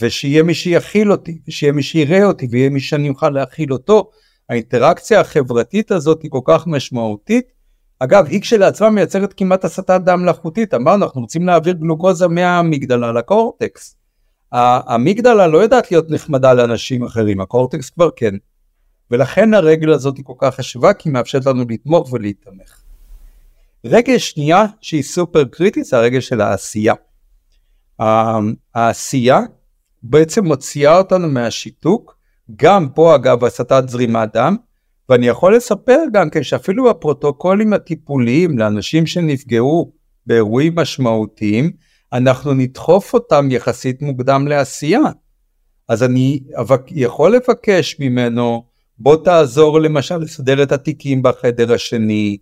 ושיהיה 0.00 0.42
מי 0.42 0.54
שיכיל 0.54 1.12
אותי, 1.12 1.38
ושיהיה 1.48 1.72
מי 1.72 1.82
שיראה 1.82 2.24
אותי, 2.24 2.46
ויהיה 2.50 2.70
מי 2.70 2.80
שאני 2.80 3.08
אוכל 3.08 3.30
להכיל 3.30 3.72
אותו, 3.72 4.10
האינטראקציה 4.48 5.20
החברתית 5.20 5.90
הזאת 5.90 6.22
היא 6.22 6.30
כל 6.30 6.40
כך 6.44 6.66
משמעותית. 6.66 7.44
אגב, 7.98 8.26
היא 8.26 8.40
כשלעצמה 8.40 8.90
מייצרת 8.90 9.34
כמעט 9.36 9.64
הסטת 9.64 10.00
דם 10.04 10.22
מלאכותית, 10.22 10.74
אמרנו, 10.74 11.04
אנחנו 11.04 11.20
רוצים 11.20 11.46
להעביר 11.46 11.74
גלוקוזה 11.74 12.28
מהאמיגדלה 12.28 13.12
לקורטקס. 13.12 13.96
האמיגדלה 14.52 15.46
לא 15.46 15.58
יודעת 15.58 15.90
להיות 15.90 16.10
נחמדה 16.10 16.54
לאנשים 16.54 17.04
אחרים, 17.04 17.40
הקורטקס 17.40 17.90
כבר 17.90 18.08
כן. 18.16 18.34
ולכן 19.10 19.54
הרגל 19.54 19.90
הזאת 19.90 20.16
היא 20.16 20.24
כל 20.24 20.32
כך 20.38 20.54
חשובה, 20.54 20.92
כי 20.92 21.08
היא 21.08 21.12
מאפשרת 21.12 21.46
לנו 21.46 21.64
לתמוך 21.68 22.12
ולהתמך. 22.12 22.80
רגל 23.84 24.18
שנייה 24.18 24.64
שהיא 24.80 25.02
סופר 25.02 25.44
קריטית 25.44 25.84
זה 25.84 25.96
הרגל 25.96 26.20
של 26.20 26.40
העשייה. 26.40 26.94
העשייה 28.74 29.40
בעצם 30.02 30.44
מוציאה 30.44 30.98
אותנו 30.98 31.28
מהשיתוק, 31.28 32.16
גם 32.56 32.88
פה 32.88 33.14
אגב 33.14 33.44
הסטת 33.44 33.84
זרימת 33.88 34.32
דם, 34.32 34.56
ואני 35.08 35.26
יכול 35.26 35.56
לספר 35.56 35.98
גם 36.12 36.30
כן 36.30 36.42
שאפילו 36.42 36.90
הפרוטוקולים 36.90 37.72
הטיפוליים 37.72 38.58
לאנשים 38.58 39.06
שנפגעו 39.06 39.92
באירועים 40.26 40.74
משמעותיים, 40.74 41.72
אנחנו 42.16 42.54
נדחוף 42.54 43.14
אותם 43.14 43.48
יחסית 43.50 44.02
מוקדם 44.02 44.48
לעשייה. 44.48 45.00
אז 45.88 46.02
אני 46.02 46.40
יכול 46.90 47.34
לבקש 47.36 47.96
ממנו, 48.00 48.64
בוא 48.98 49.16
תעזור 49.24 49.80
למשל 49.80 50.16
לסדר 50.16 50.62
את 50.62 50.72
התיקים 50.72 51.22
בחדר 51.22 51.72
השני, 51.72 52.36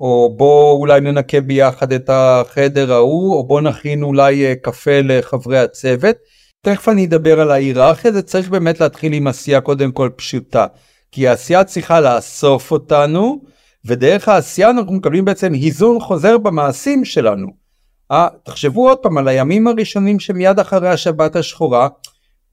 או 0.00 0.34
בוא 0.36 0.72
אולי 0.72 1.00
ננקה 1.00 1.40
ביחד 1.40 1.92
את 1.92 2.10
החדר 2.12 2.92
ההוא, 2.92 3.34
או 3.34 3.46
בוא 3.46 3.60
נכין 3.60 4.02
אולי 4.02 4.46
אה, 4.46 4.54
קפה 4.62 5.00
לחברי 5.04 5.58
הצוות, 5.58 6.16
תכף 6.62 6.88
אני 6.88 7.04
אדבר 7.04 7.40
על 7.40 7.50
ההיררכיה, 7.50 8.12
זה 8.12 8.22
צריך 8.22 8.48
באמת 8.48 8.80
להתחיל 8.80 9.12
עם 9.12 9.26
עשייה 9.26 9.60
קודם 9.60 9.92
כל 9.92 10.10
פשוטה. 10.16 10.66
כי 11.12 11.28
העשייה 11.28 11.64
צריכה 11.64 12.00
לאסוף 12.00 12.70
אותנו, 12.70 13.40
ודרך 13.84 14.28
העשייה 14.28 14.70
אנחנו 14.70 14.92
מקבלים 14.92 15.24
בעצם 15.24 15.52
היזון 15.52 16.00
חוזר 16.00 16.38
במעשים 16.38 17.04
שלנו. 17.04 17.57
אה, 18.10 18.28
תחשבו 18.42 18.88
עוד 18.88 18.98
פעם 18.98 19.18
על 19.18 19.28
הימים 19.28 19.66
הראשונים 19.66 20.20
שמיד 20.20 20.58
אחרי 20.58 20.88
השבת 20.88 21.36
השחורה, 21.36 21.88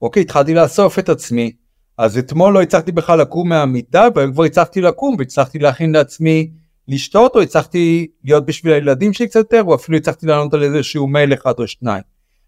אוקיי, 0.02 0.20
התחלתי 0.20 0.54
לאסוף 0.54 0.98
את 0.98 1.08
עצמי, 1.08 1.52
אז 1.98 2.18
אתמול 2.18 2.54
לא 2.54 2.62
הצלחתי 2.62 2.92
בכלל 2.92 3.20
לקום 3.20 3.48
מהמיטה, 3.48 4.08
והיום 4.14 4.32
כבר 4.32 4.44
הצלחתי 4.44 4.80
לקום 4.80 5.16
והצלחתי 5.18 5.58
להכין 5.58 5.92
לעצמי 5.92 6.50
לשתות, 6.88 7.36
או 7.36 7.40
הצלחתי 7.40 8.06
להיות 8.24 8.46
בשביל 8.46 8.72
הילדים 8.72 9.12
שלי 9.12 9.28
קצת 9.28 9.36
יותר, 9.36 9.62
או 9.62 9.74
אפילו 9.74 9.98
הצלחתי 9.98 10.26
לענות 10.26 10.54
על 10.54 10.62
איזשהו 10.62 11.06
מייל 11.06 11.34
אחד 11.34 11.52
או 11.58 11.66
שניים. 11.66 12.02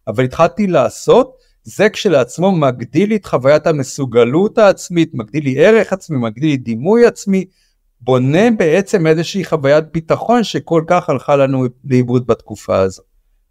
אבל 0.09 0.25
התחלתי 0.25 0.67
לעשות, 0.67 1.37
זה 1.63 1.89
כשלעצמו 1.89 2.53
מגדיל 2.53 3.09
לי 3.09 3.17
את 3.17 3.27
חוויית 3.27 3.67
המסוגלות 3.67 4.59
העצמית, 4.59 5.11
מגדיל 5.15 5.45
לי 5.45 5.67
ערך 5.67 5.93
עצמי, 5.93 6.19
מגדיל 6.19 6.51
לי 6.51 6.57
דימוי 6.57 7.07
עצמי, 7.07 7.45
בונה 8.01 8.51
בעצם 8.51 9.07
איזושהי 9.07 9.45
חוויית 9.45 9.85
ביטחון 9.93 10.45
שכל 10.45 10.83
כך 10.87 11.09
הלכה 11.09 11.37
לנו 11.37 11.65
לאיבוד 11.85 12.27
בתקופה 12.27 12.79
הזו. 12.79 13.03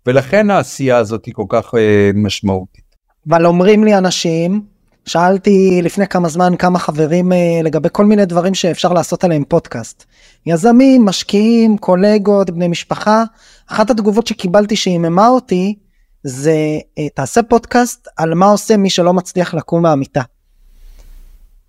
ולכן 0.05 0.49
העשייה 0.49 0.97
הזאת 0.97 1.25
היא 1.25 1.33
כל 1.33 1.45
כך 1.49 1.75
אה, 1.75 2.11
משמעותית. 2.15 2.83
אבל 3.29 3.45
אומרים 3.45 3.83
לי 3.83 3.97
אנשים, 3.97 4.61
שאלתי 5.05 5.79
לפני 5.83 6.07
כמה 6.07 6.29
זמן 6.29 6.55
כמה 6.59 6.79
חברים 6.79 7.31
אה, 7.31 7.37
לגבי 7.63 7.89
כל 7.91 8.05
מיני 8.05 8.25
דברים 8.25 8.53
שאפשר 8.53 8.93
לעשות 8.93 9.23
עליהם 9.23 9.43
פודקאסט. 9.43 10.05
יזמים, 10.45 11.05
משקיעים, 11.05 11.77
קולגות, 11.77 12.49
בני 12.49 12.67
משפחה. 12.67 13.23
אחת 13.71 13.89
התגובות 13.89 14.27
שקיבלתי 14.27 14.75
שהיממה 14.75 15.27
אותי 15.27 15.75
זה 16.23 16.55
אה, 16.97 17.09
תעשה 17.09 17.43
פודקאסט 17.43 18.07
על 18.17 18.33
מה 18.33 18.45
עושה 18.45 18.77
מי 18.77 18.89
שלא 18.89 19.13
מצליח 19.13 19.53
לקום 19.53 19.83
מהמיטה. 19.83 20.21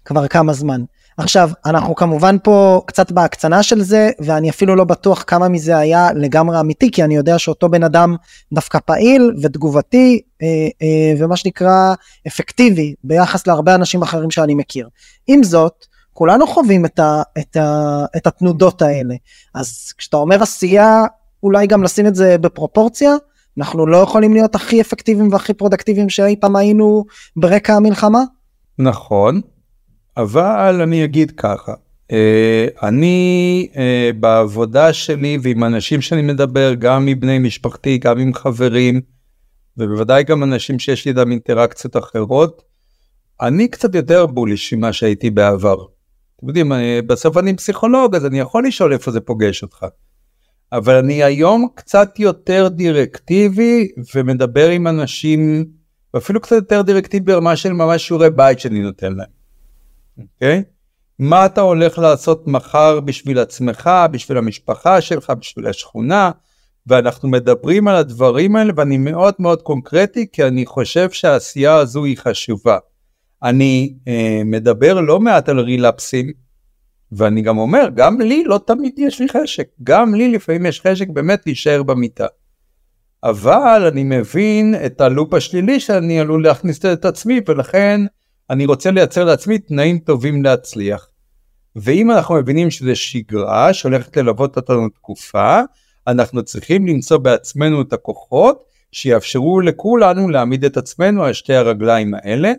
כבר 0.04 0.28
כמה 0.28 0.52
זמן. 0.52 0.84
עכשיו 1.18 1.50
אנחנו 1.66 1.94
כמובן 1.94 2.36
פה 2.42 2.82
קצת 2.86 3.12
בהקצנה 3.12 3.62
של 3.62 3.82
זה 3.82 4.10
ואני 4.20 4.50
אפילו 4.50 4.76
לא 4.76 4.84
בטוח 4.84 5.24
כמה 5.26 5.48
מזה 5.48 5.78
היה 5.78 6.12
לגמרי 6.12 6.60
אמיתי 6.60 6.90
כי 6.90 7.04
אני 7.04 7.16
יודע 7.16 7.38
שאותו 7.38 7.68
בן 7.68 7.82
אדם 7.82 8.16
דווקא 8.52 8.78
פעיל 8.78 9.34
ותגובתי 9.42 10.20
אה, 10.42 10.46
אה, 10.82 11.14
ומה 11.18 11.36
שנקרא 11.36 11.94
אפקטיבי 12.26 12.94
ביחס 13.04 13.46
להרבה 13.46 13.74
אנשים 13.74 14.02
אחרים 14.02 14.30
שאני 14.30 14.54
מכיר. 14.54 14.88
עם 15.26 15.42
זאת 15.42 15.86
כולנו 16.12 16.46
חווים 16.46 16.84
את, 16.84 16.98
ה, 16.98 17.22
את, 17.38 17.56
ה, 17.56 18.04
את 18.16 18.26
התנודות 18.26 18.82
האלה 18.82 19.14
אז 19.54 19.92
כשאתה 19.98 20.16
אומר 20.16 20.42
עשייה 20.42 21.04
אולי 21.42 21.66
גם 21.66 21.82
לשים 21.82 22.06
את 22.06 22.14
זה 22.14 22.38
בפרופורציה 22.38 23.14
אנחנו 23.58 23.86
לא 23.86 23.96
יכולים 23.96 24.32
להיות 24.32 24.54
הכי 24.54 24.80
אפקטיביים 24.80 25.32
והכי 25.32 25.54
פרודקטיביים 25.54 26.08
שאי 26.08 26.36
פעם 26.40 26.56
היינו 26.56 27.04
ברקע 27.36 27.74
המלחמה. 27.74 28.22
נכון 28.78 29.40
אבל 30.18 30.80
אני 30.82 31.04
אגיד 31.04 31.30
ככה, 31.30 31.74
אה, 32.12 32.66
אני 32.82 33.68
אה, 33.76 34.10
בעבודה 34.20 34.92
שלי 34.92 35.38
ועם 35.42 35.64
אנשים 35.64 36.00
שאני 36.00 36.22
מדבר, 36.22 36.74
גם 36.74 37.06
מבני 37.06 37.38
משפחתי, 37.38 37.98
גם 37.98 38.18
עם 38.18 38.34
חברים, 38.34 39.00
ובוודאי 39.76 40.24
גם 40.24 40.42
אנשים 40.42 40.78
שיש 40.78 41.04
לי 41.04 41.10
איתם 41.10 41.30
אינטראקציות 41.30 41.96
אחרות, 41.96 42.62
אני 43.40 43.68
קצת 43.68 43.94
יותר 43.94 44.26
בוליש 44.26 44.72
ממה 44.72 44.92
שהייתי 44.92 45.30
בעבר. 45.30 45.76
אתם 46.36 46.48
יודעים, 46.48 46.72
אה, 46.72 47.00
בסוף 47.06 47.36
אני 47.36 47.56
פסיכולוג, 47.56 48.14
אז 48.14 48.26
אני 48.26 48.40
יכול 48.40 48.66
לשאול 48.66 48.92
איפה 48.92 49.10
זה 49.10 49.20
פוגש 49.20 49.62
אותך. 49.62 49.86
אבל 50.72 50.94
אני 50.94 51.22
היום 51.22 51.68
קצת 51.74 52.18
יותר 52.18 52.68
דירקטיבי 52.68 53.88
ומדבר 54.14 54.68
עם 54.68 54.86
אנשים, 54.86 55.64
ואפילו 56.14 56.40
קצת 56.40 56.56
יותר 56.56 56.82
דירקטיבי 56.82 57.32
ברמה 57.32 57.56
של 57.56 57.72
ממש 57.72 58.06
שיעורי 58.06 58.30
בית 58.30 58.60
שאני 58.60 58.82
נותן 58.82 59.12
להם. 59.12 59.37
אוקיי? 60.18 60.62
Okay? 60.66 60.78
מה 61.18 61.46
אתה 61.46 61.60
הולך 61.60 61.98
לעשות 61.98 62.46
מחר 62.46 63.00
בשביל 63.00 63.38
עצמך, 63.38 63.90
בשביל 64.10 64.38
המשפחה 64.38 65.00
שלך, 65.00 65.32
בשביל 65.40 65.66
השכונה, 65.66 66.30
ואנחנו 66.86 67.28
מדברים 67.28 67.88
על 67.88 67.96
הדברים 67.96 68.56
האלה 68.56 68.72
ואני 68.76 68.98
מאוד 68.98 69.34
מאוד 69.38 69.62
קונקרטי 69.62 70.26
כי 70.32 70.44
אני 70.44 70.66
חושב 70.66 71.10
שהעשייה 71.10 71.74
הזו 71.74 72.04
היא 72.04 72.16
חשובה. 72.18 72.78
אני 73.42 73.94
אה, 74.08 74.42
מדבר 74.44 75.00
לא 75.00 75.20
מעט 75.20 75.48
על 75.48 75.60
רילפסים 75.60 76.32
ואני 77.12 77.42
גם 77.42 77.58
אומר 77.58 77.88
גם 77.94 78.20
לי 78.20 78.44
לא 78.44 78.60
תמיד 78.66 78.92
יש 78.98 79.20
לי 79.20 79.26
חשק, 79.28 79.68
גם 79.82 80.14
לי 80.14 80.32
לפעמים 80.32 80.66
יש 80.66 80.80
חשק 80.80 81.08
באמת 81.08 81.42
להישאר 81.46 81.82
במיטה. 81.82 82.26
אבל 83.24 83.88
אני 83.92 84.02
מבין 84.02 84.74
את 84.86 85.00
הלופ 85.00 85.34
השלילי 85.34 85.80
שאני 85.80 86.20
עלול 86.20 86.44
להכניס 86.44 86.84
את 86.84 87.04
עצמי 87.04 87.40
ולכן 87.48 88.00
אני 88.50 88.66
רוצה 88.66 88.90
לייצר 88.90 89.24
לעצמי 89.24 89.58
תנאים 89.58 89.98
טובים 89.98 90.44
להצליח. 90.44 91.08
ואם 91.76 92.10
אנחנו 92.10 92.34
מבינים 92.34 92.70
שזה 92.70 92.94
שגרה 92.94 93.74
שהולכת 93.74 94.16
ללוות 94.16 94.56
אותנו 94.56 94.88
תקופה, 94.88 95.60
אנחנו 96.06 96.42
צריכים 96.42 96.86
למצוא 96.86 97.18
בעצמנו 97.18 97.82
את 97.82 97.92
הכוחות 97.92 98.64
שיאפשרו 98.92 99.60
לכולנו 99.60 100.28
להעמיד 100.28 100.64
את 100.64 100.76
עצמנו 100.76 101.24
על 101.24 101.32
שתי 101.32 101.54
הרגליים 101.54 102.14
האלה. 102.14 102.52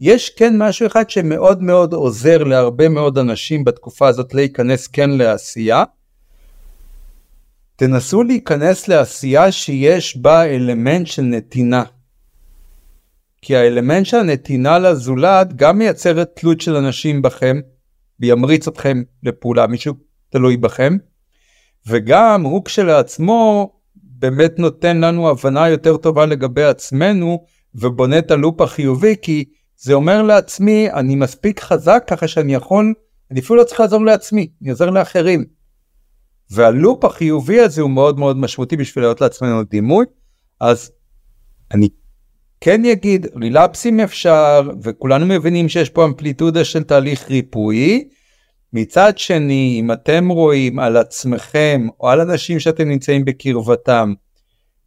יש 0.00 0.30
כן 0.30 0.54
משהו 0.58 0.86
אחד 0.86 1.10
שמאוד 1.10 1.62
מאוד 1.62 1.92
עוזר 1.92 2.44
להרבה 2.44 2.88
מאוד 2.88 3.18
אנשים 3.18 3.64
בתקופה 3.64 4.08
הזאת 4.08 4.34
להיכנס 4.34 4.86
כן 4.86 5.10
לעשייה. 5.10 5.84
תנסו 7.76 8.22
להיכנס 8.22 8.88
לעשייה 8.88 9.52
שיש 9.52 10.16
בה 10.16 10.44
אלמנט 10.44 11.06
של 11.06 11.22
נתינה. 11.22 11.82
כי 13.46 13.56
האלמנט 13.56 14.06
של 14.06 14.16
הנתינה 14.16 14.78
לזולת 14.78 15.56
גם 15.56 15.78
מייצרת 15.78 16.30
תלות 16.34 16.60
של 16.60 16.76
אנשים 16.76 17.22
בכם, 17.22 17.60
וימריץ 18.20 18.68
אתכם 18.68 19.02
לפעולה, 19.22 19.66
מישהו 19.66 19.94
תלוי 20.30 20.56
בכם, 20.56 20.96
וגם 21.86 22.42
הוא 22.42 22.64
כשלעצמו 22.64 23.70
באמת 23.94 24.58
נותן 24.58 25.00
לנו 25.00 25.28
הבנה 25.28 25.68
יותר 25.68 25.96
טובה 25.96 26.26
לגבי 26.26 26.64
עצמנו, 26.64 27.44
ובונה 27.74 28.18
את 28.18 28.30
הלופ 28.30 28.60
החיובי, 28.60 29.14
כי 29.22 29.44
זה 29.76 29.94
אומר 29.94 30.22
לעצמי, 30.22 30.90
אני 30.92 31.14
מספיק 31.14 31.60
חזק 31.60 32.04
ככה 32.06 32.28
שאני 32.28 32.54
יכול, 32.54 32.94
אני 33.30 33.40
אפילו 33.40 33.58
לא 33.58 33.64
צריך 33.64 33.80
לעזור 33.80 34.04
לעצמי, 34.04 34.48
אני 34.62 34.70
עוזר 34.70 34.90
לאחרים. 34.90 35.44
והלופ 36.50 37.04
החיובי 37.04 37.60
הזה 37.60 37.82
הוא 37.82 37.90
מאוד 37.90 38.18
מאוד 38.18 38.36
משמעותי 38.36 38.76
בשביל 38.76 39.04
להיות 39.04 39.20
לעצמנו 39.20 39.64
דימוי, 39.64 40.06
אז 40.60 40.90
אני 41.74 41.88
כן 42.60 42.84
יגיד 42.84 43.26
רילפסים 43.40 44.00
אפשר 44.00 44.70
וכולנו 44.82 45.26
מבינים 45.26 45.68
שיש 45.68 45.90
פה 45.90 46.04
אמפליטודה 46.04 46.64
של 46.64 46.82
תהליך 46.82 47.30
ריפוי. 47.30 48.08
מצד 48.72 49.18
שני 49.18 49.76
אם 49.80 49.92
אתם 49.92 50.28
רואים 50.28 50.78
על 50.78 50.96
עצמכם 50.96 51.86
או 52.00 52.08
על 52.08 52.20
אנשים 52.20 52.60
שאתם 52.60 52.88
נמצאים 52.88 53.24
בקרבתם 53.24 54.12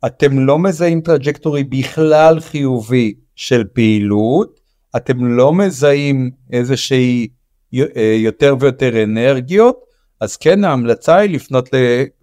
אתם 0.05 0.39
לא 0.39 0.59
מזהים 0.59 1.01
trajectory 1.01 1.63
בכלל 1.63 2.39
חיובי 2.39 3.13
של 3.35 3.63
פעילות 3.73 4.59
אתם 4.95 5.25
לא 5.25 5.53
מזהים 5.53 6.31
איזושהי 6.53 7.27
אה, 7.73 8.15
יותר 8.17 8.55
ויותר 8.59 9.03
אנרגיות 9.03 9.79
אז 10.21 10.37
כן 10.37 10.63
ההמלצה 10.63 11.17
היא 11.17 11.35
לפנות 11.35 11.69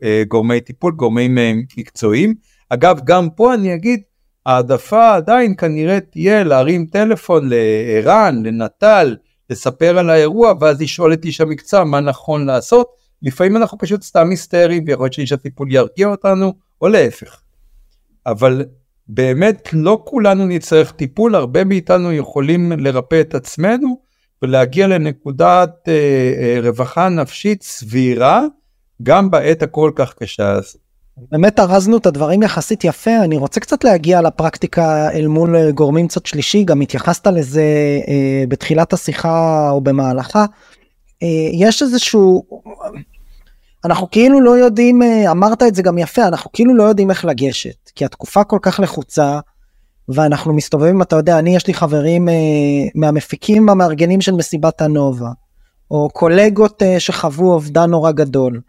לגורמי 0.03 0.61
טיפול 0.61 0.92
גורמים 0.92 1.38
מקצועיים 1.78 2.34
אגב 2.70 3.01
גם 3.05 3.30
פה 3.30 3.55
אני 3.55 3.74
אגיד 3.74 4.01
העדפה 4.47 5.14
עדיין 5.14 5.55
כנראה 5.59 6.01
תהיה 6.01 6.44
להרים 6.44 6.86
טלפון 6.86 7.49
לער"ן, 7.49 8.43
לנט"ל, 8.45 9.16
לספר 9.51 9.99
על 9.99 10.11
האירוע 10.11 10.53
ואז 10.61 10.80
לשאול 10.80 11.12
את 11.12 11.24
איש 11.24 11.40
המקצוע 11.40 11.84
מה 11.84 12.01
נכון 12.01 12.47
לעשות. 12.47 12.88
לפעמים 13.22 13.57
אנחנו 13.57 13.78
פשוט 13.78 14.03
סתם 14.03 14.30
היסטריים 14.30 14.84
ויכול 14.86 15.05
להיות 15.05 15.12
שאיש 15.12 15.32
הטיפול 15.32 15.72
ירגיע 15.72 16.09
אותנו 16.09 16.53
או 16.80 16.88
להפך. 16.88 17.40
אבל 18.26 18.64
באמת 19.09 19.68
לא 19.72 20.03
כולנו 20.05 20.47
נצטרך 20.47 20.92
טיפול, 20.92 21.34
הרבה 21.34 21.64
מאיתנו 21.64 22.12
יכולים 22.12 22.72
לרפא 22.72 23.20
את 23.20 23.34
עצמנו 23.34 24.01
ולהגיע 24.42 24.86
לנקודת 24.86 25.70
אה, 25.88 25.92
אה, 26.38 26.61
רווחה 26.62 27.09
נפשית 27.09 27.62
סבירה 27.62 28.42
גם 29.03 29.30
בעת 29.30 29.62
הכל 29.62 29.90
כך 29.94 30.14
קשה 30.14 30.53
הזאת. 30.53 30.86
באמת 31.17 31.61
ארזנו 31.61 31.97
את 31.97 32.07
הדברים 32.07 32.43
יחסית 32.43 32.85
יפה 32.85 33.17
אני 33.25 33.37
רוצה 33.37 33.61
קצת 33.61 33.85
להגיע 33.85 34.23
לפרקטיקה 34.23 35.11
אל 35.11 35.27
מול 35.27 35.57
אה, 35.57 35.71
גורמים 35.71 36.09
קצת 36.09 36.27
שלישי 36.27 36.64
גם 36.64 36.81
התייחסת 36.81 37.27
לזה 37.27 37.64
אה, 38.09 38.45
בתחילת 38.49 38.93
השיחה 38.93 39.71
או 39.71 39.81
במהלכה. 39.81 40.45
אה, 41.23 41.29
יש 41.53 41.83
איזשהו 41.83 42.43
אנחנו 43.85 44.11
כאילו 44.11 44.41
לא 44.41 44.59
יודעים 44.59 45.03
אה, 45.03 45.31
אמרת 45.31 45.62
את 45.62 45.75
זה 45.75 45.83
גם 45.83 45.99
יפה 45.99 46.27
אנחנו 46.27 46.53
כאילו 46.53 46.75
לא 46.75 46.83
יודעים 46.83 47.11
איך 47.11 47.25
לגשת 47.25 47.91
כי 47.95 48.05
התקופה 48.05 48.45
כל 48.45 48.59
כך 48.62 48.81
לחוצה 48.81 49.41
ואנחנו 50.09 50.55
מסתובבים 50.55 51.03
אתה 51.03 51.17
יודע 51.17 51.39
אני 51.39 51.57
יש 51.57 51.67
לי 51.67 51.75
חברים 51.75 52.29
אה, 52.29 52.35
מהמפיקים 52.95 53.69
המארגנים 53.69 54.21
של 54.21 54.33
מסיבת 54.33 54.83
הנובה 54.83 55.29
או 55.91 56.09
קולגות 56.12 56.83
אה, 56.83 57.01
שחוו 57.01 57.53
אובדן 57.53 57.91
נורא 57.91 58.12
גדול. 58.12 58.61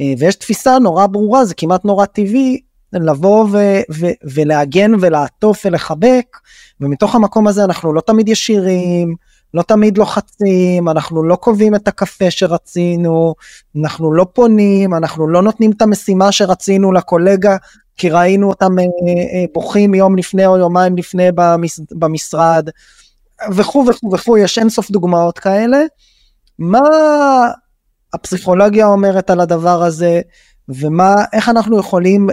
אה, 0.00 0.12
ויש 0.18 0.34
תפיסה 0.34 0.78
נורא 0.78 1.06
ברורה 1.06 1.44
זה 1.44 1.54
כמעט 1.54 1.84
נורא 1.84 2.06
טבעי 2.06 2.60
לבוא 2.92 3.46
ו- 3.52 3.80
ו- 3.92 4.34
ולהגן 4.34 4.92
ולעטוף 5.00 5.62
ולחבק, 5.64 6.36
ומתוך 6.80 7.14
המקום 7.14 7.46
הזה 7.46 7.64
אנחנו 7.64 7.92
לא 7.92 8.00
תמיד 8.00 8.28
ישירים, 8.28 9.14
לא 9.54 9.62
תמיד 9.62 9.98
לוחצים, 9.98 10.88
אנחנו 10.88 11.22
לא 11.22 11.36
קובעים 11.36 11.74
את 11.74 11.88
הקפה 11.88 12.30
שרצינו, 12.30 13.34
אנחנו 13.80 14.12
לא 14.12 14.26
פונים, 14.32 14.94
אנחנו 14.94 15.28
לא 15.28 15.42
נותנים 15.42 15.70
את 15.70 15.82
המשימה 15.82 16.32
שרצינו 16.32 16.92
לקולגה, 16.92 17.56
כי 17.96 18.10
ראינו 18.10 18.48
אותם 18.48 18.78
אה, 18.78 18.84
אה, 18.84 19.44
בוכים 19.54 19.94
יום 19.94 20.16
לפני 20.16 20.46
או 20.46 20.58
יומיים 20.58 20.96
לפני 20.96 21.28
במש, 21.34 21.80
במשרד, 21.92 22.68
וכו' 23.52 23.84
וכו' 23.86 24.12
וכו', 24.12 24.38
יש 24.38 24.58
אינסוף 24.58 24.90
דוגמאות 24.90 25.38
כאלה. 25.38 25.78
מה 26.58 26.80
הפסיכולוגיה 28.14 28.86
אומרת 28.86 29.30
על 29.30 29.40
הדבר 29.40 29.82
הזה, 29.82 30.20
ומה, 30.68 31.14
איך 31.32 31.48
אנחנו 31.48 31.78
יכולים 31.78 32.28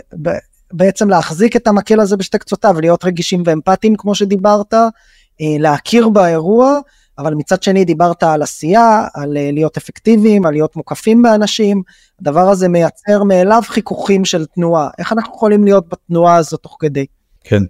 בעצם 0.73 1.09
להחזיק 1.09 1.55
את 1.55 1.67
המקל 1.67 1.99
הזה 1.99 2.17
בשתי 2.17 2.37
קצותיו, 2.37 2.81
להיות 2.81 3.05
רגישים 3.05 3.43
ואמפתיים 3.45 3.95
כמו 3.97 4.15
שדיברת, 4.15 4.73
אה, 4.73 5.55
להכיר 5.59 6.09
באירוע, 6.09 6.79
אבל 7.17 7.33
מצד 7.33 7.63
שני 7.63 7.85
דיברת 7.85 8.23
על 8.23 8.41
עשייה, 8.41 9.07
על 9.13 9.37
אה, 9.37 9.49
להיות 9.51 9.77
אפקטיביים, 9.77 10.45
על 10.45 10.53
להיות 10.53 10.75
מוקפים 10.75 11.21
באנשים, 11.21 11.81
הדבר 12.21 12.49
הזה 12.49 12.67
מייצר 12.67 13.23
מאליו 13.23 13.61
חיכוכים 13.65 14.25
של 14.25 14.45
תנועה, 14.45 14.89
איך 14.97 15.13
אנחנו 15.13 15.35
יכולים 15.35 15.63
להיות 15.63 15.89
בתנועה 15.89 16.35
הזאת 16.35 16.59
תוך 16.61 16.77
כדי? 16.79 17.05
כן. 17.43 17.63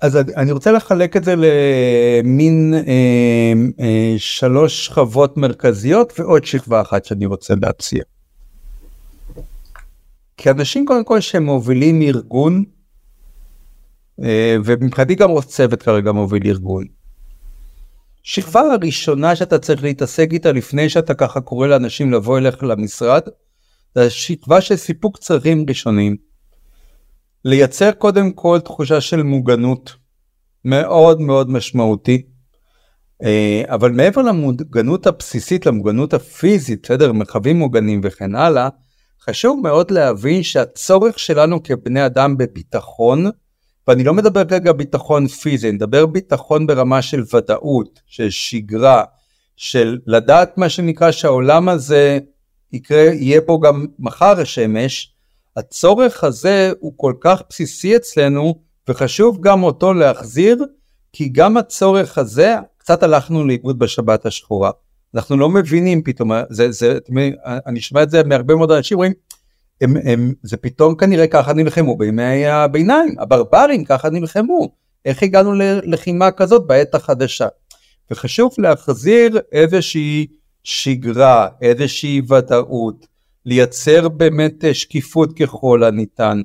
אז 0.00 0.16
אני 0.36 0.52
רוצה 0.52 0.72
לחלק 0.72 1.16
את 1.16 1.24
זה 1.24 1.34
למין 1.36 2.74
אה, 2.74 3.52
אה, 3.80 4.14
שלוש 4.18 4.86
שכבות 4.86 5.36
מרכזיות 5.36 6.20
ועוד 6.20 6.44
שכבה 6.44 6.80
אחת 6.80 7.04
שאני 7.04 7.26
רוצה 7.26 7.54
להציע. 7.62 8.02
כי 10.36 10.50
אנשים 10.50 10.86
קודם 10.86 11.04
כל 11.04 11.20
שהם 11.20 11.44
מובילים 11.44 12.02
ארגון, 12.02 12.64
אה, 14.22 14.56
ומבחינתי 14.64 15.14
גם 15.14 15.30
ראש 15.30 15.44
צוות 15.44 15.82
כרגע 15.82 16.12
מוביל 16.12 16.42
ארגון. 16.46 16.84
שכבה 18.22 18.60
הראשונה 18.60 19.36
שאתה 19.36 19.58
צריך 19.58 19.82
להתעסק 19.82 20.28
איתה 20.32 20.52
לפני 20.52 20.88
שאתה 20.88 21.14
ככה 21.14 21.40
קורא 21.40 21.66
לאנשים 21.66 22.12
לבוא 22.12 22.38
אליך 22.38 22.62
למשרד, 22.62 23.22
זה 23.94 24.02
השכבה 24.04 24.60
של 24.60 24.76
סיפוק 24.76 25.18
צרכים 25.18 25.64
ראשונים. 25.68 26.27
לייצר 27.44 27.92
קודם 27.92 28.32
כל 28.32 28.60
תחושה 28.64 29.00
של 29.00 29.22
מוגנות 29.22 29.94
מאוד 30.64 31.20
מאוד 31.20 31.50
משמעותי. 31.50 32.22
אה, 33.22 33.62
אבל 33.68 33.90
מעבר 33.90 34.22
למוגנות 34.22 35.06
הבסיסית, 35.06 35.66
למוגנות 35.66 36.14
הפיזית, 36.14 36.82
בסדר, 36.82 37.12
מרחבים 37.12 37.58
מוגנים 37.58 38.00
וכן 38.04 38.34
הלאה, 38.34 38.68
חשוב 39.22 39.60
מאוד 39.62 39.90
להבין 39.90 40.42
שהצורך 40.42 41.18
שלנו 41.18 41.62
כבני 41.62 42.06
אדם 42.06 42.36
בביטחון, 42.36 43.26
ואני 43.88 44.04
לא 44.04 44.14
מדבר 44.14 44.44
כרגע 44.44 44.72
ביטחון 44.72 45.26
פיזי, 45.26 45.68
אני 45.68 45.76
מדבר 45.76 46.06
ביטחון 46.06 46.66
ברמה 46.66 47.02
של 47.02 47.22
ודאות, 47.34 48.00
של 48.06 48.30
שגרה, 48.30 49.04
של 49.56 49.98
לדעת 50.06 50.58
מה 50.58 50.68
שנקרא 50.68 51.10
שהעולם 51.10 51.68
הזה 51.68 52.18
יקרה, 52.72 52.98
יהיה 52.98 53.40
פה 53.40 53.60
גם 53.62 53.86
מחר 53.98 54.40
השמש, 54.40 55.14
הצורך 55.58 56.24
הזה 56.24 56.72
הוא 56.80 56.92
כל 56.96 57.12
כך 57.20 57.42
בסיסי 57.50 57.96
אצלנו 57.96 58.54
וחשוב 58.88 59.40
גם 59.40 59.62
אותו 59.62 59.94
להחזיר 59.94 60.64
כי 61.12 61.28
גם 61.28 61.56
הצורך 61.56 62.18
הזה 62.18 62.56
קצת 62.78 63.02
הלכנו 63.02 63.46
לאיבוד 63.46 63.78
בשבת 63.78 64.26
השחורה. 64.26 64.70
אנחנו 65.14 65.36
לא 65.36 65.48
מבינים 65.48 66.02
פתאום, 66.02 66.30
זה, 66.50 66.70
זה, 66.70 66.98
אני 67.66 67.80
שומע 67.80 68.02
את 68.02 68.10
זה 68.10 68.24
מהרבה 68.24 68.54
מאוד 68.54 68.70
אנשים, 68.70 68.96
אומרים, 68.98 69.12
הם, 69.80 69.96
הם, 70.04 70.32
זה 70.42 70.56
פתאום 70.56 70.94
כנראה 70.94 71.26
ככה 71.26 71.52
נלחמו 71.52 71.96
בימי 71.96 72.46
הביניים, 72.46 73.14
הברברים 73.18 73.84
ככה 73.84 74.10
נלחמו, 74.10 74.68
איך 75.04 75.22
הגענו 75.22 75.54
ללחימה 75.54 76.30
כזאת 76.30 76.66
בעת 76.66 76.94
החדשה. 76.94 77.46
וחשוב 78.10 78.52
להחזיר 78.58 79.38
איזושהי 79.52 80.26
שגרה, 80.64 81.48
איזושהי 81.62 82.22
ודאות, 82.28 83.06
לייצר 83.48 84.08
באמת 84.08 84.64
אה, 84.64 84.74
שקיפות 84.74 85.32
ככל 85.32 85.84
הניתן. 85.84 86.42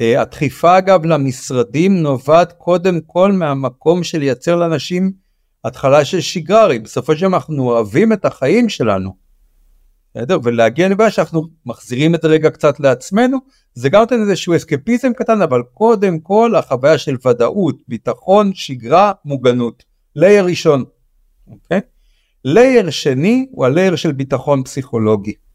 אה, 0.00 0.22
הדחיפה 0.22 0.78
אגב 0.78 1.04
למשרדים 1.04 2.02
נובעת 2.02 2.52
קודם 2.52 3.00
כל 3.06 3.32
מהמקום 3.32 4.04
של 4.04 4.18
לייצר 4.18 4.56
לאנשים 4.56 5.12
התחלה 5.64 6.04
של 6.04 6.20
שגרה, 6.20 6.78
בסופו 6.78 7.16
של 7.16 7.26
דבר 7.26 7.36
אנחנו 7.36 7.70
אוהבים 7.70 8.12
את 8.12 8.24
החיים 8.24 8.68
שלנו. 8.68 9.16
בסדר? 10.14 10.38
ולהגיע 10.42 10.88
לבעיה 10.88 11.10
שאנחנו 11.10 11.42
מחזירים 11.66 12.14
את 12.14 12.22
זה 12.22 12.28
רגע 12.28 12.50
קצת 12.50 12.80
לעצמנו, 12.80 13.38
זה 13.74 13.88
גם 13.88 14.00
נותן 14.00 14.20
איזשהו 14.20 14.56
אסקפיזם 14.56 15.12
קטן, 15.12 15.42
אבל 15.42 15.62
קודם 15.74 16.18
כל 16.18 16.54
החוויה 16.56 16.98
של 16.98 17.16
ודאות, 17.26 17.76
ביטחון, 17.88 18.54
שגרה, 18.54 19.12
מוגנות. 19.24 19.84
לייר 20.16 20.44
ראשון, 20.44 20.84
אוקיי? 21.46 21.80
לייר 22.44 22.90
שני 22.90 23.46
הוא 23.50 23.66
הלייר 23.66 23.96
של 23.96 24.12
ביטחון 24.12 24.64
פסיכולוגי. 24.64 25.45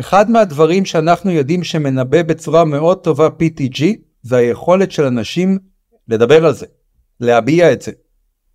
אחד 0.00 0.30
מהדברים 0.30 0.84
שאנחנו 0.84 1.30
יודעים 1.30 1.64
שמנבא 1.64 2.22
בצורה 2.22 2.64
מאוד 2.64 2.98
טובה 2.98 3.28
PTG 3.28 3.84
זה 4.22 4.36
היכולת 4.36 4.92
של 4.92 5.04
אנשים 5.04 5.58
לדבר 6.08 6.46
על 6.46 6.54
זה, 6.54 6.66
להביע 7.20 7.72
את 7.72 7.82
זה. 7.82 7.92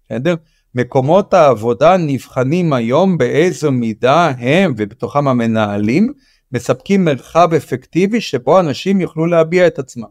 בסדר? 0.06 0.36
מקומות 0.76 1.34
העבודה 1.34 1.98
נבחנים 1.98 2.74
היום 2.74 3.18
באיזו 3.18 3.72
מידה 3.72 4.32
הם 4.38 4.74
ובתוכם 4.78 5.28
המנהלים 5.28 6.14
מספקים 6.52 7.06
מרחב 7.06 7.50
אפקטיבי 7.58 8.22
שבו 8.22 8.60
אנשים 8.60 9.02
יוכלו 9.02 9.26
להביע 9.26 9.68
את 9.68 9.80
עצמם. 9.80 10.08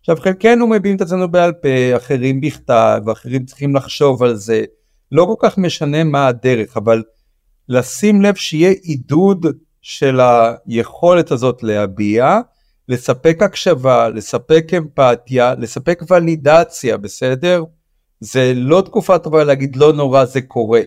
עכשיו 0.00 0.16
חלקנו 0.16 0.66
מביעים 0.66 0.96
את 0.96 1.00
עצמנו 1.00 1.30
בעל 1.30 1.52
פה, 1.52 1.96
אחרים 1.96 2.40
בכתב, 2.40 3.00
ואחרים 3.06 3.44
צריכים 3.44 3.76
לחשוב 3.76 4.22
על 4.22 4.34
זה, 4.34 4.64
לא 5.12 5.24
כל 5.24 5.48
כך 5.48 5.58
משנה 5.58 6.04
מה 6.04 6.26
הדרך, 6.26 6.76
אבל 6.76 7.02
לשים 7.68 8.22
לב 8.22 8.34
שיהיה 8.34 8.70
עידוד 8.82 9.46
של 9.82 10.20
היכולת 10.66 11.30
הזאת 11.30 11.62
להביע, 11.62 12.40
לספק 12.88 13.42
הקשבה, 13.42 14.08
לספק 14.08 14.66
אמפתיה, 14.76 15.54
לספק 15.58 16.02
ולידציה, 16.10 16.96
בסדר? 16.96 17.64
זה 18.20 18.52
לא 18.54 18.82
תקופה 18.86 19.18
טובה 19.18 19.44
להגיד 19.44 19.76
לא 19.76 19.92
נורא 19.92 20.24
זה 20.24 20.40
קורה, 20.40 20.80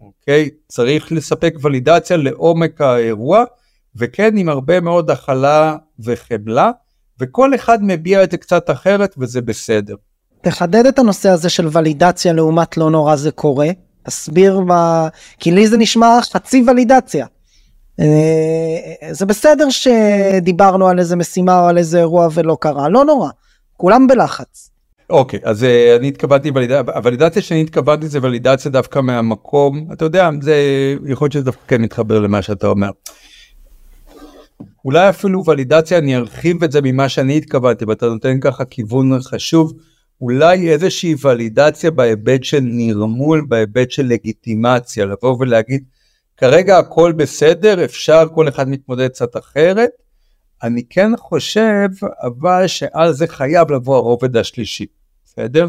אוקיי? 0.00 0.50
צריך 0.68 1.12
לספק 1.12 1.54
ולידציה 1.62 2.16
לעומק 2.16 2.80
האירוע, 2.80 3.44
וכן 3.96 4.36
עם 4.36 4.48
הרבה 4.48 4.80
מאוד 4.80 5.10
הכלה 5.10 5.76
וחמלה, 5.98 6.70
וכל 7.20 7.54
אחד 7.54 7.78
מביע 7.82 8.22
את 8.22 8.30
זה 8.30 8.36
קצת 8.36 8.70
אחרת 8.70 9.14
וזה 9.18 9.40
בסדר. 9.40 9.94
תחדד 10.40 10.86
את 10.86 10.98
הנושא 10.98 11.28
הזה 11.28 11.48
של 11.48 11.68
ולידציה 11.72 12.32
לעומת 12.32 12.76
לא 12.76 12.90
נורא 12.90 13.16
זה 13.16 13.30
קורה, 13.30 13.68
תסביר 14.02 14.60
מה, 14.60 15.08
כי 15.38 15.50
לי 15.50 15.68
זה 15.68 15.76
נשמע 15.76 16.18
חצי 16.32 16.64
ולידציה. 16.66 17.26
אה, 18.00 19.12
זה 19.12 19.26
בסדר 19.26 19.68
שדיברנו 19.70 20.88
על 20.88 20.98
איזה 20.98 21.16
משימה 21.16 21.60
או 21.60 21.68
על 21.68 21.78
איזה 21.78 21.98
אירוע 21.98 22.28
ולא 22.34 22.56
קרה, 22.60 22.88
לא 22.88 23.04
נורא, 23.04 23.30
כולם 23.76 24.06
בלחץ. 24.06 24.70
אוקיי 25.10 25.40
אז 25.42 25.62
uh, 25.62 25.66
אני 25.98 26.08
התכוונתי 26.08 26.50
ולידציה, 26.54 26.94
הוולידציה 26.94 27.42
שאני 27.42 27.60
התכוונתי 27.60 28.08
זה 28.08 28.18
ולידציה 28.22 28.70
דווקא 28.70 28.98
מהמקום, 28.98 29.88
אתה 29.92 30.04
יודע, 30.04 30.30
זה 30.40 30.54
יכול 31.06 31.24
להיות 31.24 31.32
שזה 31.32 31.44
דווקא 31.44 31.62
כן 31.68 31.82
מתחבר 31.82 32.20
למה 32.20 32.42
שאתה 32.42 32.66
אומר. 32.66 32.90
אולי 34.84 35.08
אפילו 35.08 35.44
ולידציה 35.46 35.98
אני 35.98 36.16
ארחיב 36.16 36.64
את 36.64 36.72
זה 36.72 36.80
ממה 36.82 37.08
שאני 37.08 37.36
התכוונתי 37.36 37.84
ואתה 37.84 38.06
נותן 38.06 38.40
ככה 38.40 38.64
כיוון 38.64 39.20
חשוב, 39.22 39.72
אולי 40.20 40.72
איזושהי 40.72 41.14
ולידציה 41.24 41.90
בהיבט 41.90 42.44
של 42.44 42.60
נרמול, 42.62 43.44
בהיבט 43.48 43.90
של 43.90 44.06
לגיטימציה, 44.06 45.04
לבוא 45.04 45.36
ולהגיד 45.40 45.84
כרגע 46.36 46.78
הכל 46.78 47.12
בסדר, 47.12 47.84
אפשר, 47.84 48.24
כל 48.34 48.48
אחד 48.48 48.68
מתמודד 48.68 49.08
קצת 49.08 49.36
אחרת. 49.36 49.90
אני 50.62 50.82
כן 50.90 51.10
חושב 51.18 51.88
אבל 52.22 52.66
שעל 52.66 53.12
זה 53.12 53.26
חייב 53.26 53.72
לבוא 53.72 53.96
הרובד 53.96 54.36
השלישי. 54.36 54.86
בסדר? 55.24 55.68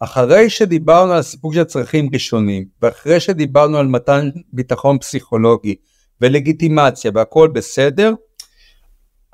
אחרי 0.00 0.50
שדיברנו 0.50 1.12
על 1.12 1.18
הסיפור 1.18 1.54
של 1.54 1.64
צרכים 1.64 2.08
ראשונים, 2.12 2.64
ואחרי 2.82 3.20
שדיברנו 3.20 3.78
על 3.78 3.86
מתן 3.86 4.28
ביטחון 4.52 4.98
פסיכולוגי 4.98 5.74
ולגיטימציה 6.20 7.10
והכל 7.14 7.48
בסדר, 7.48 8.14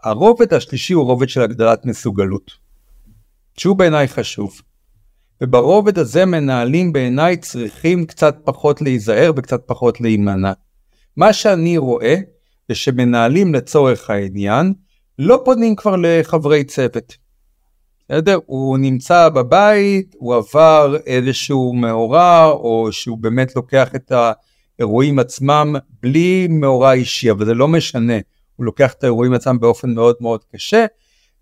הרובד 0.03 0.55
השלישי 0.55 0.93
הוא 0.93 1.05
רובד 1.05 1.29
של 1.29 1.43
הגדלת 1.43 1.87
מסוגלות, 1.87 2.51
שהוא 3.59 3.77
בעיניי 3.77 4.09
חשוב. 4.09 4.61
וברובד 5.41 5.99
הזה 5.99 6.25
מנהלים 6.25 6.93
בעיניי 6.93 7.37
צריכים 7.37 8.07
קצת 8.07 8.37
פחות 8.45 8.83
להיזהר 8.83 9.33
וקצת 9.37 9.63
פחות 9.67 10.01
להימנע. 10.01 10.53
מה 11.17 11.33
שאני 11.33 11.79
רואה 11.79 12.17
זה 12.69 12.75
שמנהלים 12.75 13.55
לצורך 13.55 14.11
העניין 14.11 14.73
לא 15.19 15.43
פונים 15.45 15.77
כבר 15.77 15.97
לחברי 15.99 16.65
צוות. 16.65 17.17
בסדר? 18.09 18.39
הוא 18.47 18.79
נמצא 18.79 19.29
בבית, 19.29 20.15
הוא 20.19 20.35
עבר 20.35 20.97
איזשהו 21.07 21.73
מאורע, 21.73 22.47
או 22.47 22.89
שהוא 22.93 23.19
באמת 23.19 23.57
לוקח 23.57 23.95
את 23.95 24.13
האירועים 24.79 25.19
עצמם 25.19 25.77
בלי 26.03 26.47
מאורע 26.51 26.93
אישי, 26.93 27.31
אבל 27.31 27.45
זה 27.45 27.55
לא 27.55 27.69
משנה, 27.69 28.19
הוא 28.57 28.67
לוקח 28.67 28.93
את 28.93 29.05
האירועים 29.05 29.33
עצמם 29.33 29.61
באופן 29.61 29.95
מאוד 29.95 30.17
מאוד 30.21 30.45
קשה, 30.53 30.87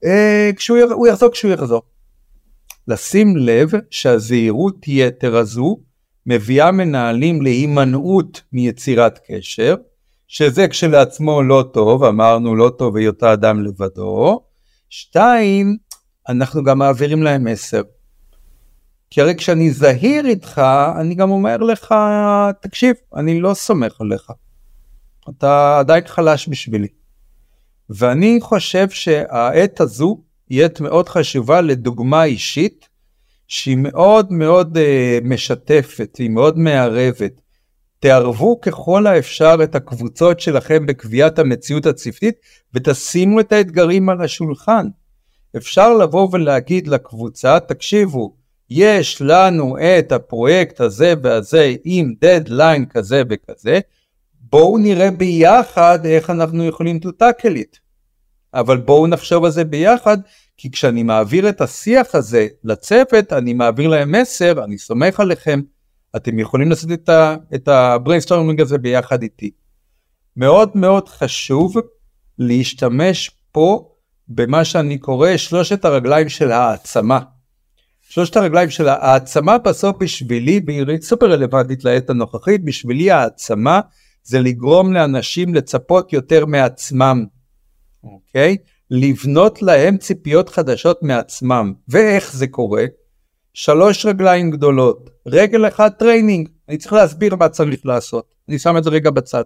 אה, 0.04 0.50
כשהוא 0.56 1.06
יחזור 1.08 1.32
כשהוא 1.32 1.52
יחזור. 1.52 1.82
לשים 2.88 3.36
לב 3.36 3.70
שהזהירות 3.90 4.88
יתר 4.88 5.36
הזו 5.36 5.76
מביאה 6.26 6.72
מנהלים 6.72 7.42
להימנעות 7.42 8.42
מיצירת 8.52 9.18
קשר, 9.26 9.76
שזה 10.28 10.68
כשלעצמו 10.68 11.42
לא 11.42 11.64
טוב, 11.72 12.04
אמרנו 12.04 12.56
לא 12.56 12.72
טוב 12.78 12.96
היותו 12.96 13.32
אדם 13.32 13.62
לבדו. 13.64 14.40
שתיים, 14.90 15.76
אנחנו 16.28 16.64
גם 16.64 16.78
מעבירים 16.78 17.22
להם 17.22 17.44
מסר. 17.44 17.82
כי 19.10 19.20
הרי 19.20 19.34
כשאני 19.34 19.70
זהיר 19.70 20.26
איתך, 20.26 20.62
אני 21.00 21.14
גם 21.14 21.30
אומר 21.30 21.56
לך, 21.56 21.94
תקשיב, 22.62 22.96
אני 23.16 23.40
לא 23.40 23.54
סומך 23.54 24.00
עליך. 24.00 24.30
אתה 25.28 25.78
עדיין 25.78 26.04
חלש 26.06 26.48
בשבילי. 26.48 26.88
ואני 27.90 28.38
חושב 28.40 28.90
שהעת 28.90 29.80
הזו 29.80 30.22
היא 30.48 30.64
עת 30.64 30.80
מאוד 30.80 31.08
חשובה 31.08 31.60
לדוגמה 31.60 32.24
אישית, 32.24 32.88
שהיא 33.52 33.76
מאוד 33.76 34.32
מאוד 34.32 34.76
uh, 34.76 35.24
משתפת, 35.24 36.16
היא 36.16 36.30
מאוד 36.30 36.58
מערבת. 36.58 37.40
תערבו 38.00 38.60
ככל 38.60 39.06
האפשר 39.06 39.56
את 39.62 39.74
הקבוצות 39.74 40.40
שלכם 40.40 40.86
בקביעת 40.86 41.38
המציאות 41.38 41.86
הצוותית 41.86 42.34
ותשימו 42.74 43.40
את 43.40 43.52
האתגרים 43.52 44.08
על 44.08 44.20
השולחן. 44.22 44.86
אפשר 45.56 45.94
לבוא 45.94 46.28
ולהגיד 46.32 46.88
לקבוצה, 46.88 47.60
תקשיבו, 47.60 48.34
יש 48.70 49.22
לנו 49.22 49.76
את 49.78 50.12
הפרויקט 50.12 50.80
הזה 50.80 51.14
והזה 51.22 51.74
עם 51.84 52.14
דדליין 52.20 52.86
כזה 52.86 53.22
וכזה, 53.30 53.80
בואו 54.40 54.78
נראה 54.78 55.10
ביחד 55.10 55.98
איך 56.04 56.30
אנחנו 56.30 56.64
יכולים 56.64 57.00
to 57.04 57.08
tackle 57.22 57.56
it. 57.56 57.78
אבל 58.54 58.76
בואו 58.76 59.06
נחשוב 59.06 59.44
על 59.44 59.50
זה 59.50 59.64
ביחד, 59.64 60.18
כי 60.62 60.70
כשאני 60.70 61.02
מעביר 61.02 61.48
את 61.48 61.60
השיח 61.60 62.14
הזה 62.14 62.46
לצוות, 62.64 63.32
אני 63.32 63.52
מעביר 63.52 63.88
להם 63.88 64.12
מסר, 64.12 64.64
אני 64.64 64.78
סומך 64.78 65.20
עליכם, 65.20 65.60
אתם 66.16 66.38
יכולים 66.38 66.70
לעשות 66.70 66.90
את 67.54 67.68
ה 67.68 67.75
brainstorming 67.75 68.60
הזה 68.60 68.78
ביחד 68.78 69.22
איתי. 69.22 69.50
מאוד 70.36 70.70
מאוד 70.74 71.08
חשוב 71.08 71.74
להשתמש 72.38 73.30
פה 73.52 73.88
במה 74.28 74.64
שאני 74.64 74.98
קורא 74.98 75.36
שלושת 75.36 75.84
הרגליים 75.84 76.28
של 76.28 76.52
העצמה. 76.52 77.20
שלושת 78.08 78.36
הרגליים 78.36 78.70
של 78.70 78.88
העצמה 78.88 79.58
בסוף 79.58 79.96
בשבילי, 80.00 80.60
והיא 80.66 81.00
סופר 81.00 81.32
רלוונטית 81.32 81.84
לעת 81.84 82.10
הנוכחית, 82.10 82.64
בשבילי 82.64 83.10
העצמה 83.10 83.80
זה 84.22 84.40
לגרום 84.40 84.92
לאנשים 84.92 85.54
לצפות 85.54 86.12
יותר 86.12 86.46
מעצמם, 86.46 87.24
אוקיי? 88.04 88.56
לבנות 88.90 89.62
להם 89.62 89.96
ציפיות 89.96 90.48
חדשות 90.48 91.02
מעצמם. 91.02 91.72
ואיך 91.88 92.32
זה 92.32 92.46
קורה? 92.46 92.84
שלוש 93.54 94.06
רגליים 94.06 94.50
גדולות, 94.50 95.10
רגל 95.26 95.68
אחת 95.68 95.98
training, 95.98 96.48
אני 96.68 96.78
צריך 96.78 96.92
להסביר 96.92 97.36
מה 97.36 97.48
צריך 97.48 97.86
לעשות, 97.86 98.34
אני 98.48 98.58
שם 98.58 98.76
את 98.76 98.84
זה 98.84 98.90
רגע 98.90 99.10
בצד. 99.10 99.42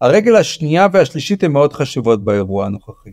הרגל 0.00 0.36
השנייה 0.36 0.86
והשלישית 0.92 1.44
הן 1.44 1.52
מאוד 1.52 1.72
חשובות 1.72 2.24
באירוע 2.24 2.66
הנוכחי. 2.66 3.10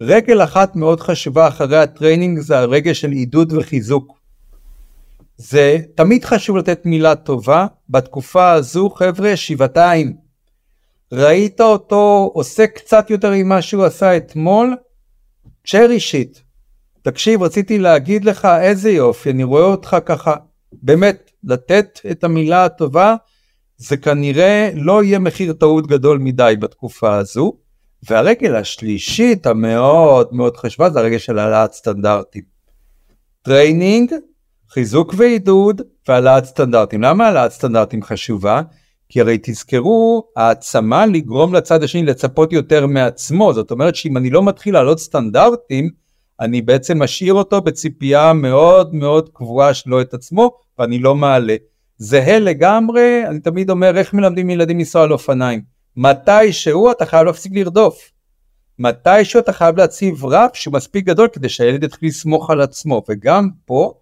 רגל 0.00 0.44
אחת 0.44 0.76
מאוד 0.76 1.00
חשובה 1.00 1.48
אחרי 1.48 1.78
ה 1.78 1.85
training 1.85 2.38
זה 2.38 2.58
הרגל 2.58 2.92
של 2.92 3.10
עידוד 3.10 3.52
וחיזוק. 3.52 4.18
זה 5.36 5.78
תמיד 5.94 6.24
חשוב 6.24 6.56
לתת 6.56 6.86
מילה 6.86 7.14
טובה, 7.14 7.66
בתקופה 7.88 8.52
הזו 8.52 8.90
חבר'ה 8.90 9.36
שבעתיים. 9.36 10.27
ראית 11.12 11.60
אותו 11.60 12.30
עושה 12.34 12.66
קצת 12.66 13.10
יותר 13.10 13.30
ממה 13.34 13.62
שהוא 13.62 13.84
עשה 13.84 14.16
אתמול? 14.16 14.76
צ'רי 15.66 16.00
שיט. 16.00 16.38
תקשיב 17.02 17.42
רציתי 17.42 17.78
להגיד 17.78 18.24
לך 18.24 18.48
איזה 18.60 18.90
יופי 18.90 19.30
אני 19.30 19.44
רואה 19.44 19.64
אותך 19.64 19.96
ככה 20.06 20.34
באמת 20.72 21.30
לתת 21.44 22.00
את 22.10 22.24
המילה 22.24 22.64
הטובה 22.64 23.16
זה 23.76 23.96
כנראה 23.96 24.70
לא 24.74 25.04
יהיה 25.04 25.18
מחיר 25.18 25.52
טעות 25.52 25.86
גדול 25.86 26.18
מדי 26.18 26.54
בתקופה 26.60 27.16
הזו 27.16 27.52
והרגל 28.02 28.56
השלישית 28.56 29.46
המאוד 29.46 30.28
מאוד 30.32 30.56
חשובה 30.56 30.90
זה 30.90 30.98
הרגל 30.98 31.18
של 31.18 31.38
העלאת 31.38 31.72
סטנדרטים. 31.72 32.42
training, 33.42 34.12
חיזוק 34.70 35.14
ועידוד 35.16 35.82
והעלאת 36.08 36.44
סטנדרטים. 36.44 37.02
למה 37.02 37.26
העלאת 37.26 37.52
סטנדרטים 37.52 38.02
חשובה? 38.02 38.62
כי 39.08 39.20
הרי 39.20 39.38
תזכרו, 39.42 40.24
העצמה 40.36 41.06
לגרום 41.06 41.54
לצד 41.54 41.82
השני 41.82 42.02
לצפות 42.02 42.52
יותר 42.52 42.86
מעצמו, 42.86 43.52
זאת 43.52 43.70
אומרת 43.70 43.94
שאם 43.94 44.16
אני 44.16 44.30
לא 44.30 44.42
מתחיל 44.42 44.74
להעלות 44.74 44.98
סטנדרטים, 44.98 45.90
אני 46.40 46.62
בעצם 46.62 47.02
משאיר 47.02 47.34
אותו 47.34 47.60
בציפייה 47.60 48.32
מאוד 48.32 48.94
מאוד 48.94 49.28
קבועה 49.32 49.74
שלו 49.74 50.00
את 50.00 50.14
עצמו, 50.14 50.50
ואני 50.78 50.98
לא 50.98 51.14
מעלה. 51.14 51.56
זהה 51.98 52.38
לגמרי, 52.38 53.26
אני 53.26 53.40
תמיד 53.40 53.70
אומר 53.70 53.98
איך 53.98 54.14
מלמדים 54.14 54.50
ילדים 54.50 54.78
לנסוע 54.78 55.02
על 55.02 55.12
אופניים. 55.12 55.62
מתי 55.96 56.52
שהוא 56.52 56.90
אתה 56.90 57.06
חייב 57.06 57.26
להפסיק 57.26 57.52
לרדוף. 57.54 58.10
מתי 58.78 59.24
שהוא 59.24 59.40
אתה 59.40 59.52
חייב 59.52 59.76
להציב 59.76 60.24
רף 60.24 60.50
שהוא 60.54 60.74
מספיק 60.74 61.04
גדול 61.04 61.28
כדי 61.28 61.48
שהילד 61.48 61.84
יתחיל 61.84 62.08
לסמוך 62.08 62.50
על 62.50 62.60
עצמו, 62.60 63.02
וגם 63.08 63.48
פה 63.66 63.94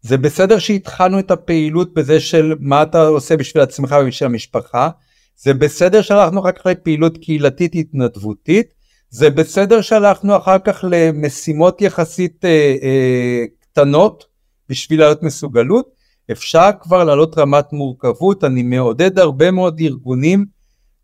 זה 0.00 0.18
בסדר 0.18 0.58
שהתחלנו 0.58 1.18
את 1.18 1.30
הפעילות 1.30 1.94
בזה 1.94 2.20
של 2.20 2.54
מה 2.60 2.82
אתה 2.82 3.02
עושה 3.02 3.36
בשביל 3.36 3.62
עצמך 3.62 3.96
ובשביל 4.02 4.30
המשפחה, 4.30 4.90
זה 5.36 5.54
בסדר 5.54 6.02
שהלכנו 6.02 6.40
אחר 6.40 6.52
כך 6.52 6.66
לפעילות 6.66 7.18
קהילתית 7.18 7.74
התנדבותית, 7.74 8.74
זה 9.10 9.30
בסדר 9.30 9.80
שהלכנו 9.80 10.36
אחר 10.36 10.58
כך 10.58 10.84
למשימות 10.90 11.82
יחסית 11.82 12.44
אה, 12.44 12.76
אה, 12.82 13.44
קטנות 13.60 14.24
בשביל 14.68 15.00
לעלות 15.00 15.22
מסוגלות, 15.22 15.90
אפשר 16.30 16.70
כבר 16.80 17.04
לעלות 17.04 17.38
רמת 17.38 17.72
מורכבות, 17.72 18.44
אני 18.44 18.62
מעודד 18.62 19.18
הרבה 19.18 19.50
מאוד 19.50 19.80
ארגונים, 19.80 20.44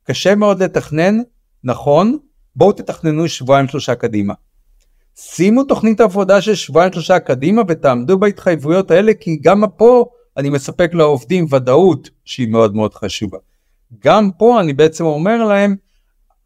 קשה 0.05 0.35
מאוד 0.35 0.63
לתכנן, 0.63 1.19
נכון, 1.65 2.19
בואו 2.57 2.73
תתכננו 2.73 3.29
שבועיים 3.29 3.69
שלושה 3.69 3.95
קדימה. 3.95 4.35
שימו 5.17 5.65
תוכנית 5.65 6.01
עבודה 6.01 6.41
של 6.41 6.55
שבועיים 6.55 6.93
שלושה 6.93 7.19
קדימה 7.19 7.63
ותעמדו 7.69 8.19
בהתחייבויות 8.19 8.91
האלה 8.91 9.15
כי 9.15 9.39
גם 9.43 9.63
פה 9.77 10.05
אני 10.37 10.51
מספק 10.51 10.91
לעובדים 10.95 11.47
ודאות 11.51 12.11
שהיא 12.25 12.49
מאוד 12.49 12.75
מאוד 12.75 12.95
חשובה. 12.95 13.39
גם 14.05 14.31
פה 14.39 14.61
אני 14.61 14.73
בעצם 14.73 15.05
אומר 15.05 15.45
להם 15.45 15.77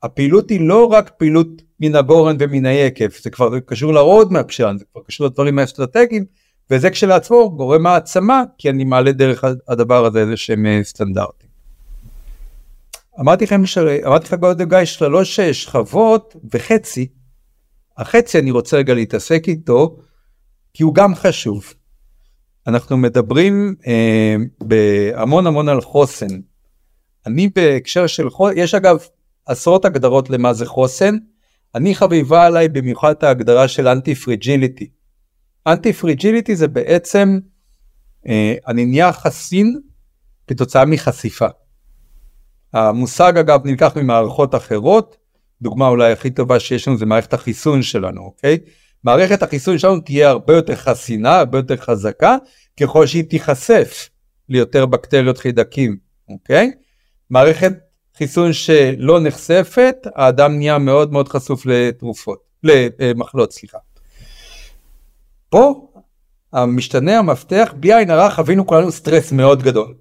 הפעילות 0.03 0.51
היא 0.51 0.61
לא 0.61 0.87
רק 0.87 1.11
פעילות 1.19 1.49
מן 1.81 1.95
הגורן 1.95 2.37
ומן 2.39 2.67
היקב 2.67 3.09
זה 3.23 3.31
כבר 3.31 3.61
קשור 3.61 3.93
לרודמפ 3.93 4.51
שלנו 4.51 4.79
זה 4.79 4.85
כבר 4.93 5.03
קשור 5.07 5.27
לדברים 5.27 5.59
האסטרטגיים 5.59 6.25
וזה 6.71 6.91
כשלעצמו 6.91 7.57
גורם 7.57 7.87
העצמה 7.87 8.43
כי 8.59 8.71
אני 8.71 8.85
מעלה 8.85 9.13
דרך 9.13 9.45
הדבר 9.69 10.05
הזה 10.05 10.21
איזה 10.21 10.37
שהם 10.37 10.67
אה, 10.67 10.81
סטנדרטים. 10.83 11.49
אמרתי 13.21 13.45
לכם, 13.45 13.63
אמרתי 14.07 14.25
לך 14.25 14.35
קודם 14.41 14.69
גיא 14.69 14.85
שלוש 14.85 15.41
שכבות 15.41 16.37
וחצי 16.55 17.07
החצי 17.99 18.39
אני 18.39 18.51
רוצה 18.51 18.77
רגע 18.77 18.95
להתעסק 18.95 19.45
איתו, 19.49 19.97
כי 20.75 20.83
הוא 20.83 20.95
גם 20.95 21.15
חשוב. 21.15 21.75
אנחנו 22.67 22.97
מדברים 22.97 23.75
אה, 23.87 24.37
בהמון 24.61 25.47
המון 25.47 25.69
על 25.69 25.81
חוסן. 25.81 26.41
אני 27.27 27.49
בהקשר 27.55 28.07
של 28.07 28.31
חוסן, 28.31 28.59
יש 28.59 28.75
אגב 28.75 28.99
עשרות 29.47 29.85
הגדרות 29.85 30.31
למה 30.31 30.53
זה 30.53 30.67
חוסן, 30.67 31.15
אני 31.75 31.95
חביבה 31.95 32.47
עליי 32.47 32.69
במיוחד 32.69 33.11
את 33.11 33.23
ההגדרה 33.23 33.69
של 33.69 33.89
anti 33.89 34.15
fragility. 34.15 34.91
anti 35.67 35.93
fragility 35.93 36.57
זה 36.57 36.69
בעצם, 36.69 37.39
אה, 38.27 38.55
אני 38.67 38.87
נהיה 38.87 39.13
חסין 39.13 39.81
כתוצאה 40.47 40.85
מחשיפה. 40.85 41.47
המושג 42.73 43.39
אגב 43.39 43.67
נלקח 43.67 43.97
ממערכות 43.97 44.55
אחרות, 44.55 45.17
דוגמה 45.63 45.89
אולי 45.89 46.13
הכי 46.13 46.31
טובה 46.31 46.61
שיש 46.61 46.89
לנו 46.89 46.99
זה 46.99 47.07
מערכת 47.07 47.35
החיסון 47.35 47.83
שלנו, 47.83 48.23
אוקיי? 48.23 48.59
מערכת 49.05 49.43
החיסון 49.43 49.79
שלנו 49.79 50.01
תהיה 50.01 50.29
הרבה 50.29 50.57
יותר 50.57 50.77
חסינה, 50.77 51.39
הרבה 51.39 51.59
יותר 51.59 51.77
חזקה, 51.77 52.37
ככל 52.81 53.07
שהיא 53.07 53.25
תיחשף 53.25 54.09
ליותר 54.49 54.87
בקטריות 54.87 55.39
חידקים, 55.39 55.97
אוקיי? 56.29 56.71
מערכת 57.31 57.73
חיסון 58.17 58.53
שלא 58.53 59.21
נחשפת, 59.21 59.97
האדם 60.15 60.57
נהיה 60.57 60.79
מאוד 60.79 61.13
מאוד 61.13 61.29
חשוף 61.29 61.67
לתרופות, 61.67 62.39
למחלות, 62.63 63.53
סליחה. 63.53 63.79
פה 65.49 65.89
המשתנה 66.53 67.19
המפתח, 67.19 67.75
בלי 67.77 67.95
עין 67.95 68.11
הרע 68.11 68.31
חווינו 68.31 68.67
כולנו 68.67 68.93
סטרס 68.93 69.33
מאוד 69.33 69.63
גדול. 69.63 69.95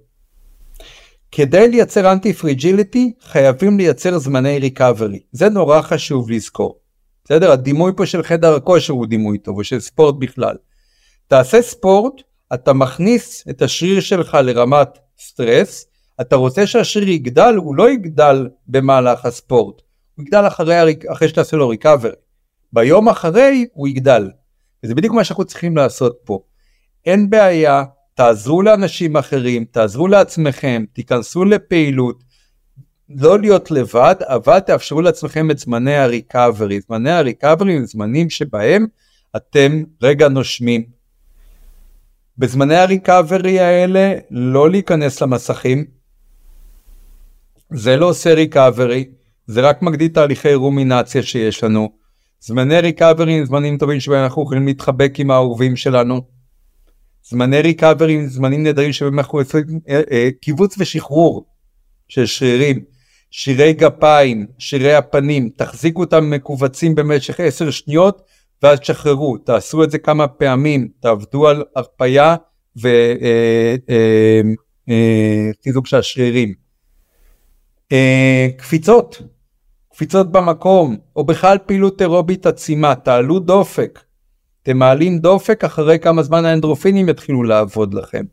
כדי 1.32 1.68
לייצר 1.68 2.12
anti 2.12 2.32
fragility 2.32 3.12
חייבים 3.22 3.78
לייצר 3.78 4.18
זמני 4.18 4.58
recovery 4.58 5.20
זה 5.32 5.48
נורא 5.48 5.82
חשוב 5.82 6.30
לזכור. 6.30 6.78
בסדר 7.24 7.52
הדימוי 7.52 7.92
פה 7.96 8.06
של 8.06 8.22
חדר 8.22 8.54
הכושר 8.54 8.92
הוא 8.92 9.06
דימוי 9.06 9.38
טוב 9.38 9.58
ושל 9.58 9.80
ספורט 9.80 10.14
בכלל. 10.18 10.56
תעשה 11.26 11.62
ספורט 11.62 12.14
אתה 12.54 12.72
מכניס 12.72 13.44
את 13.50 13.62
השריר 13.62 14.00
שלך 14.00 14.38
לרמת 14.42 14.88
סטרס 15.18 15.86
אתה 16.20 16.36
רוצה 16.36 16.66
שהשריר 16.66 17.08
יגדל 17.08 17.54
הוא 17.56 17.74
לא 17.74 17.90
יגדל 17.90 18.48
במהלך 18.66 19.24
הספורט 19.24 19.82
הוא 20.14 20.24
יגדל 20.24 20.46
אחרי, 20.46 20.94
אחרי 21.12 21.28
שתעשה 21.28 21.56
לו 21.56 21.68
recovery. 21.68 22.12
ביום 22.72 23.08
אחרי 23.08 23.66
הוא 23.72 23.88
יגדל. 23.88 24.30
וזה 24.84 24.94
בדיוק 24.94 25.14
מה 25.14 25.24
שאנחנו 25.24 25.44
צריכים 25.44 25.76
לעשות 25.76 26.18
פה. 26.24 26.40
אין 27.06 27.30
בעיה, 27.30 27.84
תעזרו 28.18 28.62
לאנשים 28.62 29.16
אחרים, 29.16 29.64
תעזרו 29.64 30.08
לעצמכם, 30.08 30.84
תיכנסו 30.92 31.44
לפעילות, 31.44 32.24
לא 33.08 33.38
להיות 33.38 33.70
לבד, 33.70 34.14
אבל 34.20 34.60
תאפשרו 34.60 35.00
לעצמכם 35.00 35.50
את 35.50 35.58
זמני 35.58 35.96
הריקאברי. 35.96 36.80
זמני 36.80 37.10
הריקאברי 37.10 37.76
הם 37.76 37.84
זמנים 37.86 38.30
שבהם 38.30 38.86
אתם 39.36 39.82
רגע 40.02 40.28
נושמים. 40.28 40.84
בזמני 42.38 42.76
הריקאברי 42.76 43.60
האלה 43.60 44.14
לא 44.30 44.70
להיכנס 44.70 45.22
למסכים, 45.22 45.84
זה 47.72 47.96
לא 47.96 48.08
עושה 48.08 48.34
ריקאברי, 48.34 49.04
זה 49.46 49.60
רק 49.60 49.82
מגדיל 49.82 50.08
תהליכי 50.08 50.54
רומינציה 50.54 51.22
שיש 51.22 51.64
לנו. 51.64 51.92
זמני 52.40 52.80
ריקאברי 52.80 53.32
הם 53.32 53.44
זמנים 53.44 53.78
טובים 53.78 54.00
שבהם 54.00 54.24
אנחנו 54.24 54.42
יכולים 54.42 54.66
להתחבק 54.66 55.14
עם 55.18 55.30
האהובים 55.30 55.76
שלנו. 55.76 56.37
זמני 57.24 57.60
ריקאברי 57.60 58.28
זמנים 58.28 58.62
נהדרים 58.62 58.92
שבהם 58.92 59.18
אנחנו 59.18 59.38
עושים 59.38 59.80
אה, 59.88 60.00
אה, 60.10 60.28
קיבוץ 60.40 60.74
ושחרור 60.78 61.46
של 62.08 62.26
שרירים. 62.26 62.84
שירי 63.30 63.72
גפיים, 63.72 64.46
שירי 64.58 64.94
הפנים, 64.94 65.50
תחזיקו 65.56 66.00
אותם 66.00 66.30
מכווצים 66.30 66.94
במשך 66.94 67.40
עשר 67.40 67.70
שניות 67.70 68.22
ואז 68.62 68.78
תשחררו, 68.80 69.38
תעשו 69.38 69.84
את 69.84 69.90
זה 69.90 69.98
כמה 69.98 70.28
פעמים, 70.28 70.88
תעבדו 71.00 71.48
על 71.48 71.64
הרפייה 71.76 72.36
וחיזוק 72.76 73.06
אה, 75.86 75.90
של 75.90 75.96
השרירים. 75.96 76.54
קפיצות, 78.56 79.22
קפיצות 79.92 80.32
במקום, 80.32 80.96
או 81.16 81.24
בכלל 81.24 81.58
פעילות 81.66 82.02
אירובית 82.02 82.46
עצימה, 82.46 82.94
תעלו 82.94 83.38
דופק. 83.38 84.00
אתם 84.68 84.78
מעלים 84.78 85.18
דופק, 85.18 85.64
אחרי 85.64 85.98
כמה 85.98 86.22
זמן 86.22 86.44
האנדרופינים 86.44 87.08
יתחילו 87.08 87.42
לעבוד 87.42 87.94
לכם. 87.94 88.24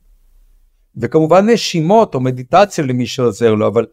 וכמובן 0.98 1.50
נשימות 1.50 2.16
או 2.16 2.20
מדיטציה 2.20 2.84
למי 2.84 3.06
שעוזר 3.06 3.54
לו, 3.54 3.68
אבל 3.68 3.86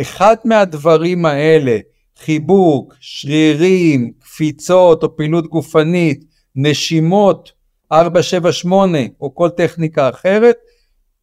אחד 0.00 0.36
מהדברים 0.44 1.26
האלה, 1.26 1.78
חיבוק, 2.18 2.94
שרירים, 3.00 4.12
קפיצות 4.20 5.02
או 5.02 5.16
פעילות 5.16 5.46
גופנית, 5.46 6.24
נשימות, 6.56 7.52
478 7.92 8.98
או 9.20 9.34
כל 9.34 9.48
טכניקה 9.48 10.08
אחרת, 10.08 10.56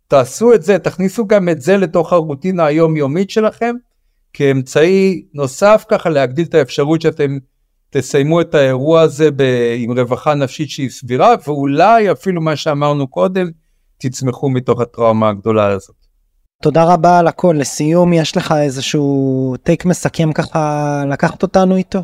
תעשו 0.07 0.53
את 0.53 0.63
זה, 0.63 0.79
תכניסו 0.79 1.27
גם 1.27 1.49
את 1.49 1.61
זה 1.61 1.77
לתוך 1.77 2.13
הרוטינה 2.13 2.65
היומיומית 2.65 3.29
שלכם, 3.29 3.75
כאמצעי 4.33 5.25
נוסף 5.33 5.85
ככה 5.89 6.09
להגדיל 6.09 6.45
את 6.45 6.53
האפשרות 6.53 7.01
שאתם 7.01 7.37
תסיימו 7.97 8.41
את 8.41 8.55
האירוע 8.55 9.01
הזה 9.01 9.31
ב, 9.31 9.43
עם 9.77 9.99
רווחה 9.99 10.33
נפשית 10.33 10.69
שהיא 10.69 10.89
סבירה, 10.89 11.35
ואולי 11.47 12.11
אפילו 12.11 12.41
מה 12.41 12.55
שאמרנו 12.55 13.07
קודם, 13.07 13.49
תצמחו 13.97 14.49
מתוך 14.49 14.81
הטראומה 14.81 15.29
הגדולה 15.29 15.67
הזאת. 15.67 15.95
תודה 16.61 16.93
רבה 16.93 17.19
על 17.19 17.27
הכל. 17.27 17.55
לסיום, 17.59 18.13
יש 18.13 18.37
לך 18.37 18.53
איזשהו 18.63 19.55
טייק 19.63 19.85
מסכם 19.85 20.33
ככה 20.33 21.03
לקחת 21.09 21.43
אותנו 21.43 21.75
איתו? 21.75 21.99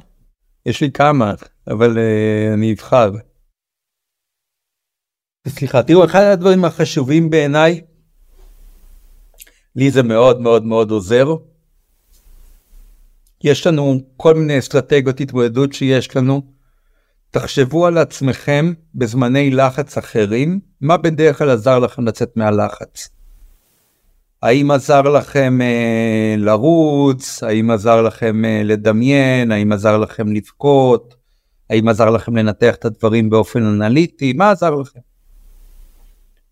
יש 0.66 0.82
לי 0.82 0.92
כמה, 0.92 1.34
אבל 1.68 1.98
uh, 1.98 2.54
אני 2.54 2.74
אבחר. 2.74 3.12
סליחה, 5.48 5.84
תראו, 5.84 6.06
אחד 6.06 6.22
הדברים 6.22 6.66
החשובים 6.66 7.30
בעיניי, 7.30 7.82
לי 9.76 9.92
זה 9.92 10.04
מאוד 10.04 10.42
מאוד 10.42 10.66
מאוד 10.66 10.92
עוזר, 10.92 11.36
יש 13.44 13.68
לנו 13.68 14.00
כל 14.18 14.34
מיני 14.34 14.60
אסטרטגיות 14.60 15.20
התמודדות 15.20 15.74
שיש 15.74 16.16
לנו. 16.16 16.42
תחשבו 17.32 17.86
על 17.86 17.98
עצמכם 17.98 18.74
בזמני 18.96 19.52
לחץ 19.52 19.98
אחרים, 19.98 20.60
מה 20.82 20.98
בדרך 20.98 21.38
כלל 21.38 21.50
עזר 21.50 21.80
לכם 21.80 22.08
לצאת 22.08 22.38
מהלחץ? 22.38 23.10
האם 24.42 24.72
עזר 24.72 25.02
לכם 25.02 25.62
אה, 25.62 26.36
לרוץ? 26.38 27.44
האם 27.44 27.72
עזר 27.72 28.02
לכם 28.02 28.46
אה, 28.46 28.62
לדמיין? 28.64 29.52
האם 29.52 29.72
עזר 29.72 29.98
לכם 29.98 30.32
לבכות? 30.32 31.16
האם 31.70 31.88
עזר 31.88 32.10
לכם 32.10 32.36
לנתח 32.36 32.76
את 32.76 32.86
הדברים 32.86 33.30
באופן 33.30 33.64
אנליטי? 33.64 34.34
מה 34.34 34.52
עזר 34.52 34.76
לכם? 34.76 35.00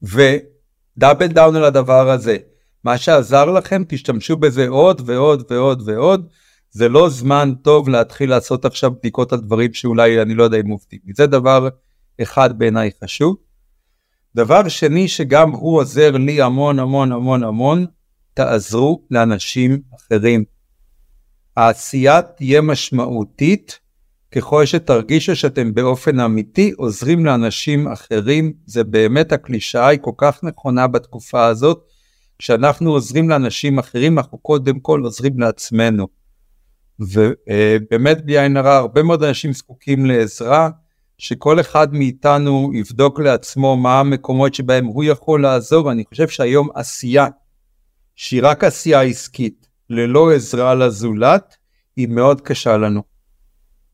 ודאבל 0.04 1.28
דאון 1.28 1.56
על 1.56 1.64
הדבר 1.64 2.10
הזה. 2.10 2.38
מה 2.84 2.98
שעזר 2.98 3.46
לכם, 3.46 3.84
תשתמשו 3.88 4.38
בזה 4.38 4.68
עוד 4.68 5.02
ועוד 5.06 5.44
ועוד 5.52 5.82
ועוד. 5.86 6.28
זה 6.72 6.90
לא 6.90 7.10
זמן 7.10 7.54
טוב 7.62 7.90
להתחיל 7.90 8.30
לעשות 8.30 8.66
עכשיו 8.66 8.92
בדיקות 8.92 9.34
על 9.34 9.40
דברים 9.40 9.74
שאולי 9.74 10.22
אני 10.22 10.36
לא 10.36 10.44
יודע 10.44 10.58
אם 10.58 10.70
עובדים. 10.70 11.00
זה 11.16 11.28
דבר 11.28 11.70
אחד 12.22 12.58
בעיניי 12.58 12.90
חשוב. 13.04 13.36
דבר 14.36 14.68
שני 14.68 15.08
שגם 15.08 15.52
הוא 15.52 15.80
עוזר 15.80 16.12
לי 16.12 16.42
המון 16.42 16.80
המון 16.80 17.12
המון 17.12 17.44
המון, 17.44 17.86
תעזרו 18.34 19.04
לאנשים 19.12 19.82
אחרים. 19.96 20.44
העשייה 21.58 22.22
תהיה 22.22 22.62
משמעותית 22.62 23.80
ככל 24.36 24.66
שתרגישו 24.66 25.36
שאתם 25.36 25.74
באופן 25.74 26.20
אמיתי 26.20 26.72
עוזרים 26.78 27.26
לאנשים 27.26 27.88
אחרים, 27.88 28.54
זה 28.66 28.84
באמת 28.84 29.32
הקלישאה 29.32 29.88
היא 29.88 30.00
כל 30.02 30.12
כך 30.18 30.44
נכונה 30.44 30.88
בתקופה 30.88 31.46
הזאת, 31.46 31.84
כשאנחנו 32.40 32.92
עוזרים 32.92 33.30
לאנשים 33.30 33.80
אחרים 33.80 34.18
אנחנו 34.18 34.38
קודם 34.38 34.80
כל 34.80 35.02
עוזרים 35.04 35.40
לעצמנו. 35.40 36.19
ובאמת 37.00 38.26
בלי 38.26 38.40
עין 38.40 38.58
הרע 38.58 38.76
הרבה 38.76 39.04
מאוד 39.04 39.24
אנשים 39.24 39.54
זקוקים 39.54 40.06
לעזרה 40.06 40.70
שכל 41.18 41.60
אחד 41.60 41.94
מאיתנו 41.94 42.72
יבדוק 42.74 43.20
לעצמו 43.20 43.78
מה 43.78 44.00
המקומות 44.00 44.54
שבהם 44.54 44.86
הוא 44.86 45.04
יכול 45.04 45.42
לעזור 45.42 45.92
אני 45.92 46.04
חושב 46.10 46.28
שהיום 46.28 46.70
עשייה 46.76 47.28
שהיא 48.16 48.42
רק 48.44 48.64
עשייה 48.64 49.02
עסקית 49.02 49.68
ללא 49.90 50.32
עזרה 50.32 50.76
לזולת 50.76 51.56
היא 51.96 52.08
מאוד 52.08 52.42
קשה 52.42 52.78
לנו. 52.78 53.04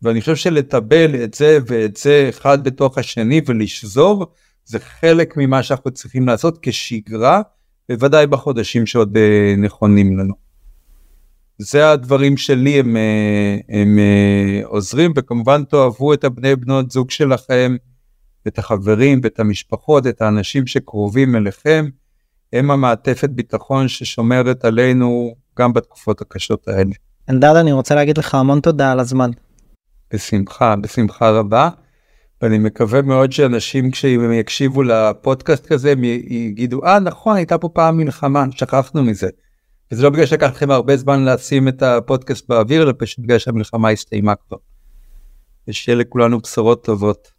ואני 0.01 0.20
חושב 0.20 0.36
שלטבל 0.36 1.24
את 1.24 1.34
זה 1.34 1.58
ואת 1.68 1.97
זה 1.97 2.26
אחד 2.30 2.64
בתוך 2.64 2.97
השני 2.97 3.41
ולשזור 3.45 4.26
זה 4.66 4.80
חלק 4.80 5.34
ממה 5.38 5.64
שאנחנו 5.64 5.91
צריכים 5.91 6.28
לעשות 6.28 6.60
כשגרה 6.62 7.41
בוודאי 7.89 8.28
בחודשים 8.28 8.86
שעוד 8.86 9.18
אה, 9.18 9.56
נכונים 9.58 10.20
לנו. 10.20 10.45
זה 11.58 11.91
הדברים 11.91 12.38
שלי 12.38 12.80
הם, 12.80 12.97
אה, 12.97 13.58
הם, 13.70 13.82
הם 13.82 13.99
אה, 13.99 14.62
עוזרים 14.66 15.14
וכמובן 15.16 15.64
תאהבו 15.64 16.14
את 16.14 16.24
הבני 16.24 16.56
בנות 16.56 16.91
זוג 16.91 17.12
שלכם, 17.12 17.76
את 18.47 18.60
החברים 18.60 19.20
ואת 19.24 19.39
המשפחות, 19.39 20.08
את 20.08 20.22
האנשים 20.22 20.68
שקרובים 20.68 21.36
אליכם, 21.36 21.86
הם 22.53 22.72
המעטפת 22.72 23.30
ביטחון 23.30 23.88
ששומרת 23.88 24.66
עלינו 24.66 25.36
גם 25.60 25.74
בתקופות 25.74 26.22
הקשות 26.22 26.68
האלה. 26.68 26.93
אלדד 27.30 27.56
אני 27.56 27.72
רוצה 27.72 27.95
להגיד 27.95 28.18
לך 28.18 28.36
המון 28.36 28.60
תודה 28.60 28.91
על 28.91 28.99
הזמן. 28.99 29.32
בשמחה, 30.14 30.76
בשמחה 30.76 31.30
רבה. 31.30 31.70
ואני 32.41 32.58
מקווה 32.58 33.01
מאוד 33.01 33.32
שאנשים 33.32 33.91
כשהם 33.91 34.34
יקשיבו 34.34 34.84
לפודקאסט 34.84 35.66
כזה 35.66 35.91
הם 35.91 36.03
יגידו 36.03 36.86
אה 36.86 36.99
נכון 36.99 37.36
הייתה 37.36 37.58
פה 37.58 37.70
פעם 37.70 37.97
מלחמה 37.97 38.45
שכחנו 38.51 39.03
מזה. 39.03 39.30
וזה 39.92 40.04
לא 40.04 40.10
בגלל 40.10 40.26
שלקח 40.26 40.50
לכם 40.52 40.72
הרבה 40.72 40.98
זמן 40.98 41.26
לשים 41.26 41.68
את 41.68 41.82
הפודקאסט 41.82 42.50
באוויר, 42.50 42.84
אלא 42.84 42.94
פשוט 42.98 43.20
בגלל 43.20 43.38
שהמלחמה 43.40 43.90
הסתיימה 43.90 44.36
כבר. 44.36 44.58
ושיהיה 45.68 45.98
לכולנו 45.98 46.40
בשורות 46.40 46.86
טובות. 46.86 47.35